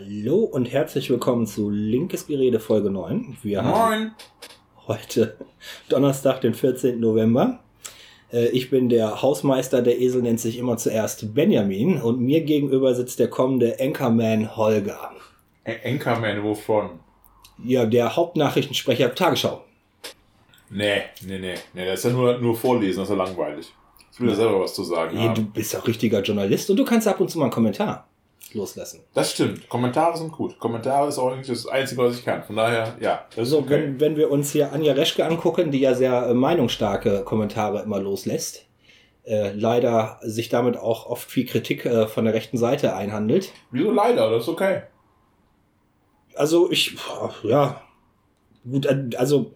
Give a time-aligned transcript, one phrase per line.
[0.00, 3.36] Hallo und herzlich willkommen zu Linkes Gerede Folge 9.
[3.42, 4.10] Wir haben Moin.
[4.86, 5.36] heute
[5.88, 7.00] Donnerstag, den 14.
[7.00, 7.58] November.
[8.32, 12.94] Äh, Ich bin der Hausmeister, der Esel nennt sich immer zuerst Benjamin und mir gegenüber
[12.94, 15.10] sitzt der kommende Anchorman Holger.
[15.66, 16.90] A- Anchorman, wovon?
[17.64, 19.64] Ja, der Hauptnachrichtensprecher Tagesschau.
[20.70, 23.72] Nee, nee, nee, nee, das ist ja nur, nur vorlesen, das ist ja langweilig.
[24.12, 25.50] Ich will ja selber was zu sagen Nee, du haben.
[25.52, 28.07] bist auch richtiger Journalist und du kannst ab und zu mal einen Kommentar
[28.54, 29.00] loslassen.
[29.14, 30.58] Das stimmt, Kommentare sind gut.
[30.58, 32.42] Kommentare ist auch eigentlich das Einzige, was ich kann.
[32.42, 33.70] Von daher, ja, So, okay.
[33.70, 38.00] wenn, wenn wir uns hier Anja Reschke angucken, die ja sehr äh, meinungsstarke Kommentare immer
[38.00, 38.66] loslässt,
[39.24, 43.52] äh, leider sich damit auch oft viel Kritik äh, von der rechten Seite einhandelt.
[43.70, 44.82] Wieso leider, das ist okay.
[46.34, 46.96] Also ich,
[47.42, 47.82] ja,
[48.64, 49.52] gut, also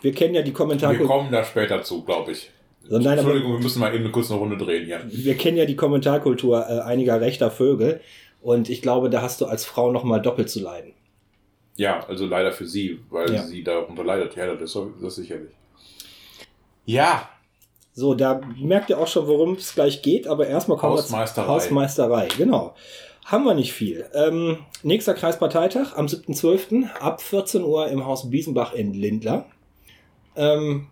[0.00, 2.50] wir kennen ja die Wir Kommentare, kommen da später zu, glaube ich.
[2.88, 5.00] So, nein, aber- Entschuldigung, wir müssen mal eben eine kurze Runde drehen hier.
[5.06, 8.00] wir kennen ja die Kommentarkultur äh, einiger rechter Vögel
[8.42, 10.92] und ich glaube, da hast du als Frau noch mal doppelt zu leiden.
[11.76, 13.42] Ja, also leider für sie, weil Ja.
[13.42, 14.34] sie darunter leidet.
[14.36, 15.50] Ja, das ist das sicherlich.
[16.84, 17.28] Ja,
[17.98, 21.04] So, da merkt ihr auch schon, worum es gleich geht, aber erstmal kommen wir zur
[21.18, 21.46] Hausmeisterei.
[21.48, 22.74] Hausmeisterei, genau.
[23.24, 24.04] Haben wir nicht viel.
[24.12, 26.90] Ähm, nächster Kreisparteitag am 7.12.
[27.00, 29.46] ab 14 Uhr im Haus Biesenbach in Lindlar.
[30.36, 30.88] Ähm,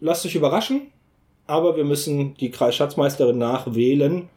[0.00, 0.90] lasst euch überraschen,
[1.50, 4.28] aber wir müssen die Kreisschatzmeisterin nachwählen.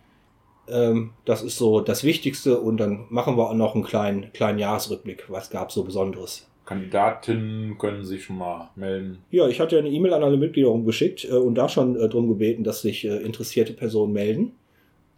[0.67, 4.59] Ähm, das ist so das Wichtigste und dann machen wir auch noch einen kleinen, kleinen
[4.59, 5.25] Jahresrückblick.
[5.29, 6.49] Was gab so Besonderes?
[6.65, 9.19] Kandidatinnen können sich schon mal melden.
[9.29, 12.27] Ja, ich hatte eine E-Mail an alle Mitglieder rumgeschickt äh, und da schon äh, drum
[12.27, 14.53] gebeten, dass sich äh, interessierte Personen melden.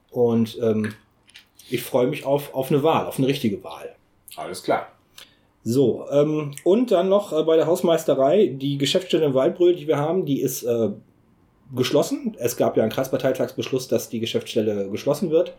[0.10, 0.94] Und ähm,
[1.70, 3.96] ich freue mich auf, auf eine Wahl, auf eine richtige Wahl.
[4.36, 4.88] Alles klar.
[5.64, 9.98] So, ähm, und dann noch äh, bei der Hausmeisterei, die Geschäftsstelle in Waldbröl, die wir
[9.98, 10.90] haben, die ist äh,
[11.74, 12.36] geschlossen.
[12.40, 15.56] Es gab ja einen Kreisparteitagsbeschluss, dass die Geschäftsstelle geschlossen wird.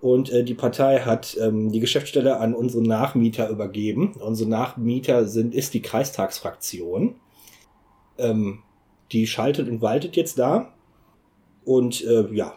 [0.00, 4.14] Und äh, die Partei hat ähm, die Geschäftsstelle an unsere Nachmieter übergeben.
[4.20, 7.14] Unsere Nachmieter sind, ist die Kreistagsfraktion.
[8.18, 8.62] Ähm,
[9.12, 10.72] die schaltet und waltet jetzt da.
[11.64, 12.54] Und äh, ja,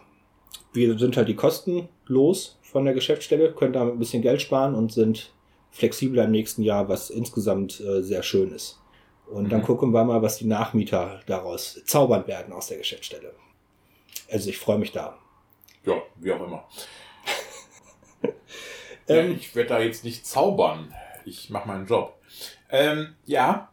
[0.72, 4.74] wir sind halt die Kosten los von der Geschäftsstelle, können damit ein bisschen Geld sparen
[4.74, 5.32] und sind
[5.70, 8.79] flexibler im nächsten Jahr, was insgesamt äh, sehr schön ist.
[9.32, 9.64] Und dann Mhm.
[9.64, 13.32] gucken wir mal, was die Nachmieter daraus zaubern werden aus der Geschäftsstelle.
[14.30, 15.16] Also ich freue mich da.
[15.84, 16.64] Ja, wie auch immer.
[18.22, 20.94] ja, Ähm, ich werde da jetzt nicht zaubern.
[21.24, 22.14] Ich mache meinen Job.
[22.70, 23.68] Ähm, ja,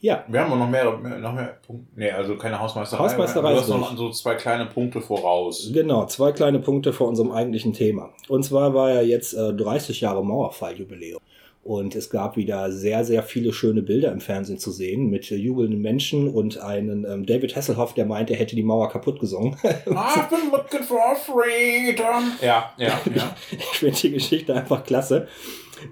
[0.00, 1.86] ja, wir haben noch mehr, mehr, noch mehr Punkte.
[1.94, 3.04] Nee, also keine Hausmeisterei.
[3.04, 5.70] Hausmeisterei Du hast noch so zwei kleine Punkte voraus.
[5.72, 8.10] genau, zwei kleine Punkte vor unserem eigentlichen Thema.
[8.28, 11.20] Und zwar war ja jetzt äh, 30 Jahre Mauerfalljubiläum.
[11.64, 15.36] Und es gab wieder sehr, sehr viele schöne Bilder im Fernsehen zu sehen mit äh,
[15.36, 19.54] jubelnden Menschen und einen ähm, David Hasselhoff, der meinte, er hätte die Mauer kaputt gesungen.
[19.62, 22.32] I've been looking for freedom.
[22.40, 23.36] Ja, ja, ja.
[23.52, 25.28] Ich finde die Geschichte einfach klasse.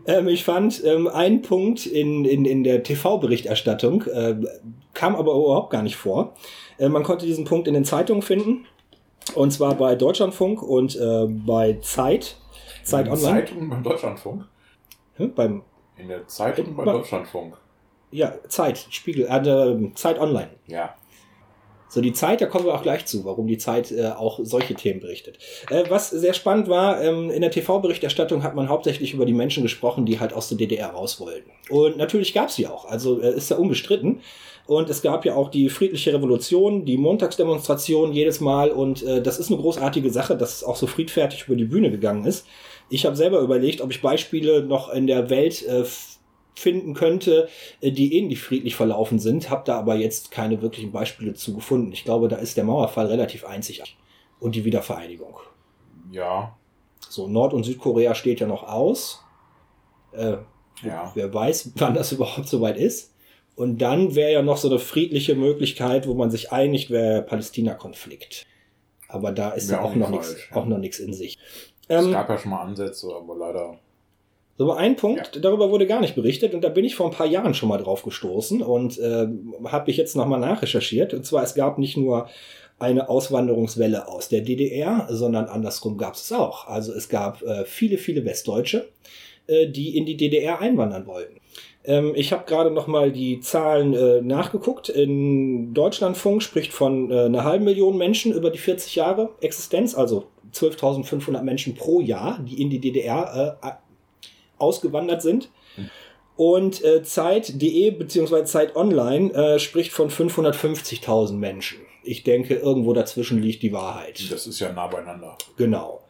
[0.06, 4.36] Ähm, ich fand ähm, einen Punkt in, in, in der TV-Berichterstattung, äh,
[4.94, 6.34] kam aber überhaupt gar nicht vor.
[6.78, 8.66] Äh, man konnte diesen Punkt in den Zeitungen finden.
[9.36, 12.36] Und zwar bei Deutschlandfunk und äh, bei Zeit.
[12.82, 13.44] Zeit In Online.
[13.44, 14.44] Zeitung beim Deutschlandfunk.
[15.20, 15.62] Hm, beim,
[15.96, 17.56] In der Zeitung beim Bei- Deutschlandfunk.
[18.10, 20.50] ja, Zeit, Spiegel, äh, Zeit Online.
[20.66, 20.94] Ja.
[21.92, 24.74] So, die Zeit, da kommen wir auch gleich zu, warum die Zeit äh, auch solche
[24.76, 25.38] Themen berichtet.
[25.70, 29.64] Äh, was sehr spannend war, ähm, in der TV-Berichterstattung hat man hauptsächlich über die Menschen
[29.64, 31.50] gesprochen, die halt aus der DDR raus wollten.
[31.68, 34.20] Und natürlich gab es sie auch, also äh, ist ja unbestritten.
[34.68, 38.70] Und es gab ja auch die friedliche Revolution, die Montagsdemonstration jedes Mal.
[38.70, 41.90] Und äh, das ist eine großartige Sache, dass es auch so friedfertig über die Bühne
[41.90, 42.46] gegangen ist.
[42.90, 45.84] Ich habe selber überlegt, ob ich Beispiele noch in der Welt äh,
[46.54, 47.48] finden könnte,
[47.80, 51.92] äh, die ähnlich friedlich verlaufen sind, habe da aber jetzt keine wirklichen Beispiele zu gefunden.
[51.92, 53.96] Ich glaube, da ist der Mauerfall relativ einzigartig.
[54.38, 55.36] Und die Wiedervereinigung.
[56.10, 56.56] Ja.
[57.08, 59.22] So, Nord- und Südkorea steht ja noch aus.
[60.12, 60.36] Äh,
[60.82, 61.12] Ja.
[61.14, 63.14] Wer weiß, wann das überhaupt soweit ist.
[63.54, 67.22] Und dann wäre ja noch so eine friedliche Möglichkeit, wo man sich einigt, wäre der
[67.22, 68.46] Palästina-Konflikt.
[69.08, 70.56] Aber da ist ja auch noch nicht nichts, ja.
[70.56, 71.36] auch noch nichts in sich.
[71.90, 73.76] Es Ähm, gab ja schon mal Ansätze, aber leider.
[74.56, 77.12] So, aber ein Punkt, darüber wurde gar nicht berichtet und da bin ich vor ein
[77.12, 79.26] paar Jahren schon mal drauf gestoßen und äh,
[79.64, 81.14] habe ich jetzt nochmal nachrecherchiert.
[81.14, 82.28] Und zwar, es gab nicht nur
[82.78, 86.68] eine Auswanderungswelle aus der DDR, sondern andersrum gab es auch.
[86.68, 88.88] Also es gab äh, viele, viele Westdeutsche,
[89.48, 91.40] äh, die in die DDR einwandern wollten.
[91.84, 94.90] Ähm, ich habe gerade nochmal die Zahlen äh, nachgeguckt.
[94.90, 100.26] In Deutschlandfunk spricht von äh, einer halben Million Menschen über die 40 Jahre Existenz, also
[100.52, 103.70] 12.500 Menschen pro Jahr, die in die DDR äh,
[104.58, 105.50] ausgewandert sind.
[106.36, 108.44] Und äh, Zeit.de bzw.
[108.44, 111.80] Zeit Online äh, spricht von 550.000 Menschen.
[112.02, 114.30] Ich denke, irgendwo dazwischen liegt die Wahrheit.
[114.30, 115.36] Das ist ja nah beieinander.
[115.56, 116.00] Genau.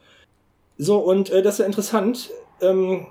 [0.78, 2.30] So, und äh, das ist ja interessant.
[2.60, 3.06] ähm,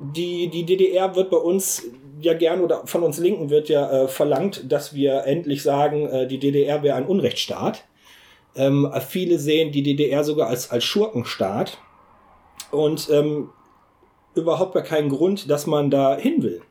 [0.00, 1.84] die, die DDR wird bei uns
[2.20, 6.26] ja gern oder von uns Linken wird ja äh, verlangt, dass wir endlich sagen, äh,
[6.26, 7.84] die DDR wäre ein Unrechtsstaat.
[8.56, 11.78] Ähm, viele sehen die DDR sogar als, als Schurkenstaat
[12.70, 13.50] und ähm,
[14.34, 16.62] überhaupt gar keinen Grund, dass man da hin will.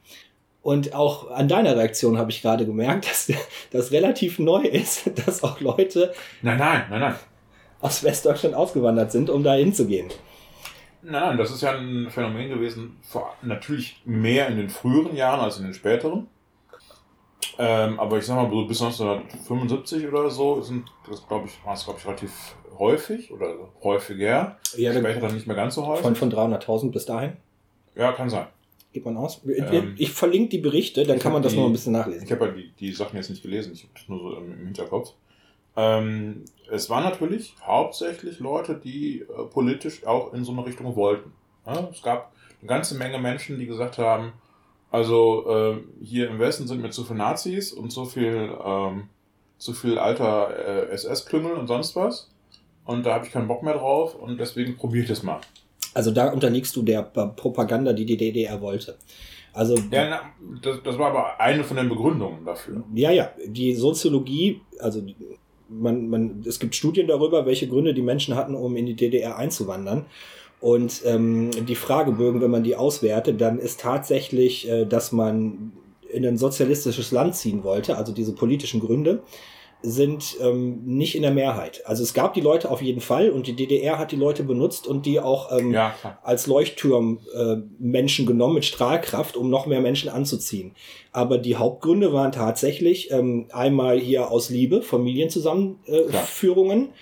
[0.62, 3.32] Und auch an deiner Reaktion habe ich gerade gemerkt, dass
[3.72, 7.16] das relativ neu ist, dass auch Leute nein, nein, nein, nein.
[7.82, 10.10] aus Westdeutschland ausgewandert sind, um da hinzugehen.
[11.02, 12.98] Nein, nein, das ist ja ein Phänomen gewesen,
[13.42, 16.28] natürlich mehr in den früheren Jahren als in den späteren.
[17.58, 21.84] Ähm, aber ich sag mal, bis 1975 oder so sind das, glaube ich, war es,
[21.84, 24.58] glaube ich, relativ häufig oder häufiger.
[24.76, 26.04] Ja, Später dann nicht mehr ganz so häufig.
[26.04, 27.34] Von, von 300.000 bis dahin?
[27.96, 28.48] Ja, kann sein.
[28.92, 29.42] Geht man aus?
[29.46, 32.26] Ähm, ich verlinke die Berichte, dann kann man das die, noch ein bisschen nachlesen.
[32.26, 34.52] Ich habe ja die, die Sachen jetzt nicht gelesen, ich habe das nur so im,
[34.52, 35.14] im Hinterkopf.
[35.76, 41.32] Ähm, es waren natürlich hauptsächlich Leute, die äh, politisch auch in so eine Richtung wollten.
[41.66, 44.34] Ja, es gab eine ganze Menge Menschen, die gesagt haben,
[44.94, 49.06] also äh, hier im Westen sind mir zu viele Nazis und so viel, ähm,
[49.58, 52.30] zu viel alter äh, SS-Klüngel und sonst was.
[52.86, 55.42] Und da habe ich keinen Bock mehr drauf und deswegen probiere ich das mal.
[55.96, 58.96] Also da unterliegst du der Propaganda, die die DDR wollte.
[59.52, 60.22] Also, ja, na,
[60.62, 62.84] das, das war aber eine von den Begründungen dafür.
[62.94, 63.32] Ja, ja.
[63.48, 65.02] Die Soziologie, also
[65.70, 69.38] man, man, es gibt Studien darüber, welche Gründe die Menschen hatten, um in die DDR
[69.38, 70.06] einzuwandern.
[70.64, 75.74] Und ähm, die Fragebögen, wenn man die auswertet, dann ist tatsächlich, äh, dass man
[76.10, 79.24] in ein sozialistisches Land ziehen wollte, also diese politischen Gründe
[79.82, 81.86] sind ähm, nicht in der Mehrheit.
[81.86, 84.88] Also es gab die Leute auf jeden Fall und die DDR hat die Leute benutzt
[84.88, 85.94] und die auch ähm, ja,
[86.24, 90.76] als Leuchtturm äh, Menschen genommen mit Strahlkraft, um noch mehr Menschen anzuziehen.
[91.12, 96.94] Aber die Hauptgründe waren tatsächlich ähm, einmal hier aus Liebe, Familienzusammenführungen, äh,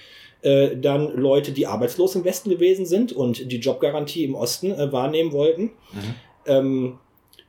[0.42, 5.32] dann Leute, die arbeitslos im Westen gewesen sind und die Jobgarantie im Osten äh, wahrnehmen
[5.32, 5.72] wollten.
[5.94, 6.16] Mhm.
[6.48, 7.00] Ähm,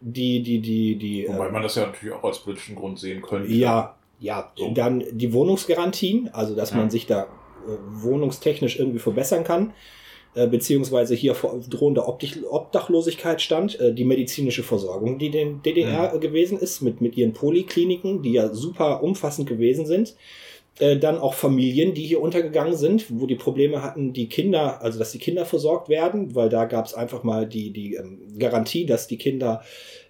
[0.00, 1.26] die, die, die, die.
[1.28, 3.50] Wobei man das ja natürlich auch als politischen Grund sehen könnte.
[3.50, 4.70] Ja, ja, so.
[4.72, 6.76] dann die Wohnungsgarantien, also dass ja.
[6.76, 7.26] man sich da äh,
[7.88, 9.72] wohnungstechnisch irgendwie verbessern kann,
[10.34, 16.16] äh, beziehungsweise hier vor drohender Obdachlosigkeit stand, äh, die medizinische Versorgung, die in DDR ja.
[16.16, 20.16] gewesen ist, mit, mit ihren Polikliniken, die ja super umfassend gewesen sind.
[20.82, 24.98] Äh, dann auch Familien, die hier untergegangen sind, wo die Probleme hatten, die Kinder, also
[24.98, 28.84] dass die Kinder versorgt werden, weil da gab es einfach mal die, die ähm, Garantie,
[28.84, 29.62] dass die Kinder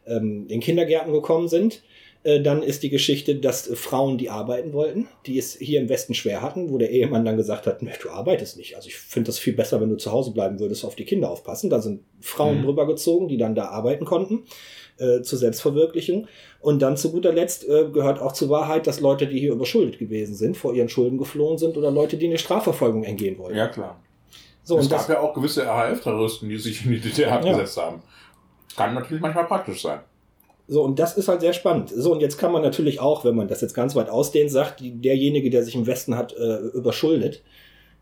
[0.06, 1.82] ähm, in Kindergärten gekommen sind.
[2.24, 6.14] Äh, dann ist die Geschichte, dass Frauen, die arbeiten wollten, die es hier im Westen
[6.14, 8.74] schwer hatten, wo der Ehemann dann gesagt hat, du arbeitest nicht.
[8.74, 11.30] Also ich finde das viel besser, wenn du zu Hause bleiben würdest, auf die Kinder
[11.30, 11.68] aufpassen.
[11.68, 12.64] Da sind Frauen mhm.
[12.64, 14.44] drüber gezogen, die dann da arbeiten konnten,
[14.96, 16.28] äh, zur Selbstverwirklichung.
[16.62, 19.98] Und dann zu guter Letzt äh, gehört auch zur Wahrheit, dass Leute, die hier überschuldet
[19.98, 23.58] gewesen sind, vor ihren Schulden geflohen sind oder Leute, die eine Strafverfolgung entgehen wollten.
[23.58, 24.00] Ja, klar.
[24.62, 27.86] So, es gab ja auch gewisse RAF-Terroristen, die sich in die DDR abgesetzt ja.
[27.86, 28.02] haben.
[28.76, 30.00] Kann natürlich manchmal praktisch sein.
[30.68, 31.90] So, und das ist halt sehr spannend.
[31.94, 34.80] So, und jetzt kann man natürlich auch, wenn man das jetzt ganz weit ausdehnt, sagt,
[34.80, 37.42] derjenige, der sich im Westen hat äh, überschuldet,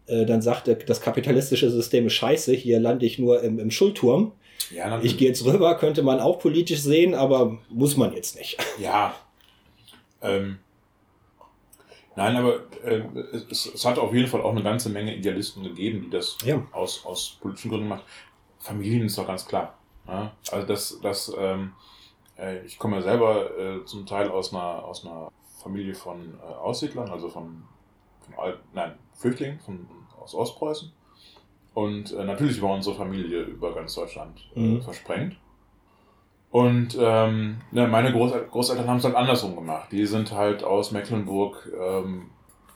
[0.07, 3.71] äh, dann sagt, er, das kapitalistische System ist scheiße, hier lande ich nur im, im
[3.71, 4.33] Schuldturm.
[4.71, 8.57] Ja, ich gehe jetzt rüber, könnte man auch politisch sehen, aber muss man jetzt nicht.
[8.79, 9.15] Ja.
[10.23, 10.59] Ähm,
[12.15, 13.03] nein, aber äh,
[13.51, 16.63] es, es, hat auf jeden Fall auch eine ganze Menge Idealisten gegeben, die das ja.
[16.73, 18.03] aus, aus politischen Gründen machen.
[18.59, 19.79] Familien ist doch ganz klar.
[20.07, 20.33] Ja?
[20.51, 21.73] Also das, das ähm,
[22.41, 25.31] äh, ich komme ja selber äh, zum Teil aus einer, aus einer
[25.63, 27.63] Familie von äh, Aussiedlern, also von,
[28.21, 29.87] von Al nein, Flüchtlingen von,
[30.19, 30.93] aus Ostpreußen.
[31.81, 34.83] Und äh, natürlich war unsere Familie über ganz Deutschland äh, mhm.
[34.83, 35.37] versprengt.
[36.51, 39.91] Und ähm, ne, meine Großel Großeltern haben es halt andersrum gemacht.
[39.91, 42.33] Die sind halt aus Mecklenburg ähm,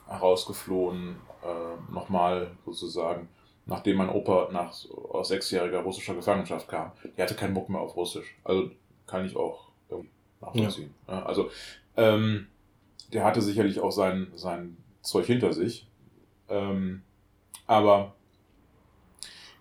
[0.07, 3.29] herausgeflohen, äh, nochmal sozusagen,
[3.67, 4.73] nachdem mein Opa nach
[5.11, 6.91] aus sechsjähriger russischer Gefangenschaft kam.
[7.15, 8.35] Die hatte keinen Bock mehr auf Russisch.
[8.43, 8.71] Also
[9.05, 9.67] kann ich auch
[10.41, 10.95] nachvollziehen.
[11.07, 11.23] Ja.
[11.25, 11.51] also
[11.95, 12.47] ähm,
[13.13, 15.87] der hatte sicherlich auch sein, sein Zeug hinter sich.
[16.49, 17.03] Ähm,
[17.67, 18.14] aber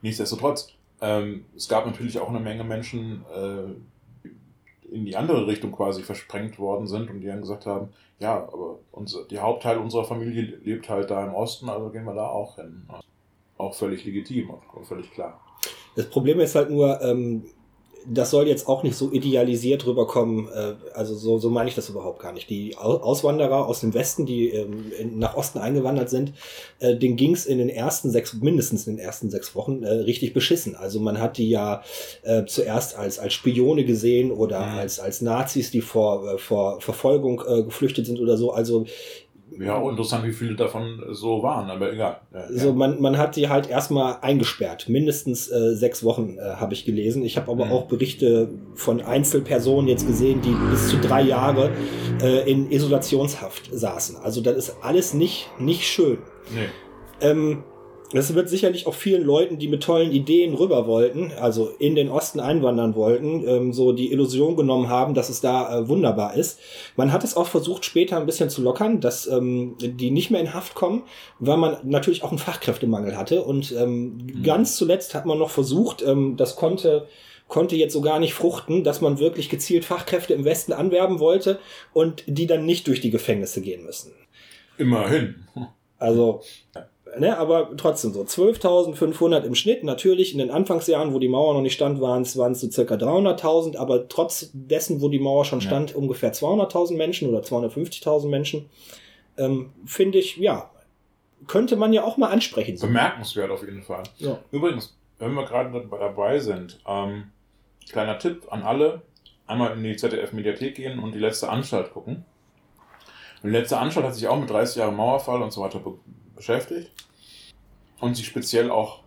[0.04, 0.68] nichtsdestotrotz,
[1.00, 4.28] ähm, es gab natürlich auch eine Menge Menschen, äh,
[4.94, 7.88] in die andere Richtung quasi versprengt worden sind und die dann gesagt haben,
[8.20, 12.14] ja, aber unser, die Hauptteil unserer Familie lebt halt da im Osten, also gehen wir
[12.14, 12.86] da auch hin.
[13.56, 15.40] Auch völlig legitim und völlig klar.
[15.96, 17.44] Das Problem ist halt nur, ähm,
[18.06, 20.48] das soll jetzt auch nicht so idealisiert rüberkommen.
[20.48, 22.50] Äh, also so, so meine ich das überhaupt gar nicht.
[22.50, 26.32] Die Auswanderer aus dem Westen, die ähm, nach Osten eingewandert sind,
[26.80, 30.34] äh, denen ging's in den ersten sechs, mindestens in den ersten sechs Wochen äh, richtig
[30.34, 30.76] beschissen.
[30.76, 31.82] Also man hat die ja
[32.22, 34.78] äh, zuerst als, als Spione gesehen oder mhm.
[34.78, 38.52] als, als Nazis, die vor, vor Verfolgung geflüchtet sind oder so.
[38.52, 38.86] Also
[39.58, 42.20] ja, interessant, wie viele davon so waren, aber egal.
[42.32, 44.88] Ja, so, man, man hat die halt erstmal eingesperrt.
[44.88, 47.24] Mindestens äh, sechs Wochen äh, habe ich gelesen.
[47.24, 47.72] Ich habe aber mhm.
[47.72, 51.70] auch Berichte von Einzelpersonen jetzt gesehen, die bis zu drei Jahre
[52.22, 54.16] äh, in Isolationshaft saßen.
[54.16, 56.18] Also das ist alles nicht, nicht schön.
[56.52, 56.68] Nee.
[57.20, 57.62] Ähm,
[58.14, 62.08] das wird sicherlich auch vielen Leuten, die mit tollen Ideen rüber wollten, also in den
[62.08, 66.60] Osten einwandern wollten, ähm, so die Illusion genommen haben, dass es da äh, wunderbar ist.
[66.96, 70.40] Man hat es auch versucht, später ein bisschen zu lockern, dass ähm, die nicht mehr
[70.40, 71.02] in Haft kommen,
[71.40, 73.42] weil man natürlich auch einen Fachkräftemangel hatte.
[73.42, 74.42] Und ähm, mhm.
[74.44, 77.08] ganz zuletzt hat man noch versucht, ähm, das konnte
[77.46, 81.58] konnte jetzt so gar nicht fruchten, dass man wirklich gezielt Fachkräfte im Westen anwerben wollte
[81.92, 84.12] und die dann nicht durch die Gefängnisse gehen müssen.
[84.78, 85.46] Immerhin.
[85.98, 86.40] Also
[87.18, 89.84] ne, aber trotzdem so 12.500 im Schnitt.
[89.84, 92.70] Natürlich in den Anfangsjahren, wo die Mauer noch nicht stand, waren es waren es so
[92.70, 95.96] circa 300.000, aber trotz dessen, wo die Mauer schon stand, ja.
[95.96, 98.68] ungefähr 200.000 Menschen oder 250.000 Menschen.
[99.36, 100.70] Ähm, Finde ich, ja,
[101.46, 102.78] könnte man ja auch mal ansprechen.
[102.78, 104.04] Bemerkenswert auf jeden Fall.
[104.18, 104.38] Ja.
[104.50, 107.24] Übrigens, wenn wir gerade dabei sind, ähm,
[107.90, 109.02] kleiner Tipp an alle,
[109.46, 112.24] einmal in die ZDF-Mediathek gehen und die letzte Anstalt gucken.
[113.42, 115.80] Die letzte Anstalt hat sich auch mit 30 Jahren Mauerfall und so weiter
[116.34, 116.90] beschäftigt
[118.00, 119.02] und sich speziell auch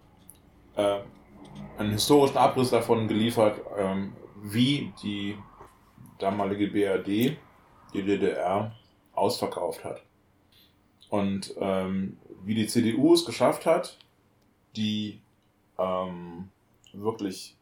[0.75, 0.99] äh,
[1.77, 5.37] einen historischen Abriss davon geliefert, ähm, wie die
[6.19, 7.37] damalige BRD
[7.93, 8.71] die DDR
[9.13, 10.01] ausverkauft hat.
[11.09, 13.97] Und ähm, wie die CDU es geschafft hat,
[14.75, 15.21] die
[15.77, 16.49] ähm,
[16.93, 17.55] wirklich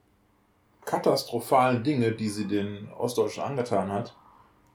[0.83, 4.15] katastrophalen Dinge, die sie den Ostdeutschen angetan hat,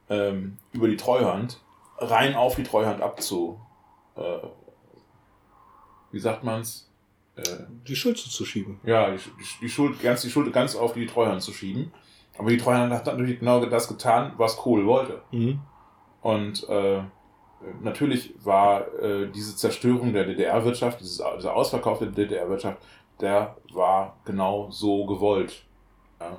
[0.09, 1.61] ähm, über die Treuhand,
[1.99, 3.61] rein auf die Treuhand abzu,
[4.17, 4.39] äh,
[6.13, 6.89] wie sagt man's?
[7.37, 7.43] Äh,
[7.87, 8.81] die Schuld zu schieben.
[8.85, 9.21] Ja, die,
[9.61, 11.93] die, Schuld, ganz, die Schuld ganz auf die Treuhand zu schieben.
[12.39, 15.21] Aber die Treuhand hat natürlich genau das getan, was Kohl wollte.
[15.31, 15.61] Mhm.
[16.23, 17.03] Und äh,
[17.83, 22.79] natürlich war äh, diese Zerstörung der DDR-Wirtschaft, dieser Ausverkauf der DDR-Wirtschaft,
[23.21, 25.65] der war genau so gewollt.
[26.21, 26.39] Ja.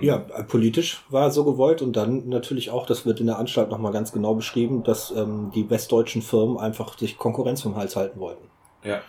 [0.00, 3.92] ja, politisch war so gewollt und dann natürlich auch, das wird in der Anstalt nochmal
[3.92, 8.48] ganz genau beschrieben, dass ähm, die westdeutschen Firmen einfach sich Konkurrenz vom Hals halten wollten.
[8.84, 9.02] Ja.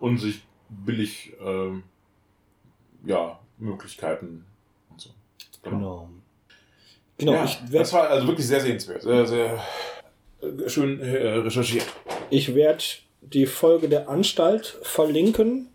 [0.00, 1.82] Und sich billig, ähm,
[3.04, 4.44] ja, Möglichkeiten
[4.90, 5.10] und so.
[5.62, 6.08] Genau.
[7.18, 7.32] Genau.
[7.32, 9.02] genau ja, das war also wirklich sehr sehenswert.
[9.02, 9.62] Sehr, sehr
[10.40, 11.86] äh, schön äh, recherchiert.
[12.30, 12.82] Ich werde
[13.20, 15.68] die Folge der Anstalt verlinken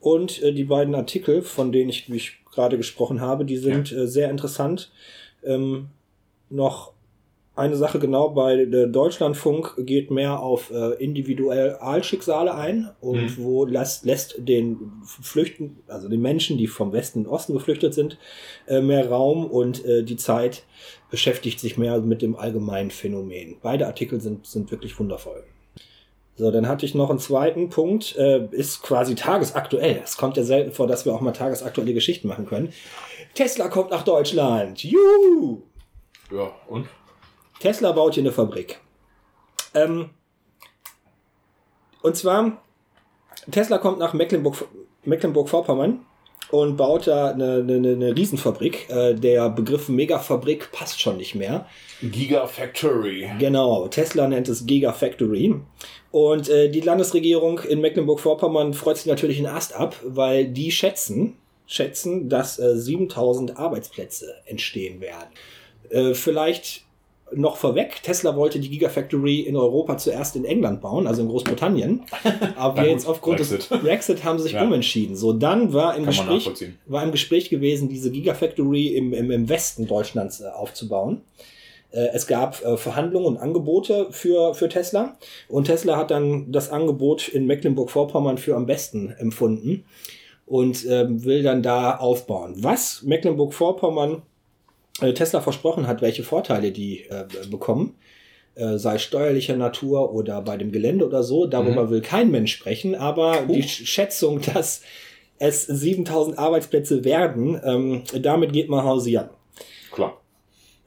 [0.00, 4.02] und äh, die beiden Artikel, von denen ich, mich gerade gesprochen habe, die sind ja.
[4.02, 4.92] äh, sehr interessant.
[5.42, 5.88] Ähm,
[6.50, 6.93] noch
[7.56, 13.44] eine Sache genau bei der Deutschlandfunk geht mehr auf äh, Individualschicksale ein und mhm.
[13.44, 17.94] wo lässt, lässt den Flüchten, also den Menschen, die vom Westen in den Osten geflüchtet
[17.94, 18.18] sind,
[18.66, 20.64] äh, mehr Raum und äh, die Zeit
[21.10, 23.56] beschäftigt sich mehr mit dem allgemeinen Phänomen.
[23.62, 25.44] Beide Artikel sind, sind wirklich wundervoll.
[26.36, 30.00] So, dann hatte ich noch einen zweiten Punkt, äh, ist quasi tagesaktuell.
[30.02, 32.72] Es kommt ja selten vor, dass wir auch mal tagesaktuelle Geschichten machen können.
[33.34, 34.82] Tesla kommt nach Deutschland.
[34.82, 35.62] Juhu!
[36.32, 36.88] Ja, und?
[37.60, 38.80] Tesla baut hier eine Fabrik.
[39.74, 40.10] Ähm,
[42.02, 42.62] und zwar,
[43.50, 44.66] Tesla kommt nach Mecklenburg,
[45.04, 46.04] Mecklenburg-Vorpommern
[46.50, 48.88] und baut da eine, eine, eine Riesenfabrik.
[48.90, 51.66] Äh, der Begriff Megafabrik passt schon nicht mehr.
[52.02, 53.30] Gigafactory.
[53.38, 55.60] Genau, Tesla nennt es Gigafactory.
[56.10, 61.38] Und äh, die Landesregierung in Mecklenburg-Vorpommern freut sich natürlich einen Ast ab, weil die schätzen,
[61.66, 65.30] schätzen, dass äh, 7000 Arbeitsplätze entstehen werden.
[65.90, 66.84] Äh, vielleicht
[67.32, 72.02] noch vorweg, Tesla wollte die Gigafactory in Europa zuerst in England bauen, also in Großbritannien.
[72.56, 73.70] Aber jetzt aufgrund Brexit.
[73.70, 74.62] des Brexit haben sie sich ja.
[74.62, 75.16] umentschieden.
[75.16, 76.50] So, dann war im, Gespräch,
[76.86, 81.22] war im Gespräch gewesen, diese Gigafactory im, im, im Westen Deutschlands äh, aufzubauen.
[81.90, 85.16] Äh, es gab äh, Verhandlungen und Angebote für, für Tesla.
[85.48, 89.84] Und Tesla hat dann das Angebot in Mecklenburg-Vorpommern für am besten empfunden
[90.46, 92.54] und ähm, will dann da aufbauen.
[92.58, 94.22] Was Mecklenburg-Vorpommern
[95.00, 97.96] Tesla versprochen hat, welche Vorteile die äh, bekommen,
[98.54, 101.90] äh, sei steuerlicher Natur oder bei dem Gelände oder so, darüber mhm.
[101.90, 103.54] will kein Mensch sprechen, aber Puh.
[103.54, 104.82] die Schätzung, dass
[105.38, 109.30] es 7000 Arbeitsplätze werden, ähm, damit geht man hausieren.
[109.90, 110.20] Klar.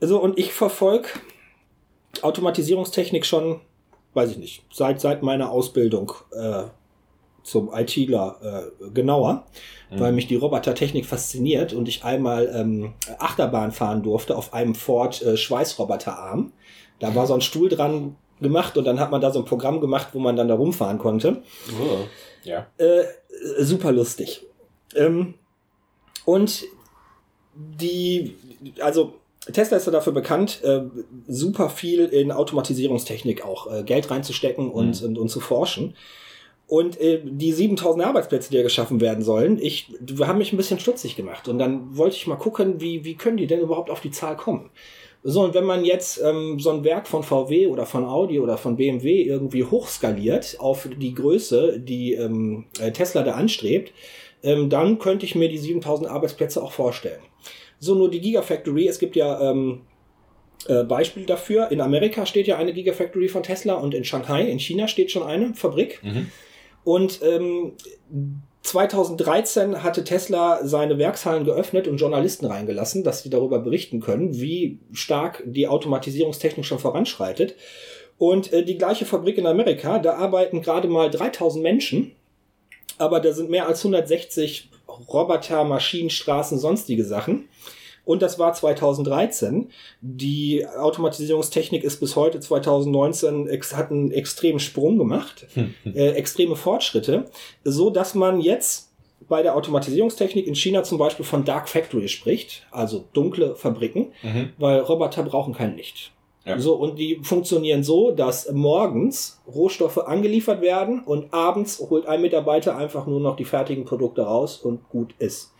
[0.00, 1.08] Also, und ich verfolge
[2.22, 3.60] Automatisierungstechnik schon,
[4.14, 6.64] weiß ich nicht, seit, seit meiner Ausbildung äh,
[7.42, 9.46] zum ITler äh, genauer
[9.90, 10.00] mhm.
[10.00, 15.22] weil mich die Robotertechnik fasziniert und ich einmal ähm, Achterbahn fahren durfte auf einem Ford
[15.22, 16.52] äh, Schweißroboterarm.
[17.00, 19.80] Da war so ein Stuhl dran gemacht und dann hat man da so ein Programm
[19.80, 21.42] gemacht, wo man dann da rumfahren konnte.
[21.80, 21.98] Oh,
[22.44, 22.66] ja.
[22.78, 23.04] Äh,
[23.58, 24.46] super lustig.
[24.94, 25.34] Ähm,
[26.24, 26.64] und
[27.54, 28.36] die,
[28.80, 29.14] also
[29.52, 30.82] Tesla ist ja dafür bekannt, äh,
[31.26, 35.08] super viel in Automatisierungstechnik auch äh, Geld reinzustecken und, mhm.
[35.08, 35.94] und, und zu forschen.
[36.68, 40.78] Und äh, die 7000 Arbeitsplätze, die ja geschaffen werden sollen, ich, haben mich ein bisschen
[40.78, 41.48] stutzig gemacht.
[41.48, 44.36] Und dann wollte ich mal gucken, wie, wie können die denn überhaupt auf die Zahl
[44.36, 44.68] kommen?
[45.22, 48.58] So, und wenn man jetzt ähm, so ein Werk von VW oder von Audi oder
[48.58, 53.92] von BMW irgendwie hochskaliert auf die Größe, die ähm, äh, Tesla da anstrebt,
[54.42, 57.20] ähm, dann könnte ich mir die 7000 Arbeitsplätze auch vorstellen.
[57.80, 59.80] So, nur die Gigafactory, es gibt ja ähm,
[60.66, 61.70] äh, Beispiel dafür.
[61.70, 65.22] In Amerika steht ja eine Gigafactory von Tesla und in Shanghai, in China steht schon
[65.22, 66.00] eine Fabrik.
[66.02, 66.30] Mhm.
[66.84, 67.72] Und ähm,
[68.62, 74.78] 2013 hatte Tesla seine Werkshallen geöffnet und Journalisten reingelassen, dass sie darüber berichten können, wie
[74.92, 77.54] stark die Automatisierungstechnik schon voranschreitet.
[78.18, 82.12] Und äh, die gleiche Fabrik in Amerika, da arbeiten gerade mal 3000 Menschen,
[82.98, 84.70] aber da sind mehr als 160
[85.08, 87.48] Roboter, Maschinen, Straßen, sonstige Sachen.
[88.08, 89.68] Und das war 2013.
[90.00, 95.46] Die Automatisierungstechnik ist bis heute 2019 hat einen extremen Sprung gemacht,
[95.84, 97.26] äh, extreme Fortschritte,
[97.64, 98.94] so dass man jetzt
[99.28, 104.52] bei der Automatisierungstechnik in China zum Beispiel von Dark Factory spricht, also dunkle Fabriken, mhm.
[104.56, 106.12] weil Roboter brauchen kein Licht.
[106.46, 106.58] Ja.
[106.58, 112.74] So, und die funktionieren so, dass morgens Rohstoffe angeliefert werden und abends holt ein Mitarbeiter
[112.74, 115.52] einfach nur noch die fertigen Produkte raus und gut ist.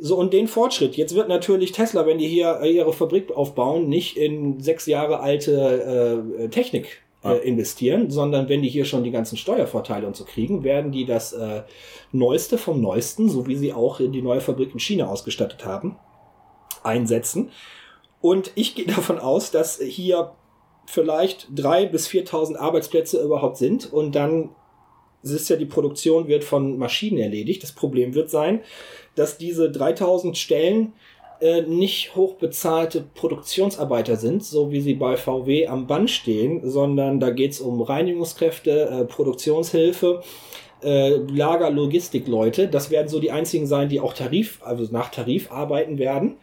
[0.00, 0.96] So, und den Fortschritt.
[0.96, 5.20] Jetzt wird natürlich Tesla, wenn die hier äh, ihre Fabrik aufbauen, nicht in sechs Jahre
[5.20, 10.24] alte äh, Technik äh, investieren, sondern wenn die hier schon die ganzen Steuervorteile und so
[10.24, 11.62] kriegen, werden die das äh,
[12.12, 15.96] Neueste vom Neuesten, so wie sie auch die neue Fabrik in China ausgestattet haben,
[16.84, 17.50] einsetzen.
[18.20, 20.32] Und ich gehe davon aus, dass hier
[20.86, 24.50] vielleicht drei bis 4.000 Arbeitsplätze überhaupt sind und dann
[25.22, 27.62] es ist ja die Produktion wird von Maschinen erledigt.
[27.62, 28.62] Das Problem wird sein,
[29.18, 30.92] dass diese 3000 Stellen
[31.40, 37.30] äh, nicht hochbezahlte Produktionsarbeiter sind, so wie sie bei VW am Band stehen, sondern da
[37.30, 40.22] geht es um Reinigungskräfte, äh, Produktionshilfe,
[40.82, 42.68] äh, Lager, Logistikleute.
[42.68, 46.36] Das werden so die einzigen sein, die auch Tarif, also nach Tarif arbeiten werden.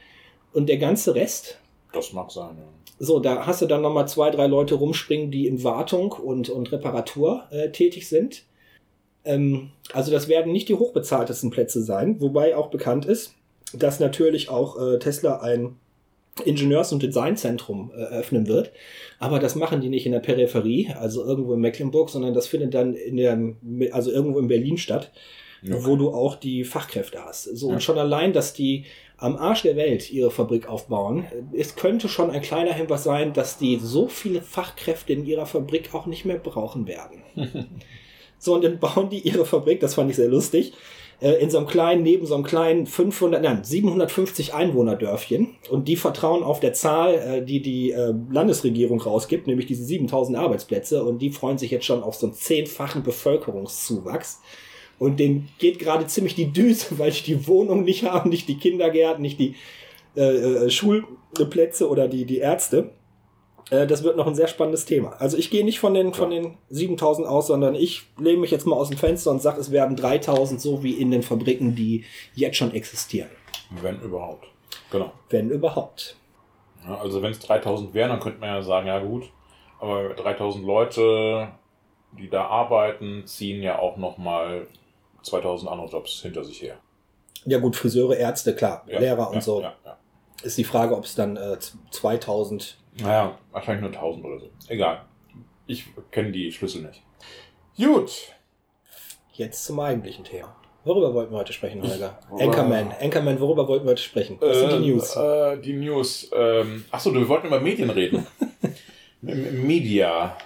[0.53, 1.59] Und der ganze Rest.
[1.91, 2.63] Das mag sein, ja.
[2.97, 6.71] So, da hast du dann nochmal zwei, drei Leute rumspringen, die in Wartung und, und
[6.71, 8.43] Reparatur äh, tätig sind.
[9.25, 13.33] Ähm, also das werden nicht die hochbezahltesten Plätze sein, wobei auch bekannt ist,
[13.73, 15.75] dass natürlich auch äh, Tesla ein
[16.43, 18.71] Ingenieurs- und Designzentrum äh, eröffnen wird.
[19.19, 22.73] Aber das machen die nicht in der Peripherie, also irgendwo in Mecklenburg, sondern das findet
[22.73, 23.37] dann in der,
[23.93, 25.11] also irgendwo in Berlin statt,
[25.63, 25.77] okay.
[25.81, 27.43] wo du auch die Fachkräfte hast.
[27.43, 27.75] So, ja.
[27.75, 28.85] und schon allein, dass die
[29.17, 33.57] am Arsch der Welt ihre Fabrik aufbauen, es könnte schon ein kleiner Hinweis sein, dass
[33.57, 37.23] die so viele Fachkräfte in ihrer Fabrik auch nicht mehr brauchen werden.
[38.39, 40.73] So, und dann bauen die ihre Fabrik, das fand ich sehr lustig,
[41.21, 45.55] äh, in so einem kleinen, neben so einem kleinen 500, nein, 750 Einwohnerdörfchen.
[45.69, 50.37] Und die vertrauen auf der Zahl, äh, die die äh, Landesregierung rausgibt, nämlich diese 7000
[50.37, 51.03] Arbeitsplätze.
[51.03, 54.41] Und die freuen sich jetzt schon auf so einen zehnfachen Bevölkerungszuwachs.
[54.99, 58.57] Und denen geht gerade ziemlich die Düse, weil die die Wohnung nicht haben, nicht die
[58.57, 59.55] Kindergärten, nicht die
[60.15, 62.91] äh, Schulplätze oder die, die Ärzte.
[63.69, 65.15] Äh, das wird noch ein sehr spannendes Thema.
[65.19, 68.65] Also ich gehe nicht von den, von den 7000 aus, sondern ich lehne mich jetzt
[68.65, 72.05] mal aus dem Fenster und sage, es werden 3000, so wie in den Fabriken, die
[72.33, 73.29] jetzt schon existieren.
[73.81, 74.47] Wenn überhaupt.
[74.91, 75.11] Genau.
[75.29, 76.15] Wenn überhaupt.
[76.85, 79.23] Ja, also wenn es 3000 wären, dann könnte man ja sagen, ja gut,
[79.79, 81.49] aber 3000 Leute,
[82.11, 84.67] die da arbeiten, ziehen ja auch nochmal
[85.23, 86.77] 2000 andere Jobs hinter sich her.
[87.45, 89.63] Ja gut, Friseure, Ärzte, klar, ja, Lehrer und ja, so.
[90.43, 91.57] Ist die Frage, ob es dann äh,
[91.91, 94.49] 2000 naja, wahrscheinlich nur 1000 oder so.
[94.67, 95.01] Egal.
[95.67, 97.01] Ich kenne die Schlüssel nicht.
[97.77, 98.33] Gut.
[99.33, 100.55] Jetzt zum eigentlichen Thema.
[100.85, 102.19] Worüber wollten wir heute sprechen, Holger?
[102.39, 102.93] Anchorman.
[103.01, 104.37] Anchorman, worüber wollten wir heute sprechen?
[104.39, 105.15] Was äh, sind die News?
[105.15, 106.31] Äh, die News.
[106.33, 108.25] Ähm, achso, wir wollten über Medien reden.
[109.21, 110.37] Media.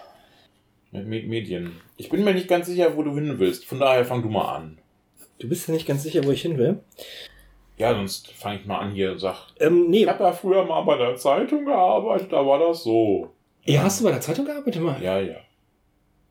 [0.91, 1.81] Medien.
[1.97, 3.65] Ich bin mir nicht ganz sicher, wo du hin willst.
[3.65, 4.79] Von daher fang du mal an.
[5.37, 6.79] Du bist ja nicht ganz sicher, wo ich hin will.
[7.79, 9.47] Ja, sonst fange ich mal an hier und sag.
[9.59, 10.03] Ähm, nee.
[10.03, 13.29] Ich habe ja früher mal bei der Zeitung gearbeitet, da war das so.
[13.63, 15.01] Ja, hast du bei der Zeitung gearbeitet mal?
[15.01, 15.37] Ja, ja.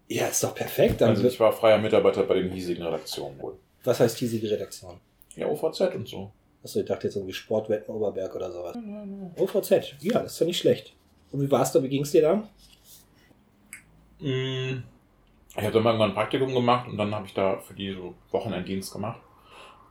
[0.09, 1.01] Ja, ist doch perfekt.
[1.01, 3.59] Dann also ich war freier Mitarbeiter bei den hiesigen Redaktionen wohl.
[3.85, 5.01] Was heißt hiesige Redaktion?
[5.37, 6.31] Ja, OVZ und so.
[6.63, 8.75] Achso, ich dachte jetzt irgendwie Sportwetten Oberberg oder sowas.
[8.75, 9.35] Nein, nein, nein.
[9.39, 10.95] OVZ, ja, das ist ja nicht schlecht.
[11.31, 11.83] Und wie war's da?
[11.83, 12.35] Wie ging's dir da?
[14.21, 14.83] Mm,
[15.57, 17.95] ich habe dann mal irgendwann ein Praktikum gemacht und dann habe ich da für die
[17.95, 19.21] so Wochenenddienst gemacht.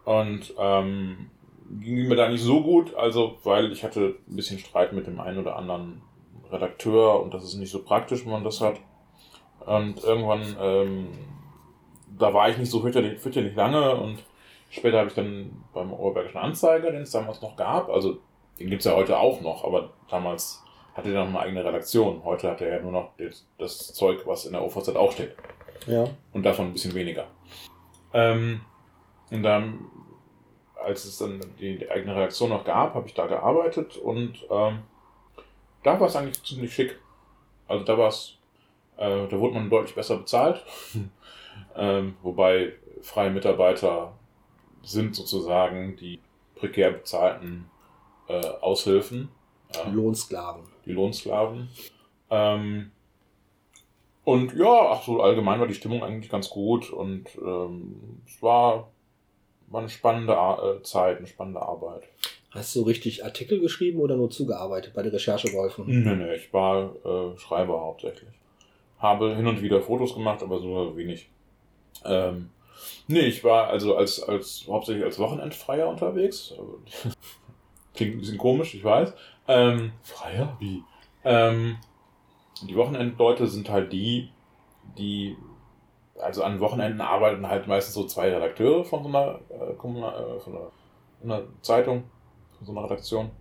[0.04, 1.32] Und ähm,
[1.70, 5.20] ging mir da nicht so gut, also weil ich hatte ein bisschen Streit mit dem
[5.20, 6.02] einen oder anderen
[6.52, 8.80] Redakteur und das ist nicht so praktisch, wenn man das hat.
[9.66, 11.08] Und irgendwann, ähm,
[12.18, 14.24] da war ich nicht so fürchterlich, fürchterlich lange und
[14.70, 18.18] später habe ich dann beim Oberbergischen Anzeiger, den es damals noch gab, also
[18.60, 20.64] Den gibt es ja heute auch noch, aber damals
[20.96, 22.24] hatte er noch eine eigene Redaktion.
[22.24, 23.12] Heute hat er ja nur noch
[23.60, 25.36] das Zeug, was in der OVZ auch steht.
[25.86, 26.06] Ja.
[26.34, 27.26] Und davon ein bisschen weniger.
[28.14, 28.62] Ähm,
[29.30, 29.86] und dann,
[30.88, 34.80] als es dann die, eigene Redaktion noch gab, habe ich da gearbeitet und ähm,
[35.84, 36.98] da war es eigentlich ziemlich schick.
[37.68, 38.38] Also da war es,
[38.96, 40.64] äh, da wurde man deutlich besser bezahlt.
[41.76, 44.14] ähm, wobei freie Mitarbeiter
[44.82, 46.20] sind sozusagen die
[46.56, 47.70] prekär bezahlten
[48.30, 49.30] äh, Aushilfen.
[49.74, 50.64] Äh, Lohnsklaven.
[50.86, 51.70] Die Lohnsklaven.
[52.30, 52.92] Ähm,
[54.24, 58.90] und ja, ach so allgemein war die Stimmung eigentlich ganz gut und ähm, es war,
[59.68, 62.04] war eine spannende äh, Zeit, eine spannende Arbeit.
[62.52, 65.86] Hast du richtig Artikel geschrieben oder nur zugearbeitet bei der Recherche geholfen?
[65.88, 68.30] Nee, nee, ich war äh, Schreiber hauptsächlich.
[69.00, 71.30] Habe hin und wieder Fotos gemacht, aber so wenig.
[72.06, 72.50] Ähm,
[73.08, 76.54] nee, ich war also als, als hauptsächlich als Wochenendfreier unterwegs.
[77.94, 79.14] Klingt ein bisschen komisch, ich weiß.
[79.48, 80.56] Ähm, Freier?
[80.60, 80.84] Wie?
[81.24, 81.78] Ähm,
[82.64, 84.30] die Wochenendleute sind halt die,
[84.98, 85.36] die,
[86.22, 90.72] also an Wochenenden arbeiten halt meistens so zwei Redakteure von so einer, äh, von einer,
[91.24, 92.04] einer Zeitung,
[92.58, 93.32] von so einer Redaktion.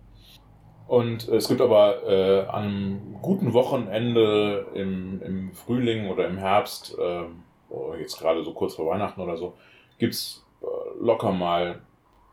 [0.87, 6.97] Und es gibt aber äh, an einem guten Wochenende im, im Frühling oder im Herbst,
[6.97, 7.23] äh,
[7.99, 9.55] jetzt gerade so kurz vor Weihnachten oder so,
[9.97, 10.65] gibt's äh,
[10.99, 11.81] locker mal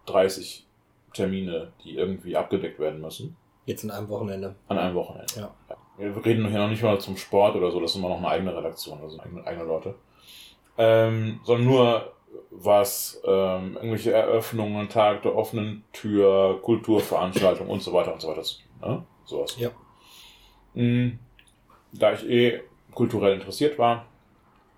[0.06, 0.66] 30
[1.12, 3.36] Termine, die irgendwie abgedeckt werden müssen.
[3.66, 4.54] Jetzt an einem Wochenende.
[4.68, 5.32] An einem Wochenende.
[5.36, 5.50] Ja.
[5.96, 8.28] Wir reden hier noch nicht mal zum Sport oder so, das ist immer noch eine
[8.28, 9.94] eigene Redaktion, also eigene, eigene Leute.
[10.76, 12.12] Ähm, sondern nur
[12.50, 18.42] was ähm, irgendwelche Eröffnungen, Tag der offenen Tür, Kulturveranstaltungen und so weiter und so weiter
[18.42, 18.90] zu tun.
[18.90, 19.04] Ne?
[19.24, 19.56] Sowas.
[19.58, 19.70] Ja.
[20.74, 21.18] Mhm.
[21.92, 22.60] Da ich eh
[22.92, 24.06] kulturell interessiert war,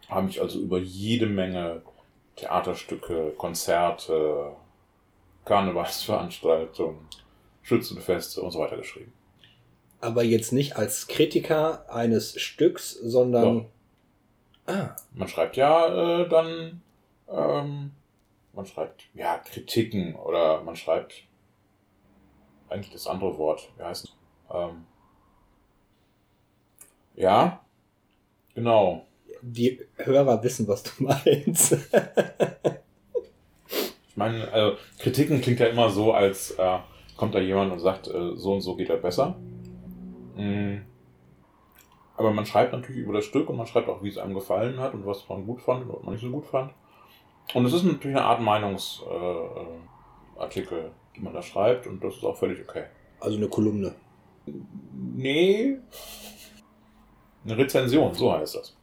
[0.09, 1.83] habe ich also über jede Menge
[2.37, 4.53] Theaterstücke, Konzerte,
[5.45, 6.99] Karnevalsveranstaltungen,
[7.63, 9.13] Schützenfeste und so weiter geschrieben.
[10.01, 13.43] Aber jetzt nicht als Kritiker eines Stücks, sondern.
[13.59, 13.67] Doch.
[14.67, 14.97] Ah.
[15.13, 15.87] Man schreibt ja
[16.23, 16.83] äh, dann.
[17.29, 17.93] Ähm,
[18.53, 21.25] man schreibt ja Kritiken oder man schreibt
[22.69, 23.69] eigentlich das andere Wort.
[23.77, 24.17] Wie heißt es?
[24.53, 24.87] Ähm,
[27.15, 27.61] ja,
[28.55, 29.07] genau.
[29.43, 31.73] Die Hörer wissen, was du meinst.
[34.09, 36.79] ich meine, also, Kritiken klingt ja immer so, als äh,
[37.17, 39.37] kommt da jemand und sagt, äh, so und so geht er besser.
[40.37, 40.85] Mhm.
[42.17, 44.79] Aber man schreibt natürlich über das Stück und man schreibt auch, wie es einem gefallen
[44.81, 46.73] hat und was man gut fand und was man nicht so gut fand.
[47.55, 52.25] Und es ist natürlich eine Art Meinungsartikel, äh, die man da schreibt und das ist
[52.25, 52.87] auch völlig okay.
[53.21, 53.95] Also eine Kolumne.
[54.93, 55.79] Nee.
[57.45, 58.77] Eine Rezension, so heißt das.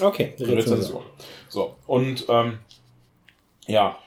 [0.00, 0.78] Okay, eine Rezension.
[0.78, 1.02] Rezension.
[1.48, 2.58] So, und ähm,
[3.66, 3.98] ja,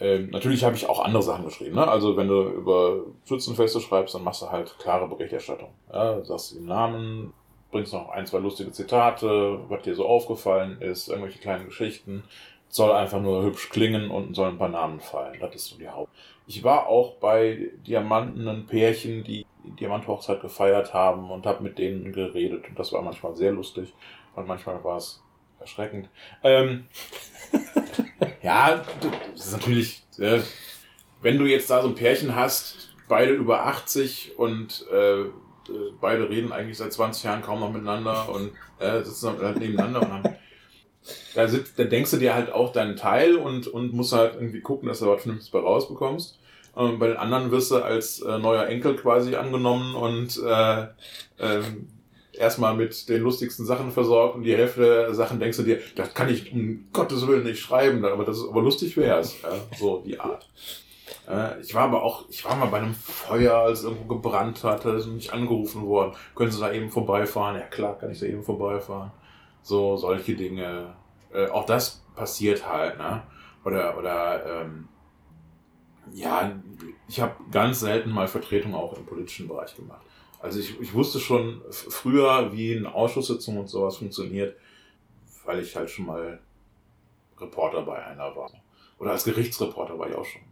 [0.00, 1.76] ähm, natürlich habe ich auch andere Sachen geschrieben.
[1.76, 1.86] Ne?
[1.86, 5.70] Also wenn du über Schützenfeste schreibst, dann machst du halt klare Berichterstattung.
[5.92, 6.24] Ja?
[6.24, 7.32] Sagst den Namen,
[7.72, 12.22] bringst noch ein, zwei lustige Zitate, was dir so aufgefallen ist, irgendwelche kleinen Geschichten.
[12.68, 15.38] Soll einfach nur hübsch klingen und soll ein paar Namen fallen.
[15.40, 16.12] Das ist so die Haupt.
[16.46, 22.12] Ich war auch bei Diamanten Pärchen, die die Diamanthochzeit gefeiert haben und habe mit denen
[22.12, 22.68] geredet.
[22.68, 23.92] Und das war manchmal sehr lustig
[24.34, 25.22] und manchmal war es
[25.60, 26.08] erschreckend.
[26.42, 26.86] Ähm,
[28.42, 28.82] ja,
[29.32, 30.40] das ist natürlich, äh,
[31.20, 35.24] wenn du jetzt da so ein Pärchen hast, beide über 80 und äh,
[36.00, 40.12] beide reden eigentlich seit 20 Jahren kaum noch miteinander und äh, sitzen halt nebeneinander und
[40.12, 40.36] haben,
[41.34, 44.60] da, sitzt, da denkst du dir halt auch deinen Teil und, und musst halt irgendwie
[44.60, 46.38] gucken, dass du was Vernünftiges bei rausbekommst.
[46.74, 50.86] Und bei den anderen wirst du als äh, neuer Enkel quasi angenommen und äh,
[51.38, 51.88] ähm,
[52.32, 56.14] erstmal mit den lustigsten Sachen versorgt und die Hälfte der Sachen denkst du dir, das
[56.14, 59.40] kann ich um Gottes Willen nicht schreiben, aber das ist aber lustig wäre es.
[59.42, 60.48] Ja, so die Art.
[61.28, 64.64] Äh, ich war aber auch, ich war mal bei einem Feuer, als es irgendwo gebrannt
[64.64, 66.14] hat, da ist mich angerufen worden.
[66.34, 67.56] Können Sie da eben vorbeifahren?
[67.56, 69.12] Ja klar, kann ich da eben vorbeifahren.
[69.62, 70.94] So, solche Dinge.
[71.32, 73.22] Äh, auch das passiert halt, ne?
[73.64, 74.88] Oder, oder, ähm,
[76.12, 76.52] ja,
[77.08, 80.02] ich habe ganz selten mal Vertretung auch im politischen Bereich gemacht.
[80.40, 84.56] Also ich, ich wusste schon früher, wie eine Ausschusssitzung und sowas funktioniert,
[85.44, 86.40] weil ich halt schon mal
[87.38, 88.50] Reporter bei einer war.
[88.98, 90.42] Oder als Gerichtsreporter war ich auch schon.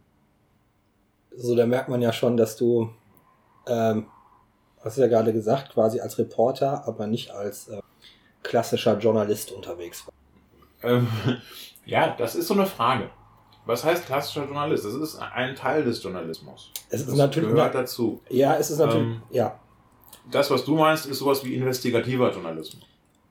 [1.35, 2.89] So, da merkt man ja schon, dass du,
[3.67, 4.07] ähm,
[4.83, 7.81] hast du ja gerade gesagt, quasi als Reporter, aber nicht als äh,
[8.43, 10.17] klassischer Journalist unterwegs warst.
[10.83, 11.07] Ähm,
[11.85, 13.09] ja, das ist so eine Frage.
[13.65, 14.85] Was heißt klassischer Journalist?
[14.85, 16.71] Das ist ein Teil des Journalismus.
[16.89, 18.21] Es ist das natürlich gehört dazu.
[18.29, 19.07] Ja, es ist natürlich.
[19.07, 19.59] Ähm, ja
[20.29, 22.83] das, was du meinst, ist sowas wie investigativer Journalismus.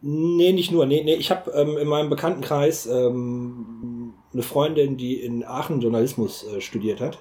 [0.03, 0.87] Nee, nicht nur.
[0.87, 6.45] Nee, nee, ich habe ähm, in meinem Bekanntenkreis ähm, eine Freundin, die in Aachen Journalismus
[6.45, 7.19] äh, studiert hat.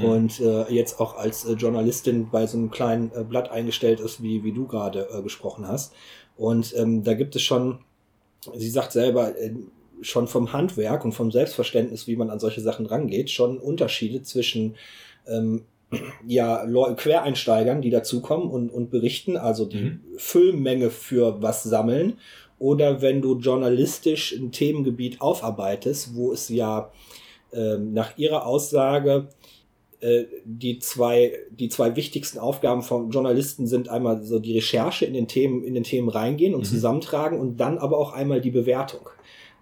[0.00, 0.04] Mhm.
[0.04, 4.22] und äh, jetzt auch als äh, Journalistin bei so einem kleinen äh, Blatt eingestellt ist,
[4.22, 5.92] wie, wie du gerade äh, gesprochen hast.
[6.36, 7.80] Und ähm, da gibt es schon,
[8.54, 9.52] sie sagt selber, äh,
[10.02, 14.76] schon vom Handwerk und vom Selbstverständnis, wie man an solche Sachen rangeht, schon Unterschiede zwischen
[15.26, 15.64] ähm,
[16.26, 16.64] ja,
[16.96, 20.00] Quereinsteigern, die dazukommen und, und berichten, also die mhm.
[20.16, 22.18] Füllmenge für was sammeln,
[22.58, 26.92] oder wenn du journalistisch ein Themengebiet aufarbeitest, wo es ja
[27.52, 29.28] ähm, nach ihrer Aussage
[30.44, 35.28] die zwei, die zwei wichtigsten Aufgaben von Journalisten sind einmal so die Recherche in den
[35.28, 36.64] Themen, in den Themen reingehen und mhm.
[36.64, 39.08] zusammentragen und dann aber auch einmal die Bewertung.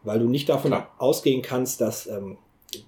[0.04, 0.94] Weil du nicht davon Klar.
[0.98, 2.38] ausgehen kannst, dass ähm,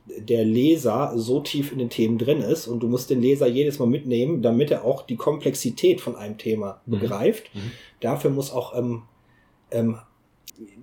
[0.07, 3.81] der Leser so tief in den Themen drin ist und du musst den Leser jedes
[3.81, 7.01] Mal mitnehmen, damit er auch die Komplexität von einem Thema mhm.
[7.01, 7.53] begreift.
[7.53, 7.73] Mhm.
[7.99, 9.03] Dafür muss auch ähm,
[9.73, 9.99] ähm,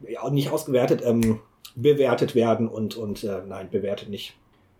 [0.10, 1.40] ja, nicht ausgewertet, ähm,
[1.76, 4.34] bewertet werden und, und äh, nein, bewertet nicht,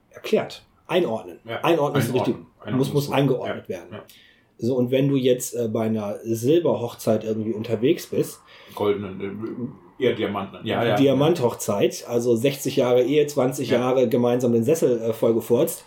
[0.10, 1.40] erklärt einordnen.
[1.46, 2.36] Ja, einordnen ist richtig.
[2.36, 3.90] Einordnen muss, muss eingeordnet ja, werden.
[3.92, 4.04] Ja.
[4.60, 8.42] So, und wenn du jetzt äh, bei einer Silberhochzeit irgendwie unterwegs bist.
[8.74, 9.22] Goldenen,
[10.00, 10.66] äh, eher Diamanten.
[10.66, 10.96] Ja, ja.
[10.96, 15.84] Diamanthochzeit, also 60 Jahre Ehe, 20 Jahre gemeinsam den Sessel äh, vollgefurzt.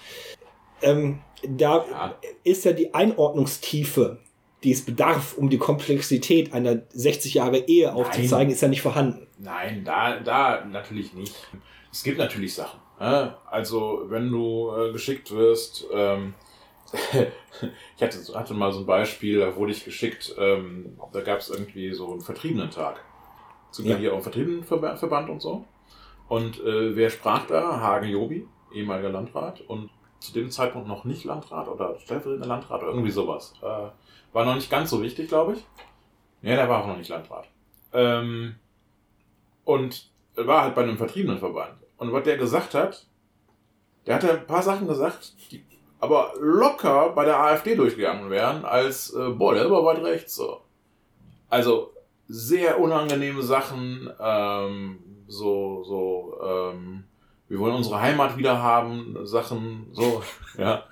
[0.83, 4.19] Ähm, da ist ja die Einordnungstiefe,
[4.63, 8.51] die es bedarf, um die Komplexität einer 60 Jahre Ehe aufzuzeigen, Nein.
[8.51, 9.27] ist ja nicht vorhanden.
[9.39, 11.35] Nein, da, da natürlich nicht.
[11.91, 12.79] Es gibt natürlich Sachen.
[13.01, 16.35] Also, wenn du äh, geschickt wirst, ähm,
[16.93, 21.49] ich hatte, hatte mal so ein Beispiel, da wurde ich geschickt, ähm, da gab es
[21.49, 23.03] irgendwie so einen Vertriebenen-Tag.
[23.71, 23.97] Sind ja.
[23.97, 25.65] hier auch Vertriebenenverband und so.
[26.29, 27.81] Und äh, wer sprach da?
[27.81, 32.93] Hagen Jobi, ehemaliger Landrat und zu dem Zeitpunkt noch nicht Landrat oder stellvertretender Landrat oder
[32.93, 33.55] irgendwie sowas.
[33.63, 33.89] Äh,
[34.33, 35.65] war noch nicht ganz so wichtig, glaube ich.
[36.43, 37.49] Ja, der war auch noch nicht Landrat.
[37.93, 38.57] Ähm,
[39.65, 41.75] und war halt bei einem Vertriebenenverband.
[42.01, 43.07] Und was der gesagt hat,
[44.07, 45.63] der hat ja ein paar Sachen gesagt, die
[46.01, 50.63] aber locker bei der AfD durchgegangen wären, als, äh, boah, der aber weit rechts so.
[51.51, 51.93] Also
[52.27, 57.05] sehr unangenehme Sachen, ähm, so, so, ähm,
[57.49, 60.23] wir wollen unsere Heimat wieder haben, Sachen, so,
[60.57, 60.85] ja.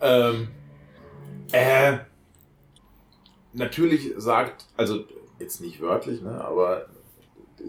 [0.00, 0.48] ähm,
[1.52, 1.98] äh,
[3.52, 5.04] natürlich sagt, also
[5.38, 6.86] jetzt nicht wörtlich, ne, aber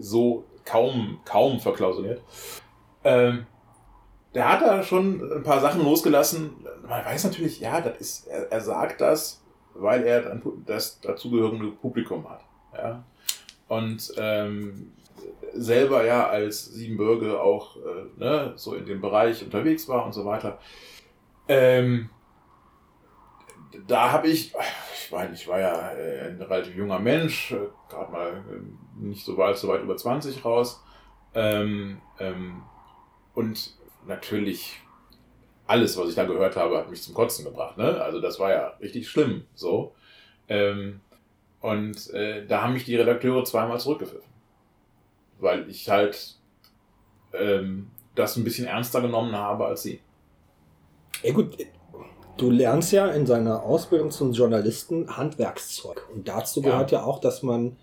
[0.00, 2.22] so kaum, kaum verklausuliert.
[3.04, 3.46] Ähm,
[4.34, 6.66] der hat da schon ein paar Sachen losgelassen.
[6.86, 9.42] Man weiß natürlich, ja, das ist, er, er sagt das,
[9.74, 12.44] weil er dann das dazugehörige Publikum hat.
[12.74, 13.04] Ja?
[13.68, 14.92] Und ähm,
[15.54, 20.24] selber ja als Siebenbürger auch äh, ne, so in dem Bereich unterwegs war und so
[20.24, 20.58] weiter.
[21.48, 22.10] Ähm,
[23.86, 24.54] da habe ich,
[24.94, 29.24] ich meine, ich war ja äh, ein relativ junger Mensch, äh, gerade mal äh, nicht
[29.24, 30.82] so weit, so weit über 20 raus.
[31.34, 32.62] Ähm, ähm,
[33.34, 33.74] und
[34.06, 34.80] natürlich
[35.66, 37.76] alles, was ich da gehört habe, hat mich zum Kotzen gebracht.
[37.76, 38.00] Ne?
[38.00, 39.44] Also das war ja richtig schlimm.
[39.54, 39.94] So.
[40.48, 41.00] Ähm,
[41.60, 44.30] und äh, da haben mich die Redakteure zweimal zurückgepfiffen.
[45.38, 46.36] Weil ich halt
[47.32, 50.00] ähm, das ein bisschen ernster genommen habe als sie.
[51.22, 51.56] Ja gut,
[52.38, 56.06] du lernst ja in seiner Ausbildung zum Journalisten Handwerkszeug.
[56.14, 57.76] Und dazu gehört ja, ja auch, dass man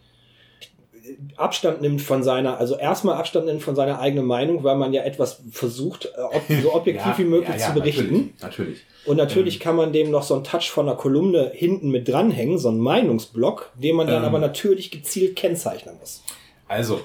[1.36, 5.04] Abstand nimmt von seiner, also erstmal Abstand nimmt von seiner eigenen Meinung, weil man ja
[5.04, 6.10] etwas versucht,
[6.48, 8.14] äh, so objektiv ja, wie möglich ja, ja, zu berichten.
[8.14, 8.42] Natürlich.
[8.42, 8.86] natürlich.
[9.06, 12.08] Und natürlich ähm, kann man dem noch so einen Touch von einer Kolumne hinten mit
[12.08, 16.24] dranhängen, so einen Meinungsblock, den man dann ähm, aber natürlich gezielt kennzeichnen muss.
[16.68, 17.02] Also,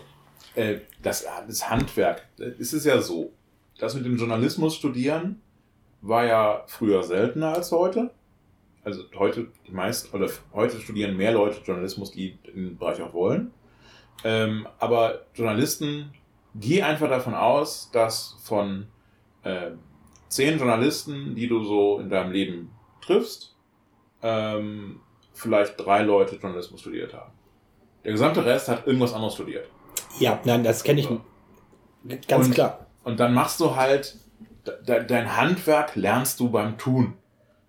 [0.55, 2.27] äh, das, das Handwerk,
[2.59, 3.33] es ist ja so,
[3.79, 5.43] das mit dem Journalismus studieren
[6.01, 8.11] war ja früher seltener als heute.
[8.83, 13.53] Also heute die meisten, oder heute studieren mehr Leute Journalismus, die den Bereich auch wollen.
[14.25, 16.13] Ähm, aber Journalisten,
[16.55, 18.87] geh einfach davon aus, dass von
[19.45, 19.73] äh,
[20.29, 22.71] zehn Journalisten, die du so in deinem Leben
[23.03, 23.55] triffst,
[24.23, 25.01] ähm,
[25.33, 27.33] vielleicht drei Leute Journalismus studiert haben.
[28.05, 29.69] Der gesamte Rest hat irgendwas anderes studiert.
[30.19, 31.21] Ja, nein, das kenne ich so.
[32.27, 32.87] ganz und, klar.
[33.05, 34.17] Und dann machst du halt,
[34.67, 37.15] de, dein Handwerk lernst du beim Tun.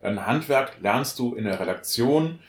[0.01, 2.39] Dein Handwerk lernst du in der Redaktion.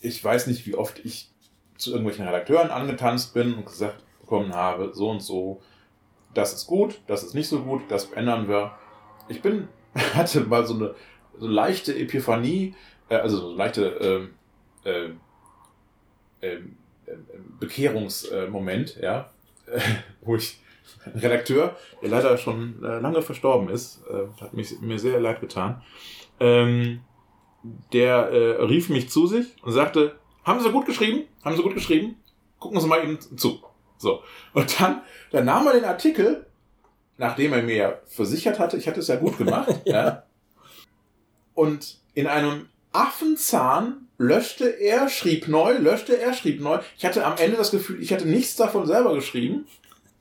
[0.00, 1.30] Ich weiß nicht, wie oft ich
[1.76, 5.60] zu irgendwelchen Redakteuren angetanzt bin und gesagt bekommen habe, so und so,
[6.32, 8.72] das ist gut, das ist nicht so gut, das ändern wir.
[9.28, 9.68] Ich bin,
[10.14, 10.94] hatte mal so eine
[11.38, 12.74] so leichte Epiphanie,
[13.08, 14.30] äh, also so eine leichte
[14.84, 15.10] äh,
[16.40, 16.58] äh,
[17.60, 19.30] Bekehrungsmoment, ja,
[20.22, 20.61] wo ich
[21.14, 25.82] Redakteur, der leider schon äh, lange verstorben ist, äh, hat mich, mir sehr leid getan,
[26.40, 27.00] ähm,
[27.92, 31.24] der äh, rief mich zu sich und sagte, haben Sie gut geschrieben?
[31.44, 32.16] Haben Sie gut geschrieben?
[32.58, 33.62] Gucken Sie mal eben zu.
[33.98, 34.22] So.
[34.52, 36.46] Und dann, dann nahm er den Artikel,
[37.18, 40.04] nachdem er mir versichert hatte, ich hatte es ja gut gemacht, ja.
[40.04, 40.22] ja.
[41.54, 46.78] Und in einem Affenzahn löschte er, schrieb neu, löschte er, schrieb neu.
[46.96, 49.66] Ich hatte am Ende das Gefühl, ich hatte nichts davon selber geschrieben.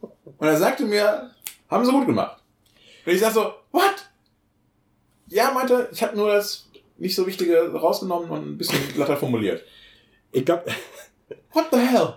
[0.01, 1.31] Und er sagte mir,
[1.69, 2.41] haben sie gut gemacht.
[3.05, 4.09] Und ich sag so, what?
[5.27, 9.63] Ja, meinte, ich habe nur das nicht so Wichtige rausgenommen und ein bisschen glatter formuliert.
[10.31, 10.65] Ich glaube.
[11.53, 12.13] What the hell?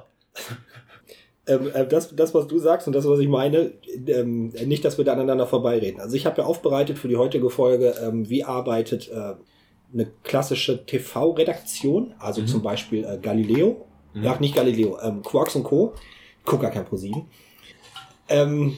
[1.46, 3.72] Ähm, äh, das, das, was du sagst und das, was ich meine,
[4.06, 6.00] ähm, nicht, dass wir da aneinander vorbeireden.
[6.00, 9.34] Also ich habe ja aufbereitet für die heutige Folge, ähm, wie arbeitet äh,
[9.92, 12.46] eine klassische TV-Redaktion, also mhm.
[12.46, 14.22] zum Beispiel äh, Galileo, mhm.
[14.22, 15.92] ja, nicht Galileo, ähm, Quarks und Co.
[16.38, 17.26] Ich guck gar kein ProSieben.
[18.28, 18.76] Ähm,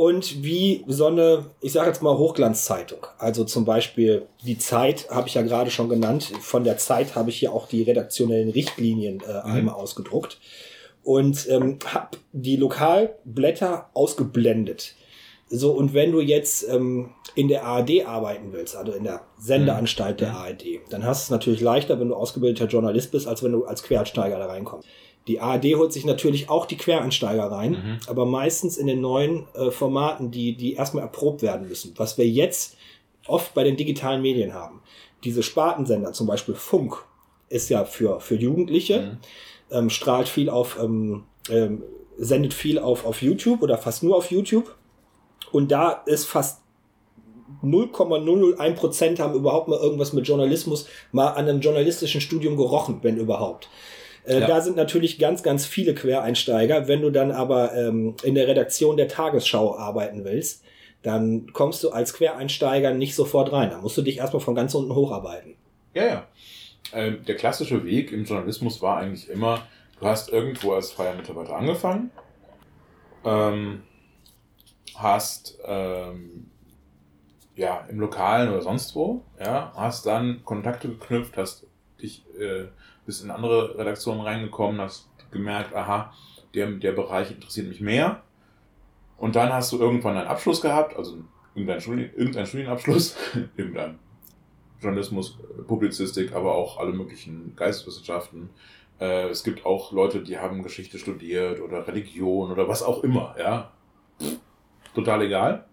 [0.00, 3.06] und wie so eine, ich sage jetzt mal Hochglanzzeitung.
[3.18, 6.32] Also zum Beispiel die Zeit habe ich ja gerade schon genannt.
[6.40, 9.52] Von der Zeit habe ich hier auch die redaktionellen Richtlinien äh, mhm.
[9.52, 10.38] einmal ausgedruckt
[11.02, 14.94] und ähm, habe die Lokalblätter ausgeblendet.
[15.52, 20.20] So, und wenn du jetzt ähm, in der ARD arbeiten willst, also in der Sendeanstalt
[20.20, 20.24] mhm.
[20.24, 23.52] der ARD, dann hast du es natürlich leichter, wenn du ausgebildeter Journalist bist, als wenn
[23.52, 24.88] du als Quereinsteiger da reinkommst.
[25.28, 27.98] Die ARD holt sich natürlich auch die Quereinsteiger rein, mhm.
[28.06, 31.92] aber meistens in den neuen äh, Formaten, die, die erstmal erprobt werden müssen.
[31.96, 32.76] Was wir jetzt
[33.26, 34.82] oft bei den digitalen Medien haben.
[35.24, 37.04] Diese Spartensender, zum Beispiel Funk,
[37.48, 39.18] ist ja für, für Jugendliche, mhm.
[39.70, 41.82] ähm, strahlt viel auf, ähm, ähm,
[42.16, 44.74] sendet viel auf, auf YouTube oder fast nur auf YouTube.
[45.52, 46.60] Und da ist fast
[47.62, 53.16] 0,001 Prozent haben überhaupt mal irgendwas mit Journalismus, mal an einem journalistischen Studium gerochen, wenn
[53.16, 53.68] überhaupt.
[54.24, 54.46] Äh, ja.
[54.46, 56.88] Da sind natürlich ganz, ganz viele Quereinsteiger.
[56.88, 60.64] Wenn du dann aber ähm, in der Redaktion der Tagesschau arbeiten willst,
[61.02, 63.70] dann kommst du als Quereinsteiger nicht sofort rein.
[63.70, 65.54] Da musst du dich erstmal von ganz unten hocharbeiten.
[65.94, 66.26] Ja, ja.
[66.92, 69.66] Ähm, der klassische Weg im Journalismus war eigentlich immer,
[69.98, 72.10] du hast irgendwo als freier Mitarbeiter angefangen,
[73.24, 73.82] ähm,
[74.96, 76.50] hast ähm,
[77.54, 81.66] ja im Lokalen oder sonst wo, ja, hast dann Kontakte geknüpft, hast
[82.02, 82.64] dich äh,
[83.10, 86.14] bist in andere Redaktionen reingekommen, hast gemerkt, aha,
[86.54, 88.22] der, der Bereich interessiert mich mehr.
[89.16, 91.16] Und dann hast du irgendwann einen Abschluss gehabt, also
[91.56, 93.16] irgendeinen, Studien, irgendeinen Studienabschluss,
[93.56, 93.98] irgendein
[94.80, 98.50] Journalismus, Publizistik, aber auch alle möglichen Geisteswissenschaften.
[99.00, 103.34] Äh, es gibt auch Leute, die haben Geschichte studiert oder Religion oder was auch immer,
[103.40, 103.72] ja.
[104.94, 105.64] Total egal.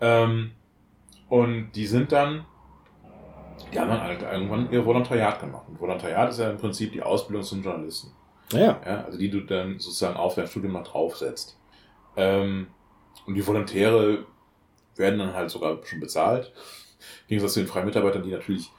[0.00, 0.52] Ähm,
[1.28, 2.46] und die sind dann
[3.74, 5.64] die haben dann halt irgendwann ihr Volontariat gemacht.
[5.68, 8.12] Und Volontariat ist ja im Prinzip die Ausbildung zum Journalisten.
[8.52, 8.80] Ja.
[8.86, 11.58] ja also die du dann sozusagen auf dein Studium noch draufsetzt.
[12.16, 12.68] Ähm,
[13.26, 14.26] und die Volontäre
[14.96, 16.52] werden dann halt sogar schon bezahlt.
[17.22, 18.70] Im Gegensatz zu den freien Mitarbeitern, die natürlich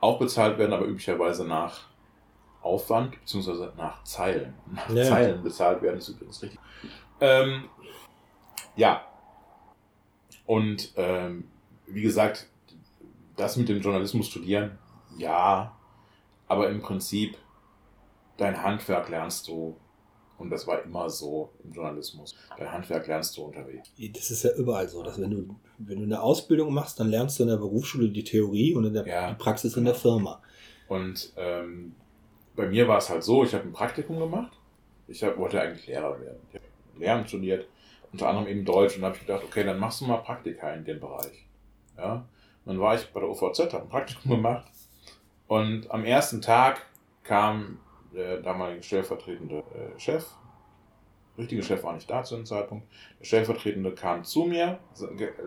[0.00, 1.88] auch bezahlt werden, aber üblicherweise nach
[2.62, 4.54] Aufwand, beziehungsweise nach Zeilen.
[4.72, 5.04] Nach ja.
[5.04, 6.60] Zeilen bezahlt werden, ist übrigens richtig.
[7.20, 7.64] Ähm,
[8.76, 9.06] ja.
[10.46, 11.48] Und ähm,
[11.86, 12.46] wie gesagt,
[13.36, 14.78] das mit dem Journalismus studieren,
[15.18, 15.76] ja,
[16.46, 17.36] aber im Prinzip
[18.36, 19.76] dein Handwerk lernst du
[20.36, 22.34] und das war immer so im Journalismus.
[22.58, 23.90] Dein Handwerk lernst du unterwegs.
[24.12, 27.38] Das ist ja überall so, dass wenn du, wenn du eine Ausbildung machst, dann lernst
[27.38, 30.42] du in der Berufsschule die Theorie und in der ja, die Praxis in der Firma.
[30.88, 31.94] Und ähm,
[32.56, 34.52] bei mir war es halt so, ich habe ein Praktikum gemacht.
[35.06, 36.40] Ich hab, wollte eigentlich Lehrer werden.
[36.48, 36.64] Ich habe
[36.98, 37.68] Lehramt studiert,
[38.12, 38.96] unter anderem eben Deutsch.
[38.96, 41.46] Und da habe ich gedacht, okay, dann machst du mal Praktika in dem Bereich.
[41.96, 42.26] Ja?
[42.64, 44.66] Dann war ich bei der OVZ, habe ein Praktikum gemacht.
[45.46, 46.86] Und am ersten Tag
[47.22, 47.78] kam
[48.14, 50.26] der damalige stellvertretende äh, Chef,
[51.36, 52.86] richtige Chef war nicht da zu dem Zeitpunkt,
[53.18, 54.78] der stellvertretende kam zu mir,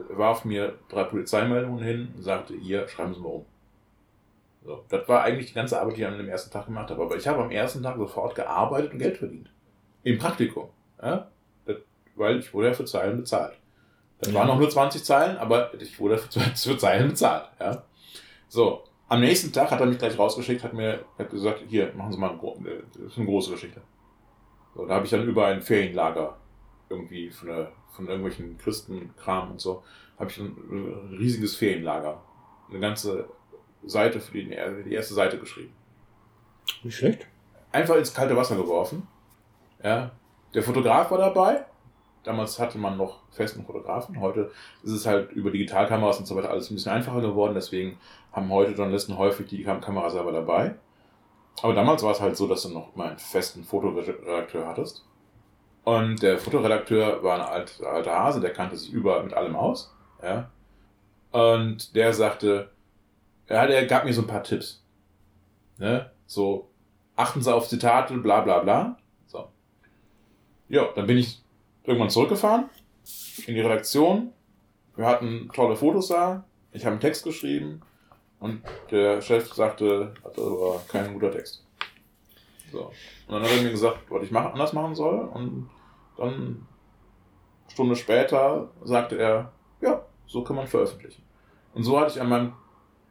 [0.10, 3.46] warf mir drei Polizeimeldungen hin und sagte, hier, schreiben Sie mal um.
[4.66, 7.02] So, das war eigentlich die ganze Arbeit, die ich an dem ersten Tag gemacht habe.
[7.02, 9.50] Aber ich habe am ersten Tag sofort gearbeitet und Geld verdient.
[10.04, 10.68] Im Praktikum.
[11.02, 11.30] Ja?
[11.66, 11.78] Das,
[12.16, 13.58] weil ich wurde ja für Zeilen bezahlt.
[14.20, 17.50] Das waren noch nur 20 Zeilen, aber ich wurde für, für Zeilen bezahlt.
[17.60, 17.84] Ja.
[18.48, 22.12] So, am nächsten Tag hat er mich gleich rausgeschickt, hat mir hat gesagt, hier, machen
[22.12, 23.82] Sie mal eine, das ist eine große Geschichte.
[24.76, 26.38] So, da habe ich dann über ein Ferienlager
[26.90, 29.84] irgendwie von, der, von irgendwelchen Christenkram und so,
[30.20, 32.22] habe ich ein riesiges Ferienlager.
[32.70, 33.30] Eine ganze
[33.86, 35.74] Seite für die, die erste Seite geschrieben.
[36.84, 37.28] Nicht schlecht.
[37.72, 39.08] Einfach ins kalte Wasser geworfen.
[39.84, 40.12] Ja.
[40.54, 41.66] Der Fotograf war dabei,
[42.24, 44.20] Damals hatte man noch festen Fotografen.
[44.20, 44.52] Heute
[44.84, 47.54] ist es halt über Digitalkameras und so weiter alles ein bisschen einfacher geworden.
[47.54, 47.98] Deswegen
[48.34, 50.76] haben heute Journalisten häufig die Kamera selber dabei.
[51.62, 55.06] Aber damals war es halt so, dass du noch mal einen festen Fotoredakteur hattest.
[55.84, 59.96] Und der Fotoredakteur war ein alter, alter Hase, der kannte sich überall mit allem aus.
[60.22, 60.52] Ja.
[61.32, 62.72] Und der sagte,
[63.48, 64.84] ja, der gab mir so ein paar Tipps.
[65.78, 66.12] Ne?
[66.26, 66.70] So,
[67.15, 68.98] achten Sie auf Zitate, bla bla bla.
[69.28, 69.48] So.
[70.68, 71.42] Ja, dann bin ich
[71.88, 72.69] irgendwann zurückgefahren
[73.48, 74.33] in die Redaktion.
[74.96, 76.44] Wir hatten tolle Fotos da.
[76.71, 77.81] Ich habe einen Text geschrieben.
[78.40, 78.62] Und
[78.92, 81.65] der Chef sagte, das war kein guter Text.
[82.71, 82.92] So.
[83.27, 85.19] Und dann hat er mir gesagt, was ich machen, anders machen soll.
[85.19, 85.69] Und
[86.17, 86.67] dann,
[87.63, 91.23] eine Stunde später, sagte er, ja, so kann man veröffentlichen.
[91.73, 92.54] Und so hatte ich an meinem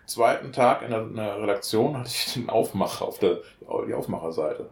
[0.06, 3.40] zweiten Tag in der, in der Redaktion hatte ich den Aufmacher auf der
[3.88, 4.70] die Aufmacherseite.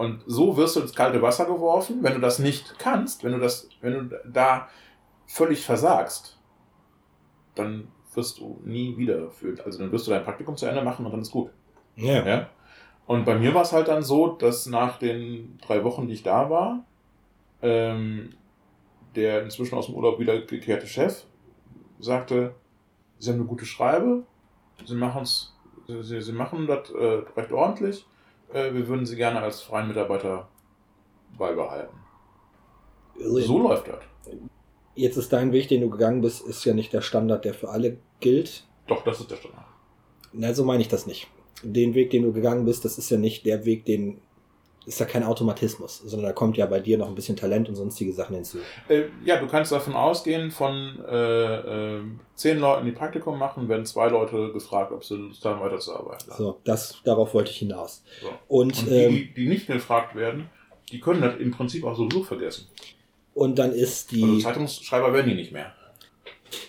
[0.00, 3.38] Und so wirst du ins kalte Wasser geworfen, wenn du das nicht kannst, wenn du
[3.38, 4.66] das, wenn du da
[5.26, 6.38] völlig versagst,
[7.54, 9.60] dann wirst du nie wieder führt.
[9.60, 11.50] Also dann wirst du dein Praktikum zu Ende machen und dann ist gut.
[11.96, 12.26] Ja.
[12.26, 12.48] ja?
[13.04, 16.22] Und bei mir war es halt dann so, dass nach den drei Wochen, die ich
[16.22, 16.82] da war,
[17.60, 18.30] ähm,
[19.14, 21.24] der inzwischen aus dem Urlaub wiedergekehrte Chef
[21.98, 22.54] sagte,
[23.18, 24.22] Sie haben eine gute Schreibe,
[24.82, 25.54] Sie, machen's,
[25.86, 28.06] Sie, Sie machen das äh, recht ordentlich,
[28.52, 30.48] äh, wir würden Sie gerne als freien Mitarbeiter
[31.38, 31.96] beibehalten.
[33.18, 34.00] So läuft das.
[34.94, 37.68] Jetzt ist dein Weg, den du gegangen bist, ist ja nicht der Standard, der für
[37.68, 38.64] alle gilt.
[38.86, 39.66] Doch, das ist der Standard.
[40.32, 41.28] Na, so meine ich das nicht.
[41.62, 44.20] Den Weg, den du gegangen bist, das ist ja nicht der Weg, den
[44.90, 47.76] ist ja kein Automatismus, sondern da kommt ja bei dir noch ein bisschen Talent und
[47.76, 48.58] sonstige Sachen hinzu.
[48.88, 52.02] Äh, ja, du kannst davon ausgehen, von äh, äh,
[52.34, 56.32] zehn Leuten, die Praktikum machen, werden zwei Leute gefragt, ob sie Lust haben, weiterzuarbeiten.
[56.36, 58.02] So, das, darauf wollte ich hinaus.
[58.20, 58.28] So.
[58.48, 60.50] Und, und die, ähm, die, nicht gefragt werden,
[60.90, 62.66] die können das im Prinzip auch sowieso vergessen.
[63.32, 64.24] Und dann ist die.
[64.24, 65.72] Also Zeitungsschreiber werden die nicht mehr.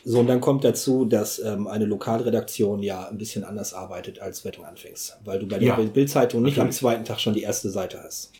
[0.04, 4.46] So, und dann kommt dazu, dass ähm, eine Lokalredaktion ja ein bisschen anders arbeitet, als
[4.46, 5.18] wenn du anfängst.
[5.24, 8.32] Weil du bei der ja, Bildzeitung nicht am zweiten Tag schon die erste Seite hast.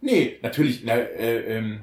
[0.00, 0.82] Nee, natürlich.
[0.84, 1.80] Na, äh, ähm,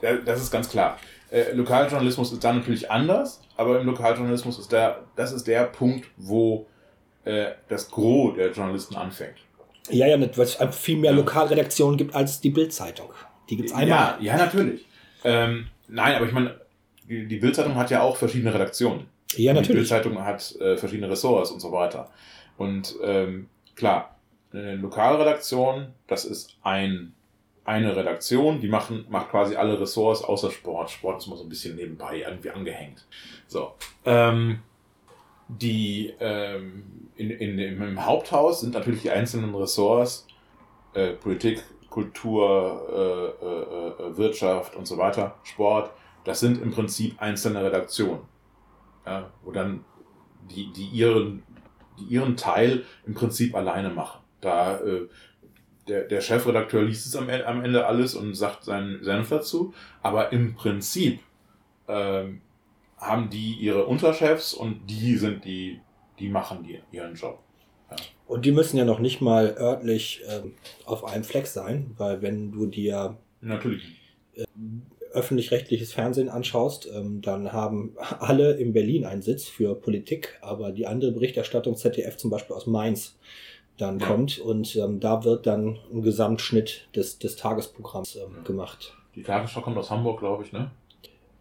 [0.00, 0.98] das ist ganz klar.
[1.30, 6.06] Äh, Lokaljournalismus ist da natürlich anders, aber im Lokaljournalismus ist der, das ist der Punkt,
[6.16, 6.66] wo
[7.24, 9.36] äh, das Gros der Journalisten anfängt.
[9.90, 13.10] Ja, ja, weil es viel mehr Lokalredaktionen gibt als die Bildzeitung.
[13.48, 13.88] Die gibt's einmal.
[13.88, 14.86] Ja, ja natürlich.
[15.24, 16.60] Ähm, nein, aber ich meine,
[17.08, 19.06] die, Bildzeitung hat ja auch verschiedene Redaktionen.
[19.34, 19.68] Ja, natürlich.
[19.68, 22.10] Die Bildzeitung hat äh, verschiedene Ressorts und so weiter.
[22.56, 24.16] Und ähm, klar,
[24.52, 27.12] eine Lokalredaktion, das ist ein,
[27.64, 30.90] eine Redaktion, die machen, macht quasi alle Ressorts außer Sport.
[30.90, 33.04] Sport ist mal so ein bisschen nebenbei irgendwie angehängt.
[33.46, 33.74] So.
[34.04, 34.60] Ähm,
[35.48, 40.26] die ähm, in, in, im Haupthaus sind natürlich die einzelnen Ressorts
[40.94, 45.90] äh, Politik, Kultur, äh, äh, äh Wirtschaft und so weiter, Sport
[46.26, 48.22] das sind im Prinzip einzelne Redaktionen,
[49.06, 49.84] ja, wo dann
[50.50, 51.44] die, die, ihren,
[51.98, 54.20] die ihren Teil im Prinzip alleine machen.
[54.40, 55.06] Da äh,
[55.86, 59.72] der, der Chefredakteur liest es am, am Ende alles und sagt seinen Senf dazu,
[60.02, 61.20] aber im Prinzip
[61.86, 62.42] ähm,
[62.96, 65.80] haben die ihre Unterchefs und die sind die,
[66.18, 67.38] die machen die, ihren Job.
[67.88, 67.96] Ja.
[68.26, 70.54] Und die müssen ja noch nicht mal örtlich ähm,
[70.86, 74.00] auf einem Fleck sein, weil wenn du dir Natürlich.
[74.34, 74.44] Äh,
[75.16, 80.86] öffentlich-rechtliches Fernsehen anschaust, ähm, dann haben alle in Berlin einen Sitz für Politik, aber die
[80.86, 83.18] andere Berichterstattung ZDF zum Beispiel aus Mainz
[83.78, 84.06] dann ja.
[84.06, 88.96] kommt und ähm, da wird dann ein Gesamtschnitt des, des Tagesprogramms ähm, gemacht.
[89.14, 90.70] Die Tagesschau kommt aus Hamburg, glaube ich, ne?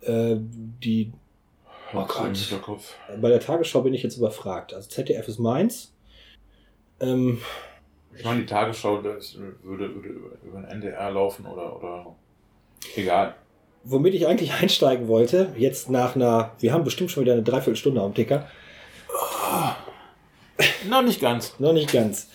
[0.02, 1.12] Äh, die
[1.94, 2.56] oh Gott.
[3.22, 4.74] Bei der Tagesschau bin ich jetzt überfragt.
[4.74, 5.94] Also ZDF ist Mainz.
[7.00, 7.42] Ähm,
[8.18, 12.16] ich meine, die Tagesschau das würde, würde über den NDR laufen oder, oder
[12.96, 13.36] egal
[13.86, 18.02] womit ich eigentlich einsteigen wollte, jetzt nach einer, wir haben bestimmt schon wieder eine Dreiviertelstunde
[18.02, 18.50] am Ticker.
[19.10, 21.54] Oh, noch nicht ganz.
[21.60, 22.28] noch nicht ganz.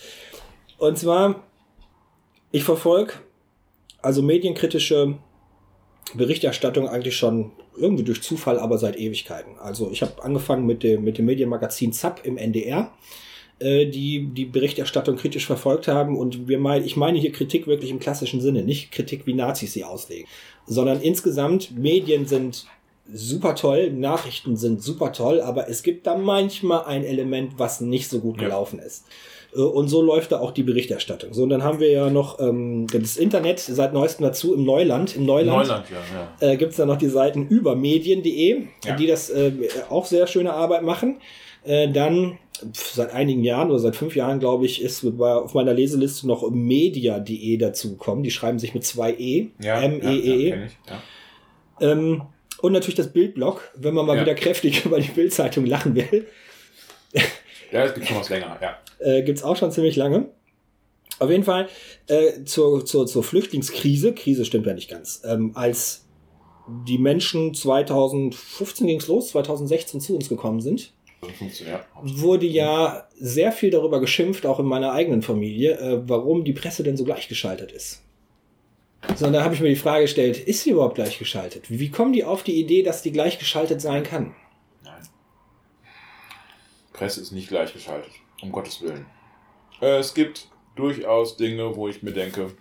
[0.79, 1.45] Und zwar,
[2.53, 3.15] ich verfolge
[4.01, 5.19] also medienkritische
[6.15, 9.59] Berichterstattung eigentlich schon irgendwie durch Zufall, aber seit Ewigkeiten.
[9.59, 12.91] Also ich habe angefangen mit dem, mit dem Medienmagazin ZAP im NDR
[13.61, 16.17] äh, die die Berichterstattung kritisch verfolgt haben.
[16.17, 19.75] Und wir meinen, ich meine hier Kritik wirklich im klassischen Sinne, nicht Kritik, wie Nazis
[19.75, 20.27] sie auslegen,
[20.71, 22.67] sondern insgesamt Medien sind
[23.13, 28.09] super toll, Nachrichten sind super toll, aber es gibt da manchmal ein Element, was nicht
[28.09, 28.85] so gut gelaufen ja.
[28.85, 29.05] ist.
[29.53, 31.35] Äh, und so läuft da auch die Berichterstattung.
[31.35, 35.17] So, und dann haben wir ja noch ähm, das Internet seit neuestem dazu im Neuland.
[35.17, 36.53] Im Neuland, Neuland ja, ja.
[36.53, 38.97] Äh, gibt es da noch die Seiten über medien.de, ja.
[38.97, 39.53] die das äh,
[39.89, 41.21] auch sehr schöne Arbeit machen.
[41.65, 42.39] Äh, dann
[42.73, 47.57] seit einigen Jahren oder seit fünf Jahren, glaube ich, ist auf meiner Leseliste noch media.de
[47.57, 48.23] dazugekommen.
[48.23, 49.49] Die schreiben sich mit zwei E.
[49.61, 50.49] Ja, M-E-E.
[50.49, 51.93] Ja, ja, ja.
[51.93, 52.23] ähm,
[52.61, 56.27] und natürlich das Bildblog, wenn man mal wieder kräftig über die Bildzeitung lachen will.
[57.13, 58.79] ja, das gibt schon was länger, ja.
[58.99, 60.29] Äh, gibt es auch schon ziemlich lange.
[61.19, 61.69] Auf jeden Fall
[62.07, 66.07] äh, zur, zur, zur Flüchtlingskrise, Krise stimmt ja nicht ganz, ähm, als
[66.87, 70.93] die Menschen 2015 ging es los, 2016 zu uns gekommen sind,
[72.03, 76.83] wurde ja sehr viel darüber geschimpft, auch in meiner eigenen Familie, äh, warum die Presse
[76.83, 78.03] denn so gleichgeschaltet ist.
[79.17, 81.71] Sondern da habe ich mir die Frage gestellt, ist sie überhaupt gleichgeschaltet?
[81.71, 84.35] Wie kommen die auf die Idee, dass die gleichgeschaltet sein kann?
[84.83, 85.03] Nein.
[86.93, 88.13] Presse ist nicht gleichgeschaltet,
[88.43, 89.07] um Gottes Willen.
[89.81, 92.53] Äh, es gibt durchaus Dinge, wo ich mir denke,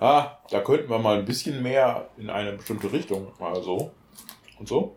[0.00, 3.92] ha, da könnten wir mal ein bisschen mehr in eine bestimmte Richtung, mal so
[4.58, 4.96] und so.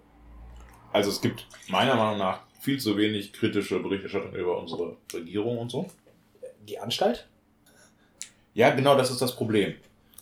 [0.93, 5.69] Also es gibt meiner Meinung nach viel zu wenig kritische Berichterstattung über unsere Regierung und
[5.69, 5.89] so.
[6.67, 7.27] Die Anstalt?
[8.53, 9.73] Ja, genau, das ist das Problem.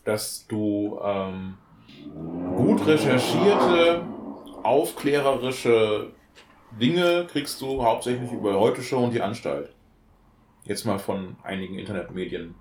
[0.05, 1.57] Dass du ähm,
[2.55, 4.05] gut recherchierte,
[4.63, 6.11] aufklärerische
[6.79, 9.69] Dinge kriegst du hauptsächlich über Heute Show und die Anstalt.
[10.63, 12.55] Jetzt mal von einigen Internetmedien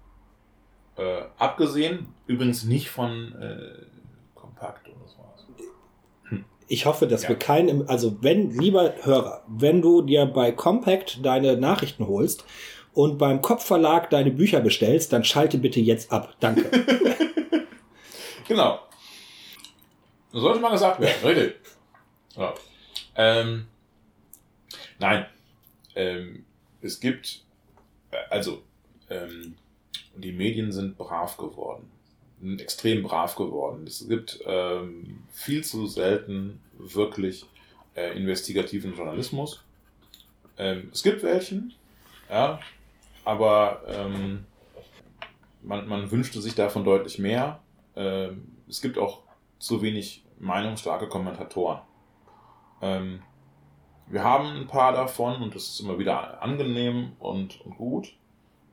[0.96, 2.14] äh, abgesehen.
[2.26, 3.86] Übrigens nicht von äh,
[4.34, 5.46] Kompakt oder sowas.
[6.24, 6.44] Hm.
[6.68, 7.30] Ich hoffe, dass ja.
[7.30, 12.44] wir keinen, also wenn, lieber Hörer, wenn du dir bei Compact deine Nachrichten holst
[12.92, 16.36] und beim Kopfverlag deine Bücher bestellst, dann schalte bitte jetzt ab.
[16.40, 16.70] Danke.
[18.48, 18.80] genau.
[20.30, 21.54] sollte mal gesagt werden, richtig.
[22.36, 22.54] Ja.
[23.16, 23.66] Ähm,
[24.98, 25.26] nein.
[25.94, 26.44] Ähm,
[26.82, 27.44] es gibt,
[28.10, 28.62] äh, also,
[29.08, 29.56] ähm,
[30.14, 31.90] die Medien sind brav geworden.
[32.58, 33.86] Extrem brav geworden.
[33.86, 37.46] Es gibt ähm, viel zu selten wirklich
[37.96, 39.64] äh, investigativen Journalismus.
[40.56, 41.74] Ähm, es gibt welchen,
[42.30, 42.60] ja,
[43.24, 44.44] aber ähm,
[45.62, 47.60] man, man wünschte sich davon deutlich mehr.
[47.96, 49.22] Ähm, es gibt auch
[49.58, 51.80] zu wenig meinungsstarke Kommentatoren.
[52.80, 53.22] Ähm,
[54.06, 58.14] wir haben ein paar davon und das ist immer wieder angenehm und, und gut.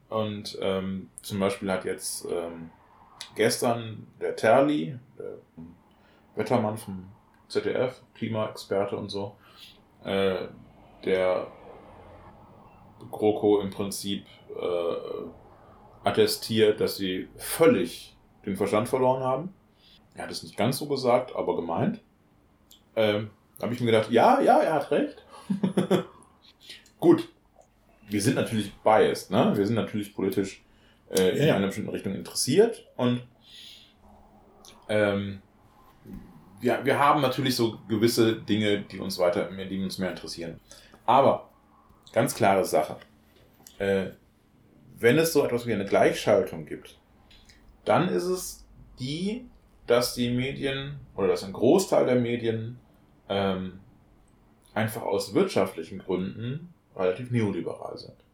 [0.09, 2.25] Und ähm, zum Beispiel hat jetzt
[3.35, 5.37] gestern der Terli, der
[6.35, 7.05] Wettermann vom
[7.47, 9.35] ZDF, Klimaexperte und so,
[10.03, 10.47] äh,
[11.03, 11.47] der
[13.11, 18.15] GroKo im Prinzip äh, attestiert, dass sie völlig
[18.45, 19.53] den Verstand verloren haben.
[20.13, 22.01] Er hat es nicht ganz so gesagt, aber gemeint.
[22.95, 25.23] Ähm, da habe ich mir gedacht, ja, ja, er hat recht.
[26.99, 27.29] Gut,
[28.09, 29.53] wir sind natürlich biased, ne?
[29.55, 30.64] Wir sind natürlich politisch
[31.09, 31.55] äh, in ja.
[31.55, 33.21] einer bestimmten Richtung interessiert und
[34.89, 35.41] ähm,
[36.59, 40.59] wir, wir haben natürlich so gewisse Dinge, die uns weiter, die uns mehr interessieren.
[41.05, 41.49] Aber
[42.11, 42.97] ganz klare Sache.
[43.77, 44.07] Äh,
[44.97, 46.97] wenn es so etwas wie eine Gleichschaltung gibt,
[47.83, 48.65] dann ist es
[48.99, 49.45] die,
[49.85, 52.79] dass die Medien oder dass ein Großteil der Medien
[53.29, 53.79] ähm,
[54.73, 58.24] einfach aus wirtschaftlichen Gründen relativ neoliberal sind.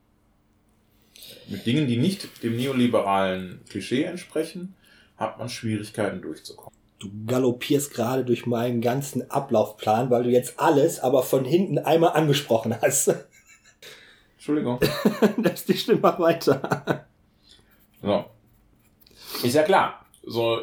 [1.48, 4.76] Mit Dingen, die nicht dem neoliberalen Klischee entsprechen,
[5.18, 6.74] hat man Schwierigkeiten durchzukommen.
[7.00, 12.12] Du galoppierst gerade durch meinen ganzen Ablaufplan, weil du jetzt alles aber von hinten einmal
[12.14, 13.14] angesprochen hast.
[14.36, 14.80] Entschuldigung.
[15.38, 17.06] Lass die Stimme mal weiter.
[18.02, 18.26] So.
[19.44, 20.06] Ist ja klar.
[20.24, 20.60] So,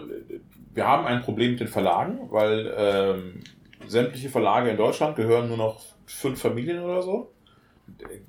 [0.74, 3.40] wir haben ein Problem mit den Verlagen, weil ähm,
[3.86, 7.32] sämtliche Verlage in Deutschland gehören nur noch fünf Familien oder so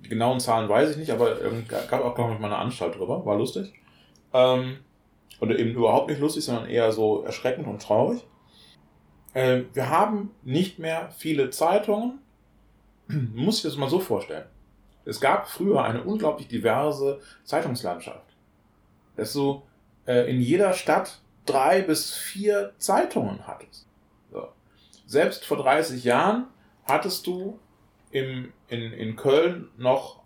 [0.04, 2.96] die genauen Zahlen weiß ich nicht, aber ähm, gab auch, glaube ich, mal eine Anstalt
[2.96, 3.26] drüber.
[3.26, 3.74] War lustig.
[4.34, 4.78] Ähm,
[5.40, 8.26] oder eben überhaupt nicht lustig, sondern eher so erschreckend und traurig.
[9.34, 12.20] Äh, wir haben nicht mehr viele Zeitungen.
[13.08, 14.46] Muss ich das mal so vorstellen.
[15.06, 18.36] Es gab früher eine unglaublich diverse Zeitungslandschaft.
[19.16, 19.64] Dass du
[20.06, 23.88] äh, in jeder Stadt drei bis vier Zeitungen hattest.
[24.32, 24.48] So.
[25.08, 26.48] Selbst vor 30 Jahren
[26.86, 27.60] hattest du
[28.12, 30.22] im, in, in Köln noch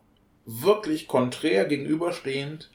[0.46, 2.70] wirklich konträr gegenüberstehend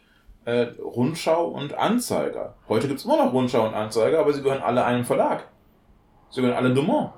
[0.44, 2.54] äh, Rundschau und Anzeiger.
[2.68, 5.48] Heute gibt es immer noch Rundschau und Anzeiger, aber sie gehören alle einem Verlag.
[6.30, 7.12] Sie gehören alle Dumont.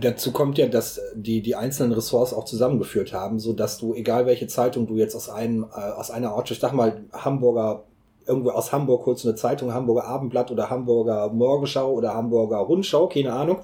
[0.00, 4.26] Dazu kommt ja, dass die, die einzelnen Ressorts auch zusammengeführt haben, so dass du, egal
[4.26, 7.84] welche Zeitung du jetzt aus einem, äh, aus einer Ortschaft, ich sag mal, Hamburger,
[8.26, 13.08] irgendwo aus Hamburg holst du eine Zeitung, Hamburger Abendblatt oder Hamburger Morgenschau oder Hamburger Rundschau,
[13.08, 13.60] keine Ahnung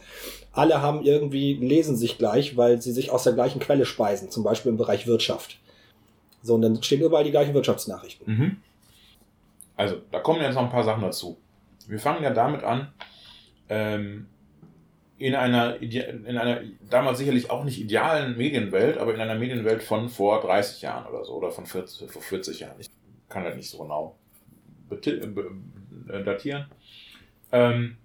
[0.59, 4.43] alle haben irgendwie, lesen sich gleich, weil sie sich aus der gleichen Quelle speisen, zum
[4.43, 5.59] Beispiel im Bereich Wirtschaft.
[6.43, 8.27] So, und dann stehen überall die gleichen Wirtschaftsnachrichten.
[8.27, 8.57] Mhm.
[9.77, 11.39] Also, da kommen jetzt noch ein paar Sachen dazu.
[11.87, 12.93] Wir fangen ja damit an,
[13.69, 14.27] ähm,
[15.19, 20.09] in einer, in einer damals sicherlich auch nicht idealen Medienwelt, aber in einer Medienwelt von
[20.09, 22.77] vor 30 Jahren oder so, oder von 40, vor 40 Jahren.
[22.79, 22.89] Ich
[23.29, 24.17] kann das nicht so genau
[26.25, 26.67] datieren.
[27.53, 27.97] Ähm,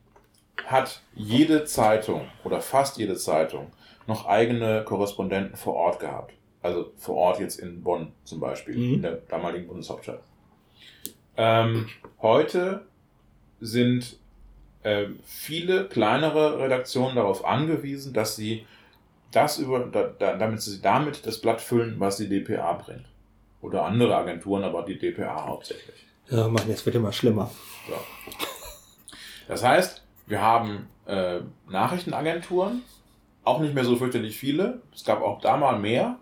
[0.66, 3.72] hat jede Zeitung oder fast jede Zeitung
[4.08, 6.34] noch eigene Korrespondenten vor Ort gehabt.
[6.62, 8.94] Also vor Ort jetzt in Bonn zum Beispiel, mhm.
[8.96, 10.22] in der damaligen Bundeshauptstadt.
[11.36, 11.90] Ähm,
[12.22, 12.86] heute
[13.60, 14.18] sind
[14.84, 18.66] äh, viele kleinere Redaktionen darauf angewiesen, dass sie
[19.32, 23.06] das über, da, da, damit sie damit das Blatt füllen, was die DPA bringt.
[23.62, 26.06] Oder andere Agenturen, aber die DPA hauptsächlich.
[26.30, 27.52] Ja, Mann, jetzt wird immer schlimmer.
[27.88, 27.94] So.
[29.48, 32.84] Das heißt, wir haben äh, Nachrichtenagenturen,
[33.44, 34.82] auch nicht mehr so fürchterlich viele.
[34.94, 36.18] Es gab auch da mal mehr.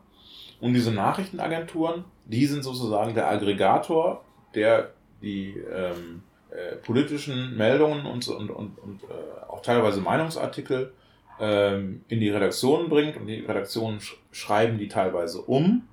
[0.59, 4.23] Und diese Nachrichtenagenturen, die sind sozusagen der Aggregator,
[4.55, 4.91] der
[5.21, 10.93] die ähm, äh, politischen Meldungen und, und, und, und äh, auch teilweise Meinungsartikel
[11.39, 15.87] ähm, in die Redaktionen bringt und die Redaktionen sch schreiben die teilweise um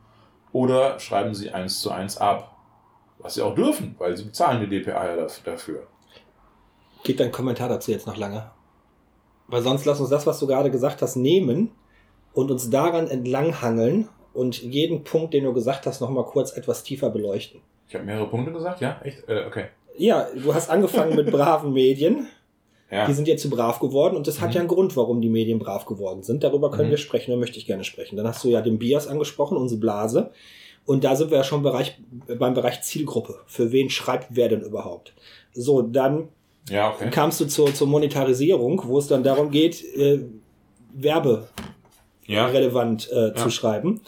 [0.53, 2.57] oder schreiben sie eins zu eins ab.
[3.19, 5.87] Was sie auch dürfen, weil sie bezahlen die DPA ja dafür.
[7.03, 8.51] Geht dein Kommentar dazu jetzt noch lange?
[9.49, 11.73] Weil sonst lass uns das, was du gerade gesagt hast, nehmen
[12.33, 17.11] und uns daran entlanghangeln und jeden Punkt, den du gesagt hast, nochmal kurz etwas tiefer
[17.11, 17.61] beleuchten.
[17.89, 19.01] Ich habe mehrere Punkte gesagt, ja?
[19.03, 19.27] Echt?
[19.29, 19.67] Äh, okay.
[19.97, 22.29] Ja, du hast angefangen mit braven Medien.
[22.91, 23.07] Ja.
[23.07, 24.45] Die sind jetzt zu brav geworden und das mhm.
[24.45, 26.45] hat ja einen Grund, warum die Medien brav geworden sind.
[26.45, 26.93] Darüber können mhm.
[26.93, 28.17] wir sprechen, da möchte ich gerne sprechen.
[28.17, 30.31] Dann hast du ja den Bias angesprochen, unsere Blase.
[30.89, 31.99] Und da sind wir ja schon Bereich,
[32.39, 33.41] beim Bereich Zielgruppe.
[33.45, 35.13] Für wen schreibt wer denn überhaupt?
[35.53, 36.29] So, dann
[36.71, 37.11] ja, okay.
[37.11, 40.21] kamst du zur, zur Monetarisierung, wo es dann darum geht, äh,
[40.95, 41.47] Werbe
[42.25, 42.47] ja.
[42.47, 43.35] relevant äh, ja.
[43.35, 44.01] zu schreiben.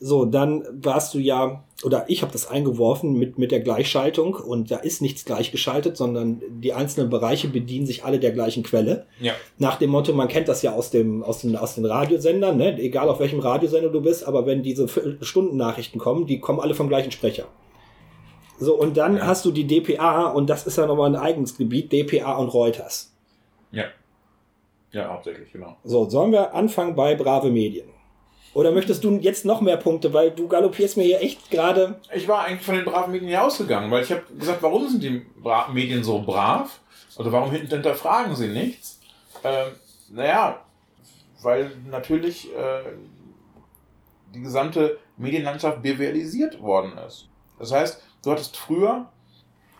[0.00, 4.70] So, dann warst du ja, oder ich habe das eingeworfen mit, mit der Gleichschaltung und
[4.70, 9.06] da ist nichts gleichgeschaltet, sondern die einzelnen Bereiche bedienen sich alle der gleichen Quelle.
[9.18, 9.32] Ja.
[9.58, 12.78] Nach dem Motto, man kennt das ja aus, dem, aus, den, aus den Radiosendern, ne?
[12.78, 14.86] egal auf welchem Radiosender du bist, aber wenn diese
[15.20, 17.46] Stundennachrichten kommen, die kommen alle vom gleichen Sprecher.
[18.60, 19.26] So, und dann ja.
[19.26, 23.12] hast du die DPA und das ist ja nochmal ein eigenes Gebiet, DPA und Reuters.
[23.72, 23.84] Ja.
[24.92, 25.76] Ja, hauptsächlich, genau.
[25.82, 27.88] So, sollen wir anfangen bei Brave Medien?
[28.54, 32.00] Oder möchtest du jetzt noch mehr Punkte, weil du galoppierst mir hier echt gerade.
[32.14, 35.02] Ich war eigentlich von den braven Medien hier ausgegangen, weil ich habe gesagt, warum sind
[35.02, 36.80] die Bra Medien so brav?
[37.16, 39.00] Oder warum hinterfragen sie nichts?
[39.44, 39.72] Ähm,
[40.10, 40.60] naja,
[41.42, 42.82] weil natürlich äh,
[44.34, 47.28] die gesamte Medienlandschaft BWLisiert worden ist.
[47.58, 49.06] Das heißt, du hattest früher,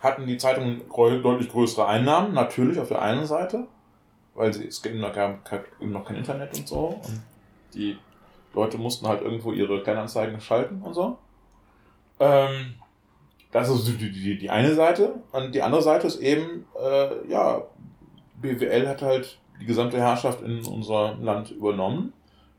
[0.00, 3.66] hatten die Zeitungen deutlich größere Einnahmen, natürlich auf der einen Seite,
[4.34, 5.38] weil es gibt noch, gab,
[5.80, 7.00] noch kein Internet und so.
[7.04, 7.22] Und
[7.74, 7.96] die
[8.58, 11.18] Leute mussten halt irgendwo ihre Kleinanzeigen schalten und so.
[12.18, 12.74] Ähm,
[13.52, 15.14] das ist die, die, die eine Seite.
[15.32, 17.62] Und die andere Seite ist eben, äh, ja,
[18.40, 22.12] BWL hat halt die gesamte Herrschaft in unserem Land übernommen.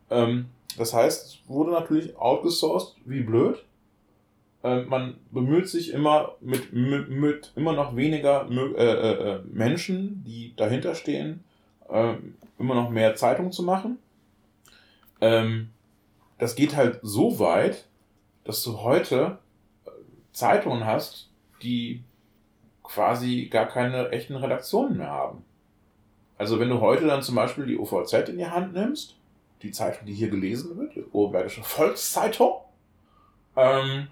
[0.10, 3.64] Ähm, das heißt, es wurde natürlich outgesourced, wie blöd.
[4.64, 10.24] Ähm, man bemüht sich immer mit, mit, mit immer noch weniger äh, äh, äh, Menschen,
[10.26, 11.44] die dahinter stehen,
[11.90, 12.14] äh,
[12.58, 14.00] immer noch mehr Zeitung zu machen.
[15.22, 15.70] Ähm,
[16.40, 17.86] das geht halt so weit,
[18.46, 19.38] dass du heute
[19.86, 19.92] äh,
[20.32, 21.30] Zeitungen hast,
[21.62, 22.04] die
[22.84, 25.46] quasi gar keine echten Redaktionen mehr haben.
[26.38, 29.18] Also wenn du heute dann zum Beispiel die OVZ in die Hand nimmst,
[29.62, 32.54] die Zeitung, die hier gelesen wird, die Oberbergische Volkszeitung,
[33.56, 34.08] ähm,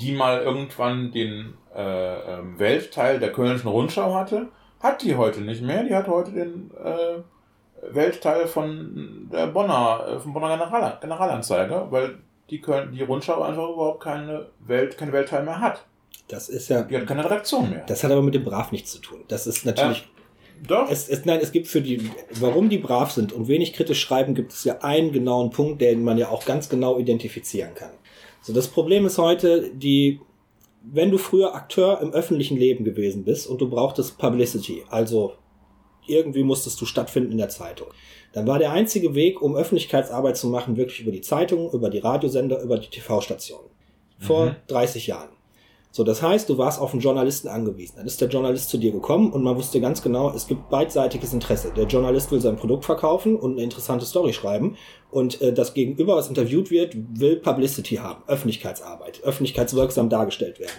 [0.00, 4.48] die mal irgendwann den äh, ähm, Weltteil der Kölnischen Rundschau hatte,
[4.80, 5.84] hat die heute nicht mehr.
[5.84, 7.18] Die hat heute den äh,
[7.90, 12.18] Weltteil von der Bonner, äh, vom Bonner General, Generalanzeiger, weil
[12.50, 15.84] die, Köln, die Rundschau einfach überhaupt keine Welt, keinen Weltteil mehr hat.
[16.28, 16.82] Das ist ja.
[16.82, 17.84] Die hat keine Redaktion mehr.
[17.86, 19.20] Das hat aber mit dem Brav nichts zu tun.
[19.28, 19.98] Das ist natürlich.
[19.98, 20.04] Ja,
[20.66, 20.90] doch.
[20.90, 24.34] Es, es, nein, es gibt für die, warum die brav sind und wenig kritisch schreiben,
[24.34, 27.90] gibt es ja einen genauen Punkt, den man ja auch ganz genau identifizieren kann.
[28.40, 30.20] So, das Problem ist heute, die,
[30.82, 35.34] wenn du früher Akteur im öffentlichen Leben gewesen bist und du brauchtest Publicity, also
[36.06, 37.88] irgendwie musstest du stattfinden in der Zeitung.
[38.32, 41.98] Dann war der einzige Weg, um Öffentlichkeitsarbeit zu machen, wirklich über die Zeitung, über die
[41.98, 43.70] Radiosender, über die TV-Stationen.
[44.18, 44.56] Vor mhm.
[44.68, 45.30] 30 Jahren.
[45.96, 47.94] So, das heißt, du warst auf einen Journalisten angewiesen.
[47.98, 51.32] Dann ist der Journalist zu dir gekommen und man wusste ganz genau, es gibt beidseitiges
[51.32, 51.70] Interesse.
[51.76, 54.76] Der Journalist will sein Produkt verkaufen und eine interessante Story schreiben
[55.12, 60.72] und äh, das Gegenüber, was interviewt wird, will Publicity haben, Öffentlichkeitsarbeit, öffentlichkeitswirksam dargestellt werden.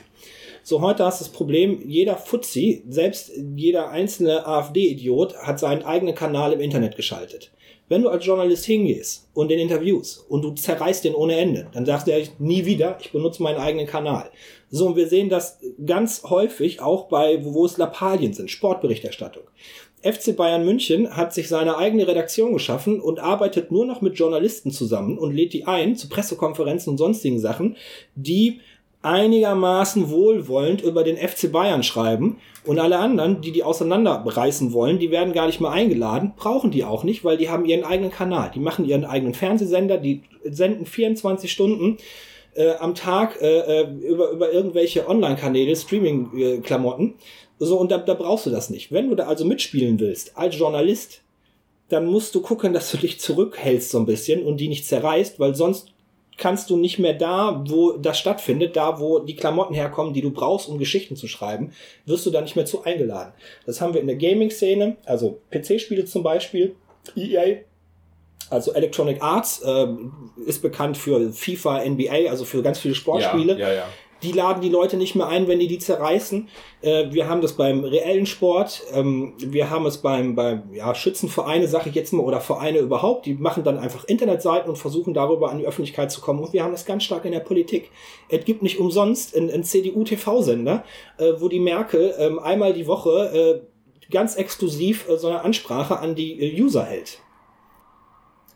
[0.67, 6.15] So, heute hast du das Problem, jeder Fuzzi, selbst jeder einzelne AfD-Idiot hat seinen eigenen
[6.15, 7.51] Kanal im Internet geschaltet.
[7.87, 11.85] Wenn du als Journalist hingehst und den Interviews und du zerreißt den ohne Ende, dann
[11.85, 14.31] sagst du ja nie wieder, ich benutze meinen eigenen Kanal.
[14.71, 19.43] So, und wir sehen das ganz häufig auch bei, wo es Lappalien sind, Sportberichterstattung.
[20.01, 24.71] FC Bayern München hat sich seine eigene Redaktion geschaffen und arbeitet nur noch mit Journalisten
[24.71, 27.77] zusammen und lädt die ein zu Pressekonferenzen und sonstigen Sachen,
[28.15, 28.61] die
[29.05, 35.11] einigermaßen wohlwollend über den FC Bayern schreiben und alle anderen, die die auseinanderreißen wollen, die
[35.11, 38.51] werden gar nicht mehr eingeladen, brauchen die auch nicht, weil die haben ihren eigenen Kanal,
[38.53, 41.97] die machen ihren eigenen Fernsehsender, die senden 24 Stunden
[42.55, 47.13] äh, am Tag äh, äh, über, über irgendwelche Online-Kanäle, Streaming-Klamotten.
[47.59, 48.91] So, und da, da brauchst du das nicht.
[48.91, 51.21] Wenn du da also mitspielen willst, als Journalist,
[51.89, 55.39] dann musst du gucken, dass du dich zurückhältst so ein bisschen und die nicht zerreißt,
[55.39, 55.94] weil sonst
[56.37, 60.31] kannst du nicht mehr da, wo das stattfindet, da wo die Klamotten herkommen, die du
[60.31, 61.71] brauchst, um Geschichten zu schreiben,
[62.05, 63.33] wirst du da nicht mehr zu eingeladen.
[63.65, 66.75] Das haben wir in der Gaming-Szene, also PC-Spiele zum Beispiel,
[67.15, 67.59] EA
[68.49, 69.87] Also Electronic Arts äh,
[70.45, 73.53] ist bekannt für FIFA, NBA, also für ganz viele Sportspiele.
[73.53, 73.87] Ja, ja, ja.
[74.25, 76.49] Die laden die Leute nicht mehr ein, wenn die die zerreißen.
[76.81, 78.81] Äh, wir haben das beim reellen Sport.
[78.91, 83.27] Ähm, wir haben es beim, beim ja, Schützenvereine, sage ich jetzt mal, oder Vereine überhaupt.
[83.27, 86.39] Die machen dann einfach Internetseiten und versuchen darüber an die Öffentlichkeit zu kommen.
[86.39, 87.91] Und wir haben das ganz stark in der Politik.
[88.27, 90.83] Es gibt nicht umsonst einen, CDU-TV-Sender,
[91.17, 95.99] äh, wo die Merkel äh, einmal die Woche äh, ganz exklusiv äh, so eine Ansprache
[95.99, 97.19] an die äh, User hält.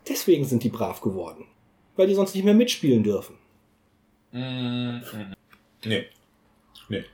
[0.07, 1.45] Deswegen sind die brav geworden.
[1.95, 3.35] Weil die sonst nicht mehr mitspielen dürfen.
[4.31, 5.38] Mm -hmm.
[5.85, 6.07] Nee.
[6.89, 7.05] Nee.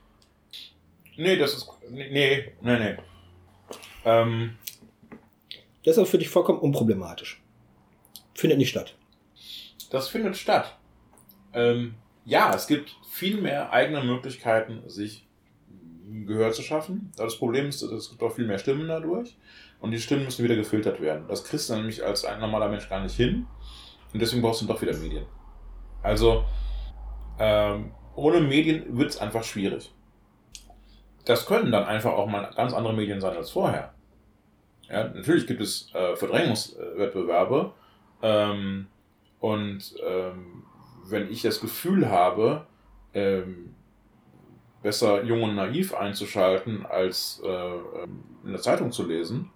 [1.17, 1.69] Nee, das ist.
[1.89, 2.97] Nee, nee, nee.
[4.05, 4.57] Ähm.
[5.83, 7.41] Das ist für dich vollkommen unproblematisch.
[8.33, 8.95] Findet nicht statt.
[9.91, 10.77] Das findet statt.
[11.53, 11.95] Ähm,
[12.25, 15.25] ja, es gibt viel mehr eigene Möglichkeiten, sich
[16.25, 17.11] Gehör zu schaffen.
[17.17, 19.37] Das Problem ist, es gibt auch viel mehr Stimmen dadurch.
[19.79, 21.27] Und die Stimmen müssen wieder gefiltert werden.
[21.27, 23.45] Das kriegst du nämlich als ein normaler Mensch gar nicht hin.
[24.13, 25.25] Und deswegen brauchst du doch wieder Medien.
[26.01, 26.45] Also,
[27.39, 29.93] ähm, ohne Medien wird es einfach schwierig.
[31.25, 33.93] Das können dann einfach auch mal ganz andere Medien sein als vorher.
[34.89, 37.73] Ja, natürlich gibt es äh, Verdrängungswettbewerbe.
[38.21, 38.87] Ähm,
[39.39, 40.63] und ähm,
[41.05, 42.67] wenn ich das Gefühl habe,
[43.13, 43.75] ähm,
[44.81, 49.49] besser jung und naiv einzuschalten, als äh, ähm, in der Zeitung zu lesen,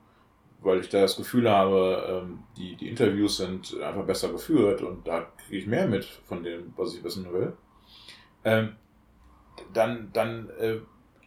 [0.61, 5.07] weil ich da das Gefühl habe, ähm, die, die Interviews sind einfach besser geführt und
[5.07, 7.53] da kriege ich mehr mit von dem, was ich wissen will,
[8.43, 8.75] ähm,
[9.73, 10.77] dann, dann äh,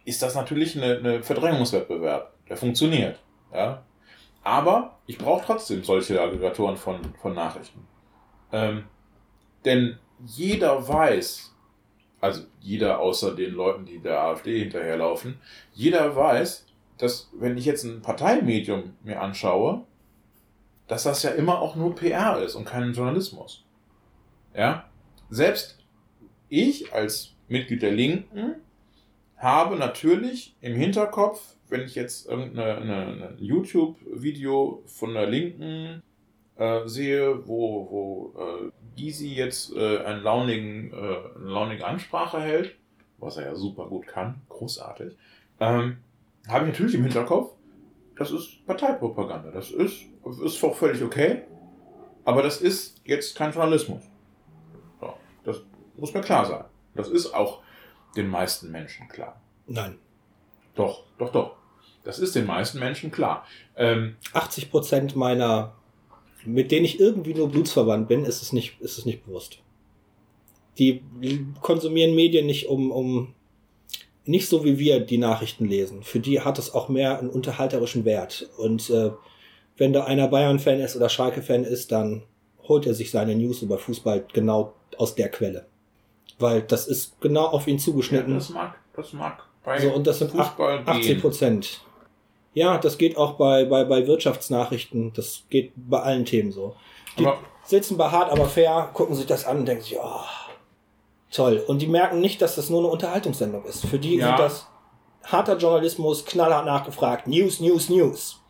[0.05, 2.33] ist das natürlich eine, eine Verdrängungswettbewerb.
[2.49, 3.19] Der funktioniert.
[3.53, 3.83] Ja?
[4.43, 7.87] Aber ich brauche trotzdem solche Aggregatoren von, von Nachrichten.
[8.51, 8.83] Ähm,
[9.63, 11.55] denn jeder weiß,
[12.19, 15.39] also jeder außer den Leuten, die der AfD hinterherlaufen,
[15.73, 16.65] jeder weiß,
[16.97, 19.85] dass wenn ich jetzt ein Parteimedium mir anschaue,
[20.87, 23.65] dass das ja immer auch nur PR ist und kein Journalismus.
[24.53, 24.85] Ja?
[25.29, 25.82] Selbst
[26.53, 28.55] ich als Mitglied der Linken
[29.37, 36.03] habe natürlich im Hinterkopf, wenn ich jetzt irgendein YouTube-Video von der Linken
[36.57, 42.75] äh, sehe, wo, wo äh, Gysi jetzt äh, einen launigen, äh, eine launige Ansprache hält,
[43.17, 45.17] was er ja super gut kann, großartig,
[45.59, 45.97] ähm,
[46.47, 47.55] habe ich natürlich im Hinterkopf,
[48.15, 49.49] das ist Parteipropaganda.
[49.49, 50.03] Das ist,
[50.43, 51.41] ist auch völlig okay,
[52.25, 54.03] aber das ist jetzt kein Journalismus.
[55.97, 56.63] Muss mir klar sein.
[56.95, 57.61] Das ist auch
[58.15, 59.39] den meisten Menschen klar.
[59.67, 59.97] Nein.
[60.75, 61.55] Doch, doch, doch.
[62.03, 63.45] Das ist den meisten Menschen klar.
[63.77, 65.75] Ähm, 80 Prozent meiner,
[66.43, 69.59] mit denen ich irgendwie nur blutsverwandt bin, ist es nicht, ist es nicht bewusst.
[70.77, 71.03] Die
[71.61, 73.33] konsumieren Medien nicht um, um,
[74.25, 76.03] nicht so wie wir die Nachrichten lesen.
[76.03, 78.49] Für die hat es auch mehr einen unterhalterischen Wert.
[78.57, 79.11] Und äh,
[79.77, 82.23] wenn da einer Bayern-Fan ist oder Schalke-Fan ist, dann
[82.63, 85.67] holt er sich seine News über Fußball genau aus der Quelle.
[86.39, 88.31] Weil das ist genau auf ihn zugeschnitten.
[88.31, 91.81] Ja, das mag, das mag bei so, und das sind Fußball 80 Prozent.
[92.53, 96.75] Ja, das geht auch bei, bei, bei Wirtschaftsnachrichten, das geht bei allen Themen so.
[97.17, 100.21] Die aber sitzen bei hart, aber fair, gucken sich das an und denken sich, oh,
[101.31, 101.63] toll.
[101.67, 103.85] Und die merken nicht, dass das nur eine Unterhaltungssendung ist.
[103.85, 104.27] Für die ja.
[104.27, 104.67] sind das
[105.23, 108.42] harter Journalismus, knallhart nachgefragt, News, News, News.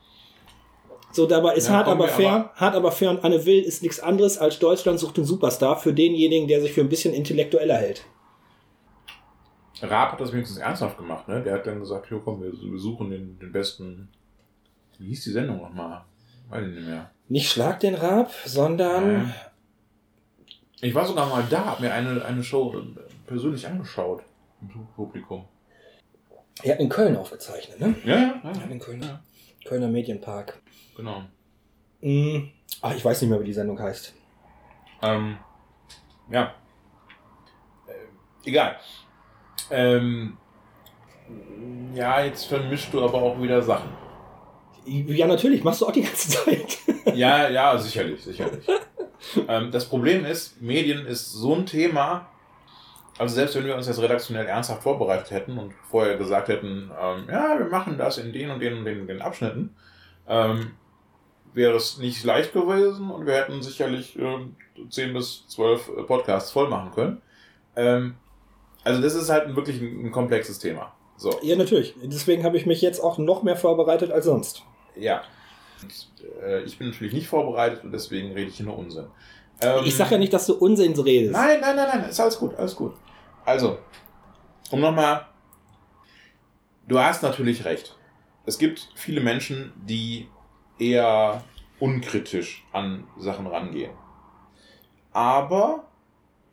[1.13, 3.83] So, dabei ist ja, hart aber fair, aber hart aber fair und Anne Will ist
[3.83, 7.75] nichts anderes als Deutschland sucht den Superstar für denjenigen, der sich für ein bisschen intellektueller
[7.75, 8.03] hält.
[9.79, 11.43] Raab hat das wenigstens ernsthaft gemacht, ne?
[11.43, 14.09] Der hat dann gesagt, hier komm, wir, suchen den, den besten.
[14.97, 16.03] Wie hieß die Sendung nochmal?
[16.49, 17.11] Weiß ich nicht mehr.
[17.29, 19.27] Nicht Schlag den Raab, sondern.
[19.27, 19.35] Ja.
[20.81, 22.75] Ich war sogar mal da, hab mir eine, eine Show
[23.27, 24.23] persönlich angeschaut
[24.61, 25.45] im Publikum.
[26.63, 27.95] Er hat in Köln aufgezeichnet, ne?
[28.03, 28.41] Ja, ja.
[28.43, 28.61] ja.
[28.69, 29.01] in Köln.
[29.01, 29.21] Ja.
[29.65, 30.61] Kölner Medienpark.
[30.95, 31.23] Genau.
[32.01, 32.49] Mm,
[32.81, 34.13] ach, ich weiß nicht mehr, wie die Sendung heißt.
[35.01, 35.37] Ähm,
[36.29, 36.53] ja.
[37.87, 38.77] Äh, egal.
[39.69, 40.37] Ähm,
[41.93, 43.89] ja, jetzt vermischst du aber auch wieder Sachen.
[44.85, 46.77] Ja, natürlich, machst du auch die ganze Zeit.
[47.15, 48.65] ja, ja, sicherlich, sicherlich.
[49.47, 52.27] ähm, das Problem ist, Medien ist so ein Thema,
[53.17, 57.27] also selbst wenn wir uns jetzt redaktionell ernsthaft vorbereitet hätten und vorher gesagt hätten, ähm,
[57.29, 59.75] ja, wir machen das in den und den und den, den Abschnitten,
[60.27, 60.71] ähm,
[61.53, 64.39] wäre es nicht leicht gewesen und wir hätten sicherlich äh,
[64.89, 67.21] 10 bis 12 äh, Podcasts voll machen können.
[67.75, 68.15] Ähm,
[68.83, 70.93] also das ist halt wirklich ein, ein komplexes Thema.
[71.17, 71.39] So.
[71.41, 71.95] Ja, natürlich.
[72.03, 74.63] Deswegen habe ich mich jetzt auch noch mehr vorbereitet als sonst.
[74.95, 75.21] Ja.
[75.81, 76.09] Und,
[76.41, 79.05] äh, ich bin natürlich nicht vorbereitet und deswegen rede ich hier nur Unsinn.
[79.61, 81.33] Ähm, ich sage ja nicht, dass du Unsinn redest.
[81.33, 82.09] Nein, nein, nein, nein.
[82.09, 82.93] Ist alles gut, alles gut.
[83.45, 83.77] Also,
[84.71, 85.27] um nochmal.
[86.87, 87.95] Du hast natürlich recht.
[88.45, 90.27] Es gibt viele Menschen, die
[90.79, 91.43] eher
[91.79, 93.91] unkritisch an Sachen rangehen.
[95.11, 95.87] Aber,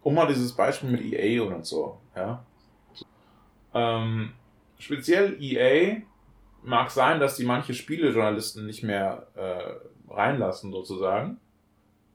[0.03, 2.45] um mal dieses Beispiel mit EA und so, ja.
[3.73, 4.33] Ähm,
[4.79, 6.03] speziell EA
[6.63, 11.39] mag sein, dass die manche Spielejournalisten nicht mehr äh, reinlassen, sozusagen.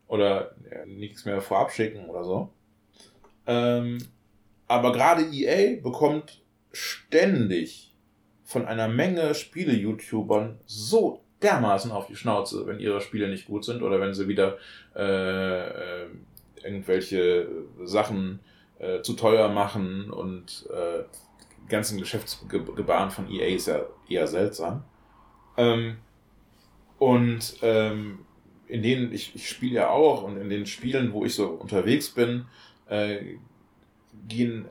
[0.08, 2.50] Oder ja, nichts mehr vorab schicken oder so.
[3.48, 3.98] Ähm,
[4.68, 7.94] aber gerade EA bekommt ständig
[8.44, 13.84] von einer Menge Spiele-YouTubern so dermaßen auf die Schnauze, wenn ihre Spiele nicht gut sind
[13.84, 14.58] oder wenn sie wieder
[14.96, 16.08] äh, äh,
[16.64, 17.48] irgendwelche
[17.84, 18.40] Sachen
[18.80, 21.04] äh, zu teuer machen und äh,
[21.70, 24.84] ganzen Geschäftsgebaren von EA ist ja eher seltsam.
[25.58, 25.98] Ähm,
[26.98, 28.20] und ähm,
[28.68, 32.10] in denen, ich, ich spiele ja auch und in den Spielen, wo ich so unterwegs
[32.10, 32.46] bin,
[32.88, 33.38] äh,
[34.28, 34.66] gehen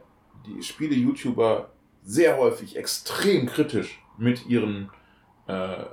[0.46, 1.70] die Spiele-YouTuber
[2.02, 4.90] sehr häufig extrem kritisch mit ihren,
[5.46, 5.84] äh,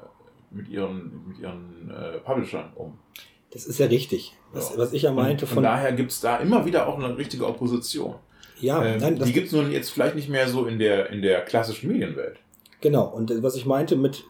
[0.52, 3.00] mit ihren, mit ihren äh, Publishern um.
[3.52, 4.34] Das ist ja richtig.
[4.54, 4.78] Was, ja.
[4.78, 5.56] was ich ja meinte von.
[5.56, 8.16] Von daher gibt es da immer wieder auch eine richtige Opposition.
[8.60, 11.22] Ja, ähm, nein, die gibt es nun jetzt vielleicht nicht mehr so in der, in
[11.22, 12.40] der klassischen Medienwelt.
[12.82, 14.24] Genau, und was ich meinte mit,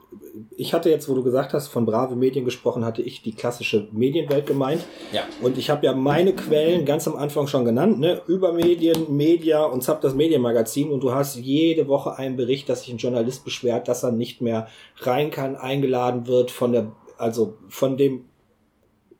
[0.58, 3.88] ich hatte jetzt, wo du gesagt hast, von brave Medien gesprochen, hatte ich die klassische
[3.94, 4.84] Medienwelt gemeint.
[5.14, 5.24] Ja.
[5.42, 8.22] Und ich habe ja meine Quellen ganz am Anfang schon genannt, ne?
[8.28, 10.92] Über Medien, Media und Zap das Medienmagazin.
[10.92, 14.42] Und du hast jede Woche einen Bericht, dass sich ein Journalist beschwert, dass er nicht
[14.42, 18.26] mehr rein kann, eingeladen wird von der, also von dem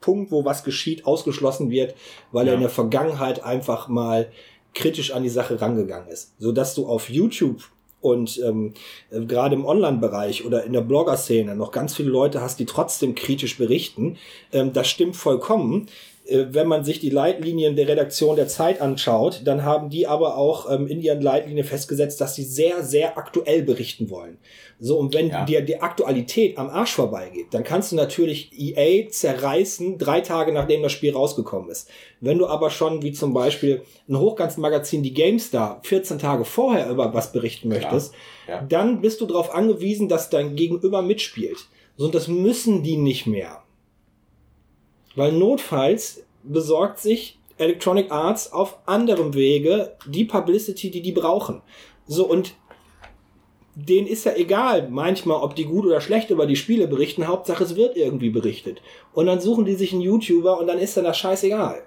[0.02, 1.96] Punkt, wo was geschieht, ausgeschlossen wird,
[2.34, 2.52] weil ja.
[2.52, 4.30] er in der Vergangenheit einfach mal
[4.74, 6.34] kritisch an die Sache rangegangen ist.
[6.38, 7.62] So dass du auf YouTube
[8.02, 8.74] und ähm,
[9.12, 13.16] äh, gerade im Online-Bereich oder in der Blogger-Szene noch ganz viele Leute hast, die trotzdem
[13.16, 14.18] kritisch berichten.
[14.52, 15.88] Ähm, das stimmt vollkommen.
[16.32, 20.38] Äh, wenn man sich die Leitlinien der Redaktion der Zeit anschaut, dann haben die aber
[20.38, 24.38] auch ähm, in ihren Leitlinien festgesetzt, dass sie sehr, sehr aktuell berichten wollen.
[24.80, 25.46] So, und wenn ja.
[25.46, 30.82] dir die Aktualität am Arsch vorbeigeht, dann kannst du natürlich EA zerreißen, drei Tage nachdem
[30.82, 31.90] das Spiel rausgekommen ist.
[32.20, 37.14] Wenn du aber schon, wie zum Beispiel ein Hochglanzmagazin, die GameStar, 14 Tage vorher über
[37.14, 38.14] was berichten möchtest,
[38.48, 38.56] ja.
[38.56, 38.62] Ja.
[38.68, 41.58] dann bist du darauf angewiesen, dass dein Gegenüber mitspielt.
[41.98, 43.61] So, und das müssen die nicht mehr.
[45.16, 51.62] Weil notfalls besorgt sich Electronic Arts auf anderem Wege die Publicity, die die brauchen.
[52.08, 52.56] So, und
[53.76, 57.28] denen ist ja egal, manchmal, ob die gut oder schlecht über die Spiele berichten.
[57.28, 58.82] Hauptsache, es wird irgendwie berichtet.
[59.14, 61.84] Und dann suchen die sich einen YouTuber und dann ist dann das scheißegal.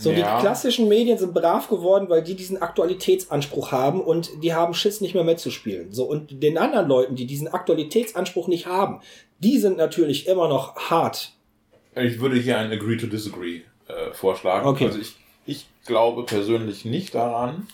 [0.00, 0.36] So, ja.
[0.36, 5.02] die klassischen Medien sind brav geworden, weil die diesen Aktualitätsanspruch haben und die haben Schiss
[5.02, 5.92] nicht mehr mitzuspielen.
[5.92, 9.02] So, und den anderen Leuten, die diesen Aktualitätsanspruch nicht haben,
[9.40, 11.32] die sind natürlich immer noch hart.
[11.94, 14.66] Ich würde hier ein Agree to Disagree äh, vorschlagen.
[14.66, 14.86] Okay.
[14.86, 17.68] Also ich, ich glaube persönlich nicht daran,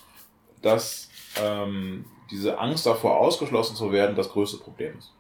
[0.62, 1.09] dass
[1.41, 5.12] ähm, diese Angst davor, ausgeschlossen zu werden, das größte Problem ist.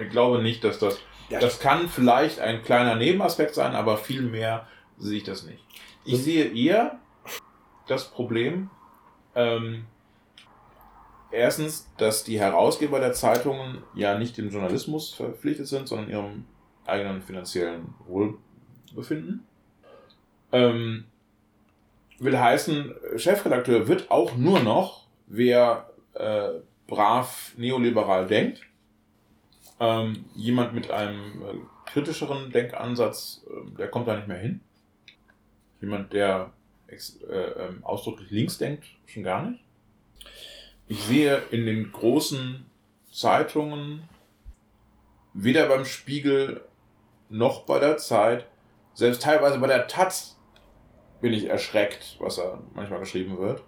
[0.00, 0.98] Ich glaube nicht, dass das.
[1.30, 1.40] Ja.
[1.40, 4.66] Das kann vielleicht ein kleiner Nebenaspekt sein, aber viel mehr
[4.98, 5.62] sehe ich das nicht.
[6.08, 6.98] Ich sehe eher
[7.86, 8.70] das Problem,
[9.34, 9.84] ähm,
[11.30, 16.44] erstens, dass die Herausgeber der Zeitungen ja nicht dem Journalismus verpflichtet sind, sondern ihrem
[16.86, 19.44] eigenen finanziellen Wohlbefinden.
[20.50, 21.04] Ähm,
[22.18, 26.52] will heißen, Chefredakteur wird auch nur noch, wer äh,
[26.86, 28.62] brav neoliberal denkt.
[29.78, 34.62] Ähm, jemand mit einem äh, kritischeren Denkansatz, äh, der kommt da nicht mehr hin.
[35.80, 36.52] Jemand, der
[36.88, 39.64] äh, ähm, ausdrücklich links denkt, schon gar nicht.
[40.86, 42.64] Ich sehe in den großen
[43.12, 44.08] Zeitungen,
[45.34, 46.62] weder beim Spiegel
[47.28, 48.46] noch bei der Zeit,
[48.94, 50.38] selbst teilweise bei der Taz
[51.20, 53.62] bin ich erschreckt, was da manchmal geschrieben wird.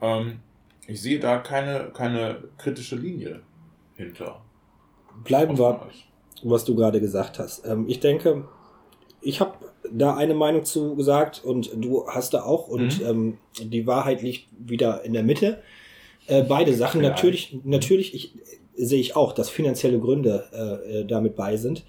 [0.00, 0.40] Ähm,
[0.86, 3.42] ich sehe da keine, keine kritische Linie
[3.94, 4.42] hinter.
[5.24, 5.88] Bleiben wir,
[6.42, 7.66] was du gerade gesagt hast.
[7.66, 8.48] Ähm, ich denke,
[9.26, 9.54] ich habe
[9.90, 13.06] da eine Meinung zu gesagt und du hast da auch und mhm.
[13.06, 15.62] ähm, die Wahrheit liegt wieder in der Mitte.
[16.26, 17.02] Äh, beide Sachen.
[17.02, 17.10] Ja.
[17.10, 18.34] Natürlich, natürlich ich,
[18.76, 21.84] sehe ich auch, dass finanzielle Gründe äh, äh, damit bei sind.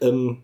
[0.00, 0.42] Ähm,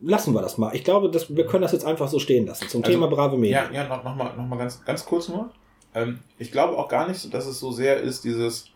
[0.00, 0.74] lassen wir das mal.
[0.74, 2.68] Ich glaube, dass wir können das jetzt einfach so stehen lassen.
[2.68, 3.72] Zum also, Thema brave Medien.
[3.72, 5.50] Ja, ja noch, noch, mal, noch mal ganz, ganz kurz nur.
[5.94, 8.70] Ähm, ich glaube auch gar nicht, dass es so sehr ist, dieses,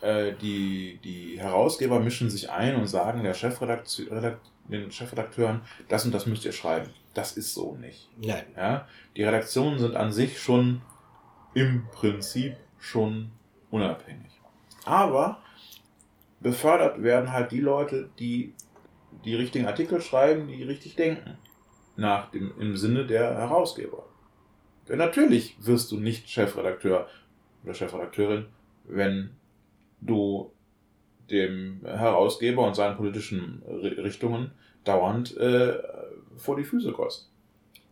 [0.00, 4.38] äh, die, die Herausgeber mischen sich ein und sagen der Chefredakteur,
[4.70, 6.90] den Chefredakteuren, das und das müsst ihr schreiben.
[7.14, 8.08] Das ist so nicht.
[8.16, 8.44] Nein.
[8.56, 8.86] Ja?
[9.16, 10.82] Die Redaktionen sind an sich schon
[11.54, 13.30] im Prinzip schon
[13.70, 14.30] unabhängig.
[14.84, 15.42] Aber
[16.40, 18.54] befördert werden halt die Leute, die
[19.24, 21.36] die richtigen Artikel schreiben, die richtig denken.
[21.96, 24.06] Nach dem, im Sinne der Herausgeber.
[24.88, 27.08] Denn natürlich wirst du nicht Chefredakteur
[27.62, 28.46] oder Chefredakteurin,
[28.84, 29.30] wenn
[30.00, 30.52] du
[31.30, 34.52] dem Herausgeber und seinen politischen Richtungen
[34.84, 35.74] dauernd äh,
[36.36, 37.28] vor die Füße kostet.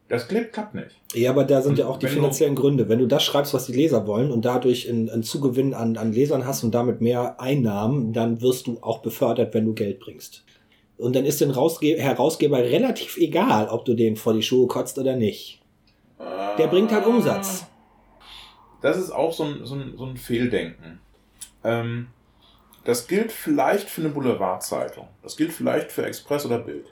[0.09, 0.97] Das klappt, klappt nicht.
[1.13, 2.89] Ja, aber da sind und ja auch die finanziellen du, Gründe.
[2.89, 6.47] Wenn du das schreibst, was die Leser wollen und dadurch einen, Zugewinn an, an Lesern
[6.47, 10.45] hast und damit mehr Einnahmen, dann wirst du auch befördert, wenn du Geld bringst.
[10.97, 14.99] Und dann ist den Rausge Herausgeber relativ egal, ob du den vor die Schuhe kotzt
[14.99, 15.61] oder nicht.
[16.19, 17.67] Der bringt halt Umsatz.
[18.81, 21.01] Das ist auch so ein, so ein, so ein Fehldenken.
[21.63, 22.09] Ähm,
[22.89, 25.09] das gilt vielleicht für eine Boulevardzeitung.
[25.23, 26.87] Das gilt vielleicht für Express oder Bild.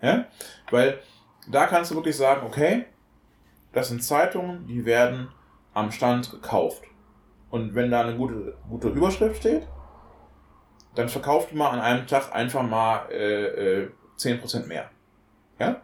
[0.00, 0.26] Ja?
[0.70, 1.00] Weil
[1.48, 2.84] da kannst du wirklich sagen, okay,
[3.72, 5.26] das sind Zeitungen, die werden
[5.74, 6.84] am Stand gekauft.
[7.50, 9.66] Und wenn da eine gute, gute Überschrift steht,
[10.94, 14.92] dann verkauft mal an einem Tag einfach mal äh, äh, 10% mehr.
[15.58, 15.82] Ja?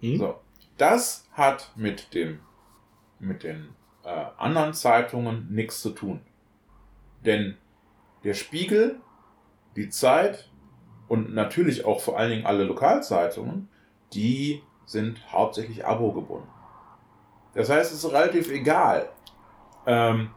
[0.00, 0.16] Mhm.
[0.16, 0.40] So.
[0.78, 2.40] Das hat mit dem
[3.20, 3.68] mit den
[4.02, 6.22] äh, anderen Zeitungen nichts zu tun.
[7.24, 7.56] Denn
[8.24, 8.96] der Spiegel,
[9.76, 10.48] die Zeit
[11.08, 13.68] und natürlich auch vor allen Dingen alle Lokalzeitungen,
[14.12, 16.48] die sind hauptsächlich Abo gebunden.
[17.54, 19.08] Das heißt, es ist relativ egal,
[19.86, 20.30] ähm,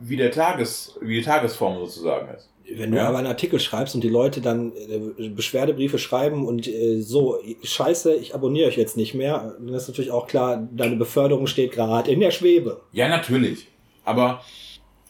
[0.00, 2.50] wie, der Tages, wie die Tagesform sozusagen ist.
[2.76, 3.08] Wenn du ja.
[3.08, 8.14] aber einen Artikel schreibst und die Leute dann äh, Beschwerdebriefe schreiben und äh, so, scheiße,
[8.14, 12.10] ich abonniere euch jetzt nicht mehr, dann ist natürlich auch klar, deine Beförderung steht gerade
[12.10, 12.80] in der Schwebe.
[12.92, 13.68] Ja, natürlich.
[14.04, 14.42] Aber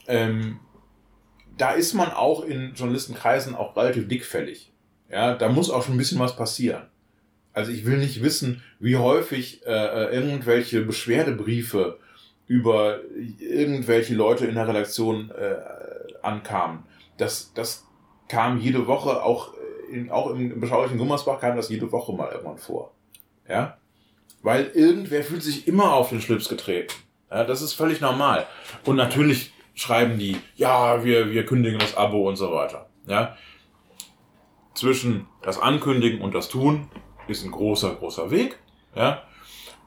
[0.09, 0.59] ähm,
[1.57, 4.73] da ist man auch in Journalistenkreisen auch relativ dickfällig.
[5.11, 6.83] Ja, da muss auch schon ein bisschen was passieren.
[7.53, 11.99] Also ich will nicht wissen, wie häufig äh, äh, irgendwelche Beschwerdebriefe
[12.47, 12.99] über
[13.39, 15.57] irgendwelche Leute in der Redaktion äh,
[16.23, 16.81] ankamen.
[17.17, 17.87] Das, das
[18.29, 19.55] kam jede Woche, auch,
[19.91, 22.93] in, auch im beschaulichen Gummersbach kam das jede Woche mal irgendwann vor.
[23.49, 23.79] Ja?
[24.43, 26.93] Weil irgendwer fühlt sich immer auf den Schlips getreten.
[27.31, 28.47] Ja, das ist völlig normal.
[28.85, 32.89] Und natürlich schreiben die, ja, wir, wir kündigen das Abo und so weiter.
[33.07, 33.37] Ja?
[34.75, 36.89] Zwischen das Ankündigen und das Tun
[37.29, 38.59] ist ein großer, großer Weg.
[38.95, 39.23] Ja?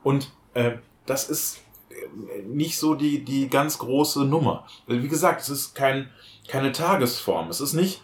[0.03, 0.73] Und äh,
[1.05, 4.67] das ist äh, nicht so die, die ganz große Nummer.
[4.87, 6.09] Wie gesagt, es ist kein,
[6.47, 7.49] keine Tagesform.
[7.49, 8.01] Es ist nicht,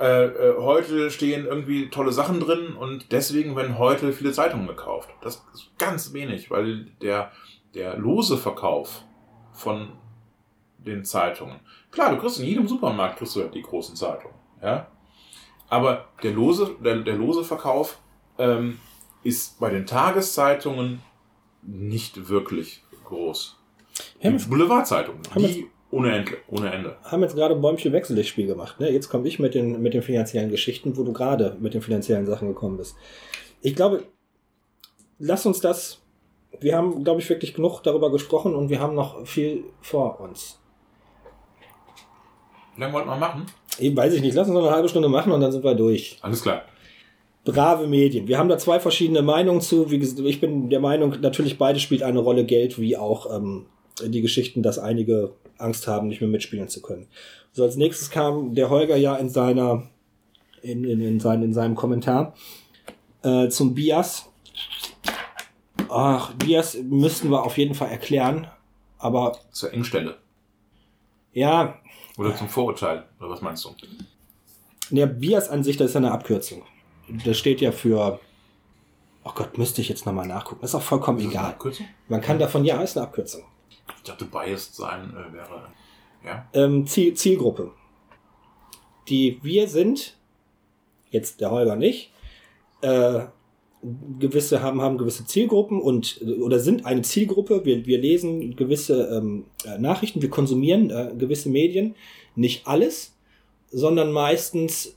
[0.00, 5.10] äh, äh, heute stehen irgendwie tolle Sachen drin und deswegen werden heute viele Zeitungen gekauft.
[5.20, 7.32] Das ist ganz wenig, weil der,
[7.74, 9.04] der lose Verkauf
[9.52, 9.90] von
[10.84, 11.60] den Zeitungen.
[11.90, 14.88] Klar, du kriegst in jedem Supermarkt kriegst du die großen Zeitungen, ja.
[15.68, 17.98] Aber der lose, der, der lose Verkauf
[18.38, 18.80] ähm,
[19.22, 21.00] ist bei den Tageszeitungen
[21.62, 23.56] nicht wirklich groß.
[24.20, 26.96] Ja, Boulevardzeitungen, die ohne Ende, ohne Ende.
[27.02, 28.78] Haben jetzt gerade Bäumchen Wechsellichtspiel gemacht.
[28.78, 28.90] Ne?
[28.90, 32.26] Jetzt komme ich mit den, mit den finanziellen Geschichten, wo du gerade mit den finanziellen
[32.26, 32.96] Sachen gekommen bist.
[33.60, 34.04] Ich glaube,
[35.18, 36.00] lass uns das.
[36.60, 40.59] Wir haben, glaube ich, wirklich genug darüber gesprochen und wir haben noch viel vor uns.
[42.76, 43.46] Wie lange wollten wir machen?
[43.78, 44.34] Eben weiß ich nicht.
[44.34, 46.18] Lass uns noch eine halbe Stunde machen und dann sind wir durch.
[46.22, 46.62] Alles klar
[47.44, 48.28] brave Medien.
[48.28, 49.90] Wir haben da zwei verschiedene Meinungen zu.
[49.90, 53.66] Wie gesagt, ich bin der Meinung, natürlich beides spielt eine Rolle, Geld wie auch ähm,
[54.04, 57.06] die Geschichten, dass einige Angst haben, nicht mehr mitspielen zu können.
[57.52, 59.88] So als nächstes kam der Holger ja in seiner
[60.62, 62.34] in, in, in, sein, in seinem Kommentar
[63.22, 64.26] äh, zum Bias.
[65.88, 68.46] Ach, Bias müssten wir auf jeden Fall erklären,
[68.98, 70.16] aber zur Engstelle.
[71.32, 71.78] Ja.
[72.16, 73.74] Oder zum Vorurteil, oder was meinst du?
[74.90, 76.62] Der Bias an sich, das ist eine Abkürzung
[77.24, 78.20] das steht ja für.
[79.22, 80.62] Oh Gott, müsste ich jetzt nochmal nachgucken.
[80.62, 81.56] Das ist auch vollkommen ist egal.
[82.08, 83.44] Man kann davon, ja, ist eine Abkürzung.
[83.96, 85.68] Ich dachte, biased sein äh, wäre.
[86.24, 86.48] Ja.
[86.54, 87.72] Ähm, Ziel, Zielgruppe.
[89.08, 90.16] Die wir sind,
[91.10, 92.12] jetzt der Holger nicht,
[92.80, 93.26] äh,
[94.18, 97.64] gewisse haben, haben gewisse Zielgruppen und oder sind eine Zielgruppe.
[97.64, 101.94] Wir, wir lesen gewisse ähm, äh, Nachrichten, wir konsumieren äh, gewisse Medien.
[102.36, 103.14] Nicht alles,
[103.70, 104.96] sondern meistens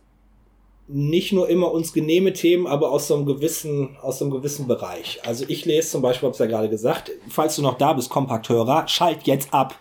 [0.88, 4.68] nicht nur immer uns genehme Themen, aber aus so einem gewissen, aus so einem gewissen
[4.68, 5.20] Bereich.
[5.26, 8.88] Also ich lese zum Beispiel, hab's ja gerade gesagt, falls du noch da bist, Kompakthörer,
[8.88, 9.80] schalt jetzt ab.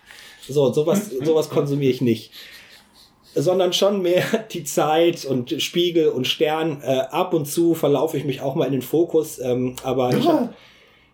[0.49, 2.31] So, sowas, sowas konsumiere ich nicht.
[3.35, 6.83] Sondern schon mehr die Zeit und Spiegel und Stern.
[6.83, 10.19] Äh, ab und zu verlaufe ich mich auch mal in den Fokus, ähm, aber ja.
[10.19, 10.55] ich hab,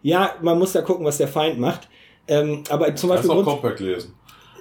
[0.03, 1.89] ja, man muss ja gucken, was der Feind macht.
[2.27, 3.31] Ähm, aber zum Beispiel.
[3.31, 4.15] Kannst auch Compact lesen.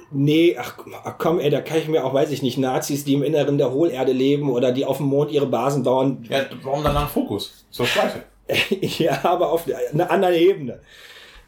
[0.10, 0.78] Nee, ach,
[1.18, 3.72] komm, ey, da kann ich mir auch, weiß ich nicht, Nazis, die im Inneren der
[3.72, 6.26] Hohlerde leben oder die auf dem Mond ihre Basen bauen.
[6.30, 7.66] Ja, warum dann ein Fokus?
[7.72, 8.24] So Gleiche.
[9.04, 10.80] ja, aber auf einer anderen Ebene.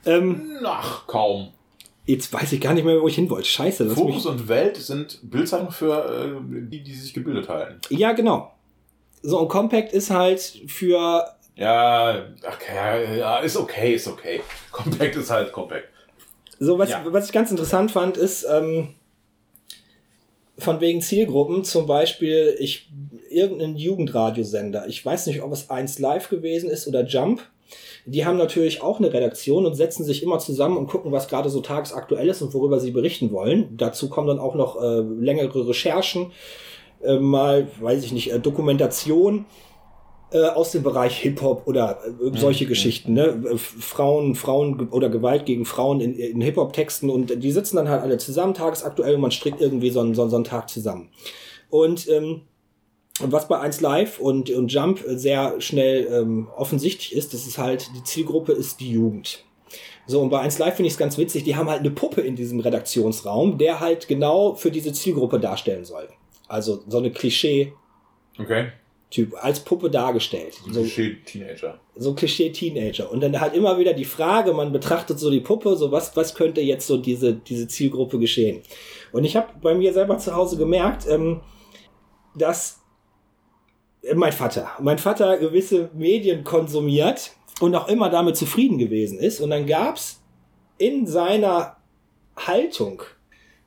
[0.06, 1.54] Ähm, Ach, kaum.
[2.10, 3.48] Jetzt weiß ich gar nicht mehr, wo ich hin wollte.
[3.48, 3.88] Scheiße.
[3.92, 7.80] Fokus und Welt sind Bildzeiten für äh, die, die sich gebildet halten.
[7.92, 8.52] Ja, genau.
[9.22, 11.24] So, und Compact ist halt für.
[11.56, 14.42] Ja, okay, ja, ist okay, ist okay.
[14.72, 15.88] Compact ist halt Compact.
[16.58, 17.06] So, was, ja.
[17.06, 18.96] was ich ganz interessant fand, ist, ähm,
[20.58, 22.90] von wegen Zielgruppen, zum Beispiel ich
[23.30, 27.44] irgendeinen Jugendradiosender, ich weiß nicht, ob es 1 Live gewesen ist oder Jump,
[28.06, 31.50] die haben natürlich auch eine Redaktion und setzen sich immer zusammen und gucken, was gerade
[31.50, 33.78] so tagesaktuell ist und worüber sie berichten wollen.
[33.78, 36.32] Dazu kommen dann auch noch äh, längere Recherchen,
[37.04, 39.46] äh, mal, weiß ich nicht, äh, Dokumentation
[40.32, 42.70] äh, aus dem Bereich Hip-Hop oder äh, solche mhm.
[42.70, 43.42] Geschichten, ne?
[43.52, 48.02] Äh, Frauen, Frauen oder Gewalt gegen Frauen in, in Hip-Hop-Texten und die sitzen dann halt
[48.04, 51.10] alle zusammen, tagesaktuell und man strickt irgendwie so einen, so, so einen Tag zusammen.
[51.70, 52.42] Und ähm,
[53.20, 57.90] was bei 1 Live und, und Jump sehr schnell ähm, offensichtlich ist, das ist halt,
[57.96, 59.44] die Zielgruppe ist die Jugend.
[60.08, 62.22] So, und bei 1 Live finde ich es ganz witzig, die haben halt eine Puppe
[62.22, 66.10] in diesem Redaktionsraum, der halt genau für diese Zielgruppe darstellen soll.
[66.48, 67.74] Also so eine Klischee.
[68.40, 68.72] Okay.
[69.12, 70.56] Typ als Puppe dargestellt.
[70.72, 71.80] So Klischee-Teenager.
[71.96, 73.12] So Klischee-Teenager.
[73.12, 76.36] Und dann halt immer wieder die Frage, man betrachtet so die Puppe, so was, was
[76.36, 78.62] könnte jetzt so diese, diese Zielgruppe geschehen.
[79.12, 81.42] Und ich habe bei mir selber zu Hause gemerkt, ähm,
[82.36, 82.79] dass
[84.16, 89.42] mein Vater, mein Vater gewisse Medien konsumiert und auch immer damit zufrieden gewesen ist.
[89.42, 90.22] Und dann gab's
[90.78, 91.78] in seiner
[92.36, 93.04] Haltung,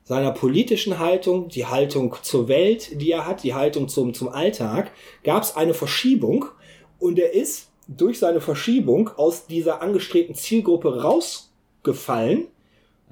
[0.03, 4.91] seiner politischen Haltung, die Haltung zur Welt, die er hat, die Haltung zum, zum Alltag,
[5.23, 6.45] gab's eine Verschiebung
[6.99, 12.47] und er ist durch seine Verschiebung aus dieser angestrebten Zielgruppe rausgefallen.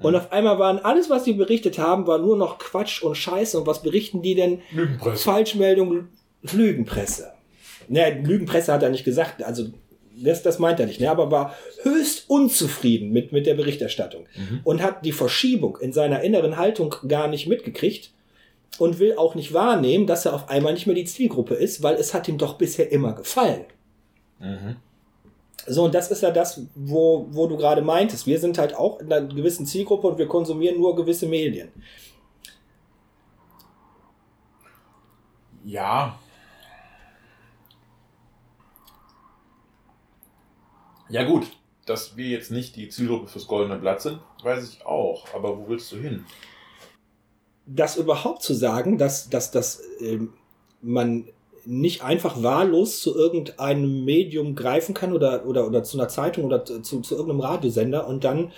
[0.00, 3.60] Und auf einmal waren alles, was sie berichtet haben, war nur noch Quatsch und Scheiße.
[3.60, 4.62] Und was berichten die denn?
[5.14, 6.08] Falschmeldung,
[6.42, 7.32] Lügenpresse.
[7.88, 9.66] Ne, Lügenpresse hat er nicht gesagt, also
[10.16, 14.60] das, das meint er nicht, ne, aber war höchst unzufrieden mit, mit der Berichterstattung mhm.
[14.64, 18.12] und hat die Verschiebung in seiner inneren Haltung gar nicht mitgekriegt
[18.78, 21.94] und will auch nicht wahrnehmen, dass er auf einmal nicht mehr die Zielgruppe ist, weil
[21.96, 23.64] es hat ihm doch bisher immer gefallen.
[24.38, 24.76] Mhm.
[25.66, 28.26] So, und das ist ja das, wo, wo du gerade meintest.
[28.26, 31.68] Wir sind halt auch in einer gewissen Zielgruppe und wir konsumieren nur gewisse Medien.
[35.64, 36.18] Ja,
[41.12, 41.46] Ja, gut,
[41.84, 45.26] dass wir jetzt nicht die Zielgruppe fürs Goldene Blatt sind, weiß ich auch.
[45.34, 46.24] Aber wo willst du hin?
[47.66, 50.20] Das überhaupt zu sagen, dass, dass, dass äh,
[50.80, 51.28] man
[51.66, 56.64] nicht einfach wahllos zu irgendeinem Medium greifen kann oder, oder, oder zu einer Zeitung oder
[56.64, 58.50] zu, zu irgendeinem Radiosender und dann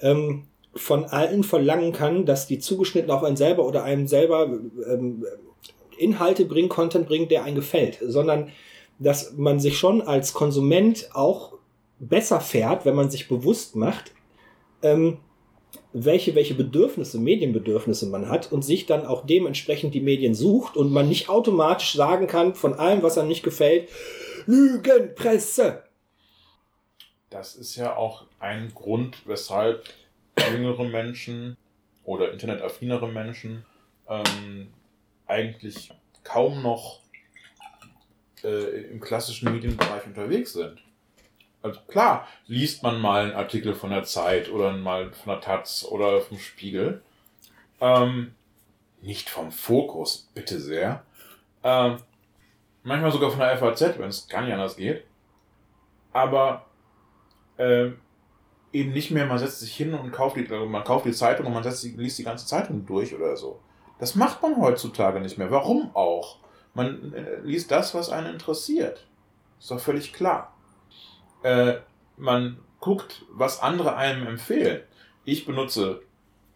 [0.00, 0.44] ähm,
[0.76, 4.44] von allen verlangen kann, dass die zugeschnitten auf einen selber oder einem selber
[4.88, 5.26] ähm,
[5.98, 8.52] Inhalte bringen, Content bringen, der einem gefällt, sondern
[9.00, 11.55] dass man sich schon als Konsument auch
[11.98, 14.12] besser fährt, wenn man sich bewusst macht,
[14.82, 15.18] ähm,
[15.92, 20.92] welche, welche Bedürfnisse, Medienbedürfnisse man hat und sich dann auch dementsprechend die Medien sucht und
[20.92, 23.88] man nicht automatisch sagen kann, von allem, was einem nicht gefällt,
[24.46, 25.84] Lügenpresse.
[27.30, 29.84] Das ist ja auch ein Grund, weshalb
[30.52, 31.56] jüngere Menschen
[32.04, 33.64] oder internetaffinere Menschen
[34.08, 34.68] ähm,
[35.26, 35.90] eigentlich
[36.22, 37.00] kaum noch
[38.44, 40.82] äh, im klassischen Medienbereich unterwegs sind.
[41.66, 45.84] Also klar, liest man mal einen Artikel von der Zeit oder mal von der Taz
[45.84, 47.02] oder vom Spiegel.
[47.80, 48.34] Ähm,
[49.02, 51.02] nicht vom Fokus, bitte sehr.
[51.64, 51.96] Ähm,
[52.84, 55.06] manchmal sogar von der FAZ, wenn es gar nicht anders geht.
[56.12, 56.66] Aber
[57.56, 57.90] äh,
[58.72, 61.46] eben nicht mehr, man setzt sich hin und kauft die, also man kauft die Zeitung
[61.46, 63.58] und man setzt liest die ganze Zeitung durch oder so.
[63.98, 65.50] Das macht man heutzutage nicht mehr.
[65.50, 66.38] Warum auch?
[66.74, 69.04] Man äh, liest das, was einen interessiert.
[69.58, 70.55] Ist doch völlig klar
[71.46, 71.78] äh,
[72.16, 74.80] man guckt, was andere einem empfehlen.
[75.24, 76.02] Ich benutze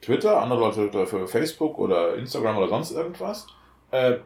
[0.02, 3.46] Twitter, andere Leute für Facebook oder Instagram oder sonst irgendwas.
[3.92, 4.16] Äh,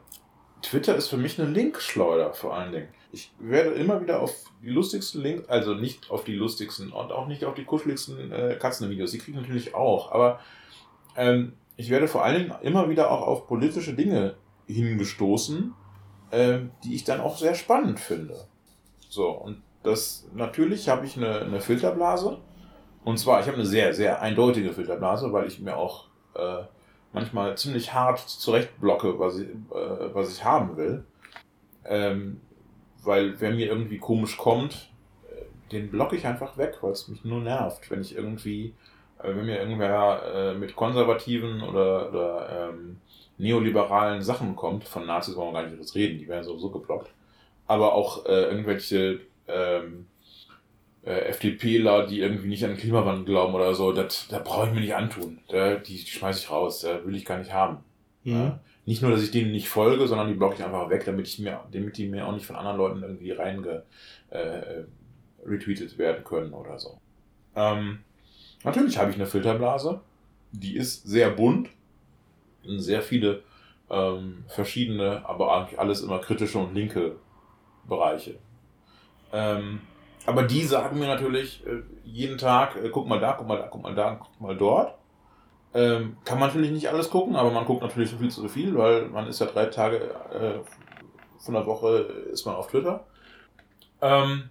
[0.62, 2.88] Twitter ist für mich eine Linkschleuder vor allen Dingen.
[3.12, 4.32] Ich werde immer wieder auf
[4.62, 8.56] die lustigsten Links, also nicht auf die lustigsten und auch nicht auf die kuscheligsten äh,
[8.58, 9.10] Katzenvideos.
[9.10, 10.40] Die kriege ich natürlich auch, aber
[11.14, 14.36] ähm, ich werde vor allen Dingen immer wieder auch auf politische Dinge
[14.66, 15.74] hingestoßen,
[16.30, 18.48] äh, die ich dann auch sehr spannend finde.
[19.10, 22.38] So, und das natürlich habe ich eine, eine Filterblase.
[23.04, 26.62] Und zwar, ich habe eine sehr, sehr eindeutige Filterblase, weil ich mir auch äh,
[27.12, 31.04] manchmal ziemlich hart zurechtblocke, was ich, äh, was ich haben will.
[31.84, 32.40] Ähm,
[33.02, 34.90] weil wer mir irgendwie komisch kommt,
[35.30, 38.74] äh, den blocke ich einfach weg, weil es mich nur nervt, wenn ich irgendwie,
[39.22, 43.00] äh, wenn mir irgendwer äh, mit konservativen oder, oder ähm,
[43.36, 47.10] neoliberalen Sachen kommt, von Nazis wollen wir gar nicht reden, die werden sowieso geblockt.
[47.66, 50.06] Aber auch äh, irgendwelche ähm,
[51.04, 54.74] äh, FDPler, die irgendwie nicht an den Klimawandel glauben oder so, das, da brauche ich
[54.74, 55.38] mir nicht antun.
[55.48, 57.78] Da, die, schmeiße ich raus, da will ich gar nicht haben.
[58.24, 58.32] Mhm.
[58.32, 58.60] Ja?
[58.86, 61.38] Nicht nur, dass ich denen nicht folge, sondern die blocke ich einfach weg, damit ich
[61.38, 63.82] mir, damit die mir auch nicht von anderen Leuten irgendwie reinge
[64.30, 64.84] äh,
[65.46, 66.98] retweetet werden können oder so.
[67.56, 68.00] Ähm,
[68.62, 70.00] natürlich habe ich eine Filterblase.
[70.52, 71.68] Die ist sehr bunt.
[72.66, 73.42] Sehr viele
[73.90, 77.16] ähm, verschiedene, aber eigentlich alles immer kritische und linke
[77.86, 78.36] Bereiche.
[79.34, 79.80] Ähm,
[80.26, 83.66] aber die sagen mir natürlich äh, jeden Tag, äh, guck mal da, guck mal da,
[83.66, 84.94] guck mal da, guck mal dort.
[85.74, 88.76] Ähm, kann man natürlich nicht alles gucken, aber man guckt natürlich so viel zu viel,
[88.78, 89.96] weil man ist ja drei Tage
[90.32, 90.60] äh,
[91.40, 91.96] von der Woche
[92.30, 93.04] ist man auf Twitter.
[94.00, 94.50] Ähm,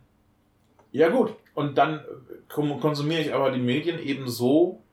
[0.91, 2.01] ja gut, und dann
[2.49, 4.83] konsumiere ich aber die Medien eben so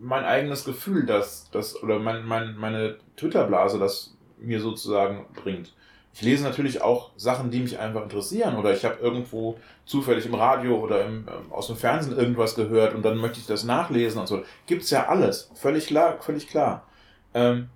[0.00, 5.74] mein eigenes Gefühl, dass das oder mein, mein, meine Twitter-Blase das mir sozusagen bringt.
[6.14, 10.34] Ich lese natürlich auch Sachen, die mich einfach interessieren oder ich habe irgendwo zufällig im
[10.34, 14.20] Radio oder im, ähm, aus dem Fernsehen irgendwas gehört und dann möchte ich das nachlesen
[14.20, 14.42] und so.
[14.66, 16.86] Gibt's ja alles, völlig klar, völlig klar.
[17.34, 17.68] Ähm,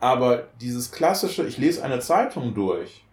[0.00, 3.04] aber dieses klassische, ich lese eine Zeitung durch,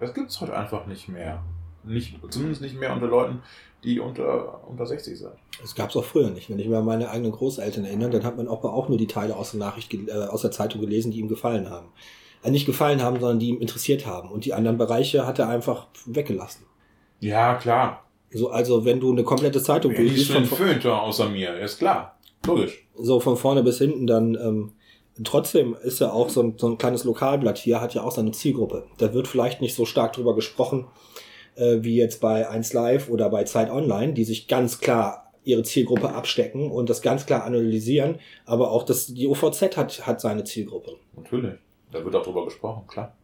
[0.00, 1.42] das gibt's heute einfach nicht mehr.
[1.84, 3.42] Nicht, zumindest nicht mehr unter Leuten,
[3.84, 5.32] die unter, unter 60 sind.
[5.60, 6.48] Das gab es auch früher nicht.
[6.48, 9.06] Wenn ich mir an meine eigenen Großeltern erinnere, dann hat man auch, auch nur die
[9.06, 11.88] Teile aus der Nachricht, äh, aus der Zeitung gelesen, die ihm gefallen haben.
[12.42, 14.30] Äh, nicht gefallen haben, sondern die ihm interessiert haben.
[14.30, 16.66] Und die anderen Bereiche hat er einfach weggelassen.
[17.20, 18.04] Ja, klar.
[18.32, 22.18] So, also wenn du eine komplette Zeitung Wer liest von Föhnter außer mir, ist klar.
[22.46, 22.86] Logisch.
[22.94, 24.72] So von vorne bis hinten, dann ähm,
[25.22, 28.32] trotzdem ist ja auch so ein, so ein kleines Lokalblatt hier, hat ja auch seine
[28.32, 28.86] Zielgruppe.
[28.98, 30.86] Da wird vielleicht nicht so stark drüber gesprochen,
[31.54, 35.62] äh, wie jetzt bei 1 Live oder bei Zeit Online, die sich ganz klar ihre
[35.62, 38.18] Zielgruppe abstecken und das ganz klar analysieren.
[38.46, 40.96] Aber auch das, die OVZ hat, hat seine Zielgruppe.
[41.16, 41.54] Natürlich.
[41.92, 43.14] Da wird auch drüber gesprochen, klar.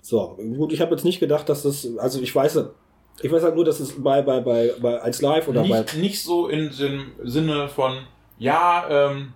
[0.00, 2.64] So, gut, ich habe jetzt nicht gedacht, dass das, also ich weiß,
[3.20, 5.98] ich weiß halt nur, dass es bei, bei, bei, bei 1 Live oder nicht, bei.
[5.98, 7.98] Nicht so in dem Sinne von,
[8.38, 9.34] ja, ähm,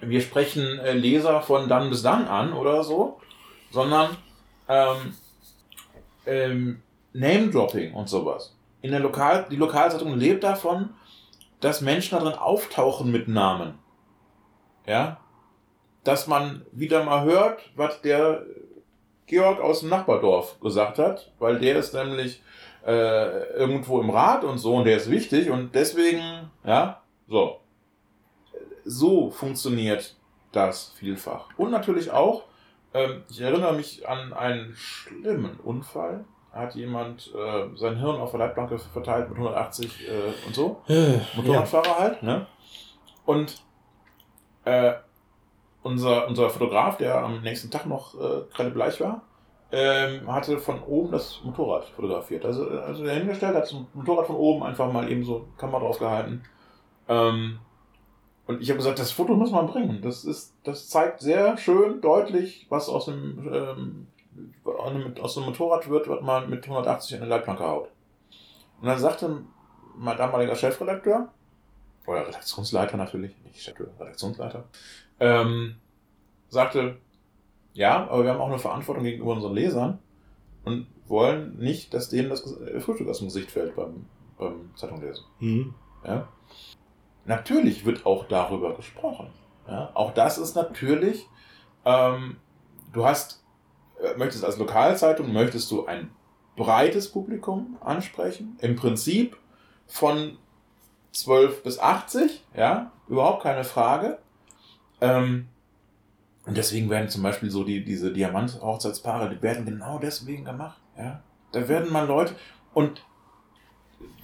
[0.00, 3.18] wir sprechen äh, Leser von dann bis dann an oder so,
[3.70, 4.16] sondern
[4.68, 5.14] ähm,
[6.26, 8.54] ähm, Name-Dropping und sowas.
[8.82, 10.90] In der Lokal, die Lokalzeitung lebt davon,
[11.60, 13.78] dass Menschen darin auftauchen mit Namen.
[14.86, 15.18] Ja?
[16.04, 18.44] Dass man wieder mal hört, was der
[19.26, 22.42] Georg aus dem Nachbardorf gesagt hat, weil der ist nämlich
[22.86, 27.60] äh, irgendwo im Rat und so und der ist wichtig und deswegen, ja, so.
[28.84, 30.16] So funktioniert
[30.50, 31.48] das vielfach.
[31.56, 32.44] Und natürlich auch,
[32.92, 38.40] ähm, ich erinnere mich an einen schlimmen Unfall hat jemand äh, sein Hirn auf der
[38.40, 40.82] Leitplanke verteilt mit 180 äh, und so.
[41.36, 41.98] Motorradfahrer ja.
[41.98, 42.46] halt, ne?
[43.24, 43.62] Und
[44.64, 44.92] äh,
[45.82, 49.22] unser, unser Fotograf, der am nächsten Tag noch äh, gerade bleich war,
[49.70, 52.44] ähm, hatte von oben das Motorrad fotografiert.
[52.44, 55.98] Also, also der hingestellt, hat das Motorrad von oben einfach mal eben so Kamera drauf
[55.98, 56.42] gehalten.
[57.08, 57.58] Ähm,
[58.46, 60.02] und ich habe gesagt, das Foto muss man bringen.
[60.02, 64.06] Das ist, das zeigt sehr schön deutlich, was aus dem ähm,
[64.64, 67.88] aus dem Motorrad wird, wird man mit 180 in eine Leitplanke haut.
[68.80, 69.42] Und dann sagte
[69.96, 71.28] mein damaliger Chefredakteur,
[72.06, 74.64] oder Redaktionsleiter natürlich, nicht Chef, Redaktionsleiter,
[75.20, 75.76] ähm,
[76.48, 76.98] sagte,
[77.72, 79.98] ja, aber wir haben auch eine Verantwortung gegenüber unseren Lesern
[80.64, 82.42] und wollen nicht, dass denen das
[82.80, 84.06] Frühstück aus dem Gesicht fällt beim,
[84.38, 85.24] beim Zeitunglesen.
[85.40, 85.74] Mhm.
[86.04, 86.28] Ja?
[87.24, 89.28] Natürlich wird auch darüber gesprochen.
[89.66, 89.90] Ja?
[89.94, 91.28] Auch das ist natürlich,
[91.84, 92.36] ähm,
[92.92, 93.42] du hast
[94.02, 96.10] äh, möchtest als Lokalzeitung, möchtest du ein
[96.56, 98.56] breites Publikum ansprechen.
[98.60, 99.36] Im Prinzip
[99.86, 100.36] von
[101.12, 104.18] 12 bis 80, ja, überhaupt keine Frage.
[105.02, 105.48] Ähm,
[106.46, 111.22] und deswegen werden zum Beispiel so die, diese Diamant-Hochzeitspaare, die werden genau deswegen gemacht, ja.
[111.52, 112.34] Da werden mal Leute,
[112.72, 113.04] und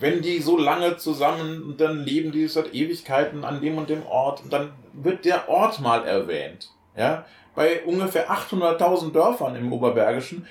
[0.00, 4.42] wenn die so lange zusammen, dann leben die seit Ewigkeiten an dem und dem Ort,
[4.42, 7.26] und dann wird der Ort mal erwähnt, ja
[7.58, 10.46] bei ungefähr 800.000 Dörfern im Oberbergischen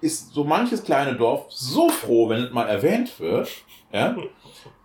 [0.00, 3.48] ist so manches kleine Dorf so froh, wenn es mal erwähnt wird.
[3.92, 4.16] Ja,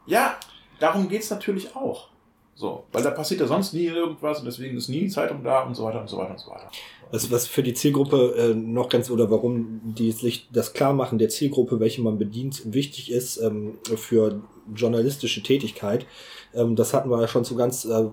[0.06, 0.36] ja
[0.78, 2.10] darum geht es natürlich auch.
[2.58, 5.76] So, weil da passiert ja sonst nie irgendwas und deswegen ist nie Zeitung da und
[5.76, 6.72] so weiter und so weiter und so weiter.
[7.12, 11.28] Was, was für die Zielgruppe äh, noch ganz oder warum die sich das Klarmachen der
[11.28, 14.42] Zielgruppe, welche man bedient, wichtig ist ähm, für
[14.74, 16.06] journalistische Tätigkeit.
[16.54, 18.06] Ähm, das hatten wir ja schon zu ganz äh,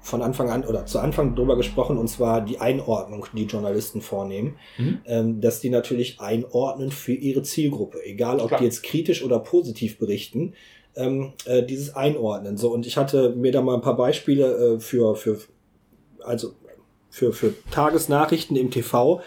[0.00, 4.56] von Anfang an oder zu Anfang drüber gesprochen, und zwar die Einordnung, die Journalisten vornehmen,
[4.78, 4.98] mhm.
[5.04, 8.60] ähm, dass die natürlich einordnen für ihre Zielgruppe, egal ob Klar.
[8.60, 10.54] die jetzt kritisch oder positiv berichten,
[10.96, 12.56] ähm, äh, dieses Einordnen.
[12.56, 15.38] So, und ich hatte mir da mal ein paar Beispiele äh, für, für,
[16.22, 16.52] also
[17.10, 19.20] für, für Tagesnachrichten im TV.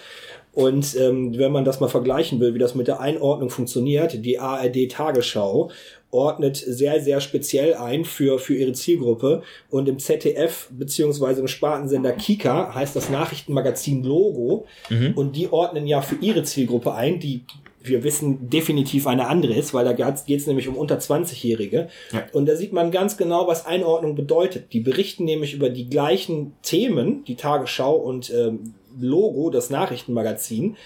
[0.53, 4.39] Und ähm, wenn man das mal vergleichen will, wie das mit der Einordnung funktioniert, die
[4.39, 5.69] ARD Tagesschau
[6.11, 9.43] ordnet sehr, sehr speziell ein für, für ihre Zielgruppe.
[9.69, 14.65] Und im ZDF beziehungsweise im Spartensender Kika heißt das Nachrichtenmagazin Logo.
[14.89, 15.11] Mhm.
[15.15, 17.43] Und die ordnen ja für ihre Zielgruppe ein, die
[17.87, 21.89] wir wissen definitiv eine andere ist, weil da geht es nämlich um unter 20-Jährige.
[22.11, 22.25] Ja.
[22.33, 24.73] Und da sieht man ganz genau, was Einordnung bedeutet.
[24.73, 30.77] Die berichten nämlich über die gleichen Themen, die Tagesschau und ähm, Logo, das Nachrichtenmagazin.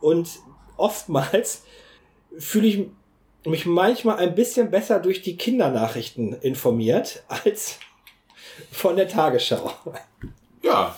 [0.00, 0.28] Und
[0.76, 1.64] oftmals
[2.38, 2.86] fühle ich
[3.44, 7.78] mich manchmal ein bisschen besser durch die Kindernachrichten informiert als
[8.70, 9.72] von der Tagesschau.
[10.62, 10.96] Ja,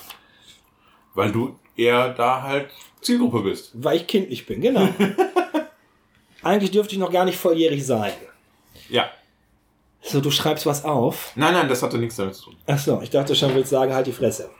[1.14, 2.68] weil du eher da halt
[3.00, 3.70] Zielgruppe bist.
[3.74, 4.88] Weil ich kindlich bin, genau.
[6.42, 8.12] Eigentlich dürfte ich noch gar nicht volljährig sein.
[8.88, 9.10] Ja.
[10.02, 11.32] So, du schreibst was auf.
[11.34, 12.56] Nein, nein, das hatte nichts damit zu tun.
[12.66, 14.50] Ach so, ich dachte schon, willst sagen, halt die Fresse.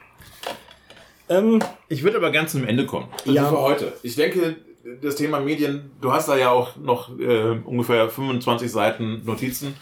[1.29, 3.09] Ähm, ich würde aber ganz zum Ende kommen.
[3.21, 3.49] Also ja.
[3.49, 3.93] für heute.
[4.03, 4.57] Ich denke,
[5.03, 9.75] das Thema Medien, du hast da ja auch noch äh, ungefähr 25 Seiten Notizen.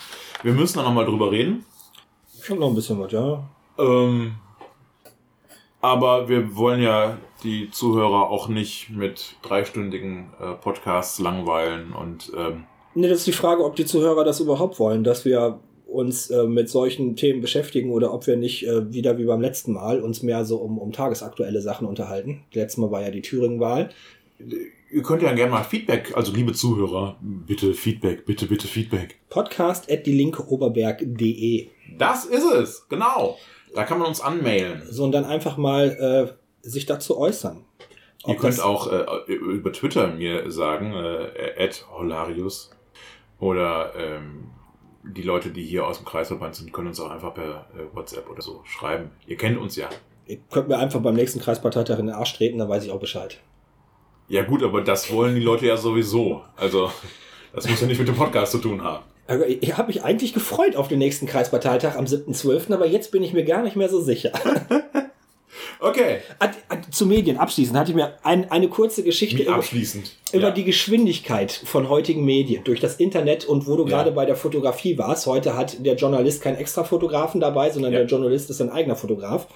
[0.43, 1.65] Wir müssen da nochmal drüber reden.
[2.41, 3.49] Ich habe noch ein bisschen was, ja.
[3.79, 4.35] Ähm,
[5.87, 12.33] aber wir wollen ja die Zuhörer auch nicht mit dreistündigen äh, Podcasts langweilen und.
[12.37, 12.65] Ähm,
[12.95, 16.43] nee, das ist die Frage, ob die Zuhörer das überhaupt wollen, dass wir uns äh,
[16.43, 20.25] mit solchen Themen beschäftigen oder ob wir nicht äh, wieder wie beim letzten Mal uns
[20.25, 22.43] mehr so um, um tagesaktuelle Sachen unterhalten.
[22.53, 23.91] Letztes Mal war ja die Thüringen-Wahl.
[24.91, 29.21] Ihr könnt ja gerne mal Feedback, also liebe Zuhörer, bitte Feedback, bitte, bitte Feedback.
[29.31, 31.69] Podcast at dielinkeoberberg.de.
[31.97, 33.37] Das ist es, genau.
[33.77, 34.83] Da kann man uns anmailen.
[34.89, 37.63] So, und dann einfach mal äh, sich dazu äußern.
[38.27, 42.71] Ihr könnt auch äh, über Twitter mir sagen, äh, Holarius.
[43.39, 44.49] Oder ähm,
[45.05, 48.31] die Leute, die hier aus dem Kreisverband sind, können uns auch einfach per äh, WhatsApp
[48.31, 49.11] oder so schreiben.
[49.27, 49.91] Ihr kennt uns ja.
[50.27, 52.99] Ihr könnt mir einfach beim nächsten Kreisparteitag in den Arsch treten, dann weiß ich auch
[52.99, 53.39] Bescheid.
[54.29, 56.43] Ja gut, aber das wollen die Leute ja sowieso.
[56.57, 56.91] Also
[57.55, 59.05] das muss ja nicht mit dem Podcast zu tun haben.
[59.61, 63.33] Ich habe mich eigentlich gefreut auf den nächsten Kreisparteitag am 7.12., aber jetzt bin ich
[63.33, 64.31] mir gar nicht mehr so sicher.
[65.81, 66.19] okay.
[66.93, 70.13] Zu Medien abschließend hatte ich mir ein, eine kurze Geschichte über, abschließend?
[70.33, 70.51] über ja.
[70.53, 73.89] die Geschwindigkeit von heutigen Medien durch das Internet und wo du ja.
[73.89, 75.27] gerade bei der Fotografie warst.
[75.27, 78.01] Heute hat der Journalist keinen extra Fotografen dabei, sondern ja.
[78.01, 79.49] der Journalist ist ein eigener Fotograf.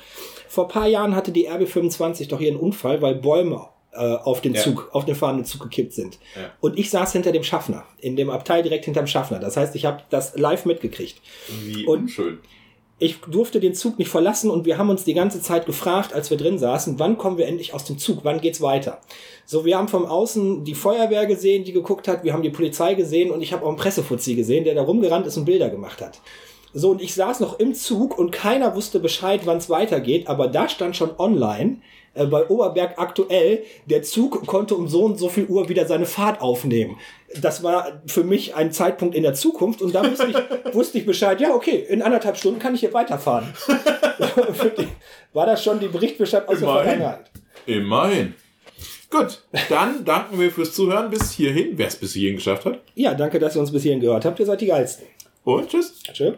[0.48, 4.62] Vor paar Jahren hatte die RB25 doch einen Unfall, weil Bäume auf den ja.
[4.62, 6.18] Zug, auf den fahrenden Zug gekippt sind.
[6.36, 6.52] Ja.
[6.60, 9.40] Und ich saß hinter dem Schaffner, in dem Abteil direkt hinterm Schaffner.
[9.40, 11.20] Das heißt, ich habe das live mitgekriegt.
[11.64, 12.38] Wie und unschön.
[13.02, 16.28] Ich durfte den Zug nicht verlassen und wir haben uns die ganze Zeit gefragt, als
[16.28, 19.00] wir drin saßen, wann kommen wir endlich aus dem Zug, wann geht's weiter?
[19.46, 22.92] So, wir haben vom Außen die Feuerwehr gesehen, die geguckt hat, wir haben die Polizei
[22.92, 26.02] gesehen und ich habe auch einen Pressefuzzi gesehen, der da rumgerannt ist und Bilder gemacht
[26.02, 26.20] hat.
[26.72, 30.48] So, und ich saß noch im Zug und keiner wusste Bescheid, wann es weitergeht, aber
[30.48, 31.78] da stand schon online,
[32.14, 36.06] äh, bei Oberberg aktuell, der Zug konnte um so und so viel Uhr wieder seine
[36.06, 36.96] Fahrt aufnehmen.
[37.40, 41.06] Das war für mich ein Zeitpunkt in der Zukunft und da wusste ich, wusste ich
[41.06, 43.52] Bescheid, ja, okay, in anderthalb Stunden kann ich hier weiterfahren.
[45.32, 46.74] war das schon die Berichtbescheid aus Immerhin.
[46.74, 47.30] der Vergangenheit.
[47.66, 48.34] Immerhin.
[49.10, 52.80] Gut, dann danken wir fürs Zuhören bis hierhin, wer es bis hierhin geschafft hat.
[52.94, 54.38] Ja, danke, dass ihr uns bis hierhin gehört habt.
[54.38, 55.06] Ihr seid die Geilsten.
[55.44, 56.00] Und tschüss.
[56.12, 56.34] Tschüss.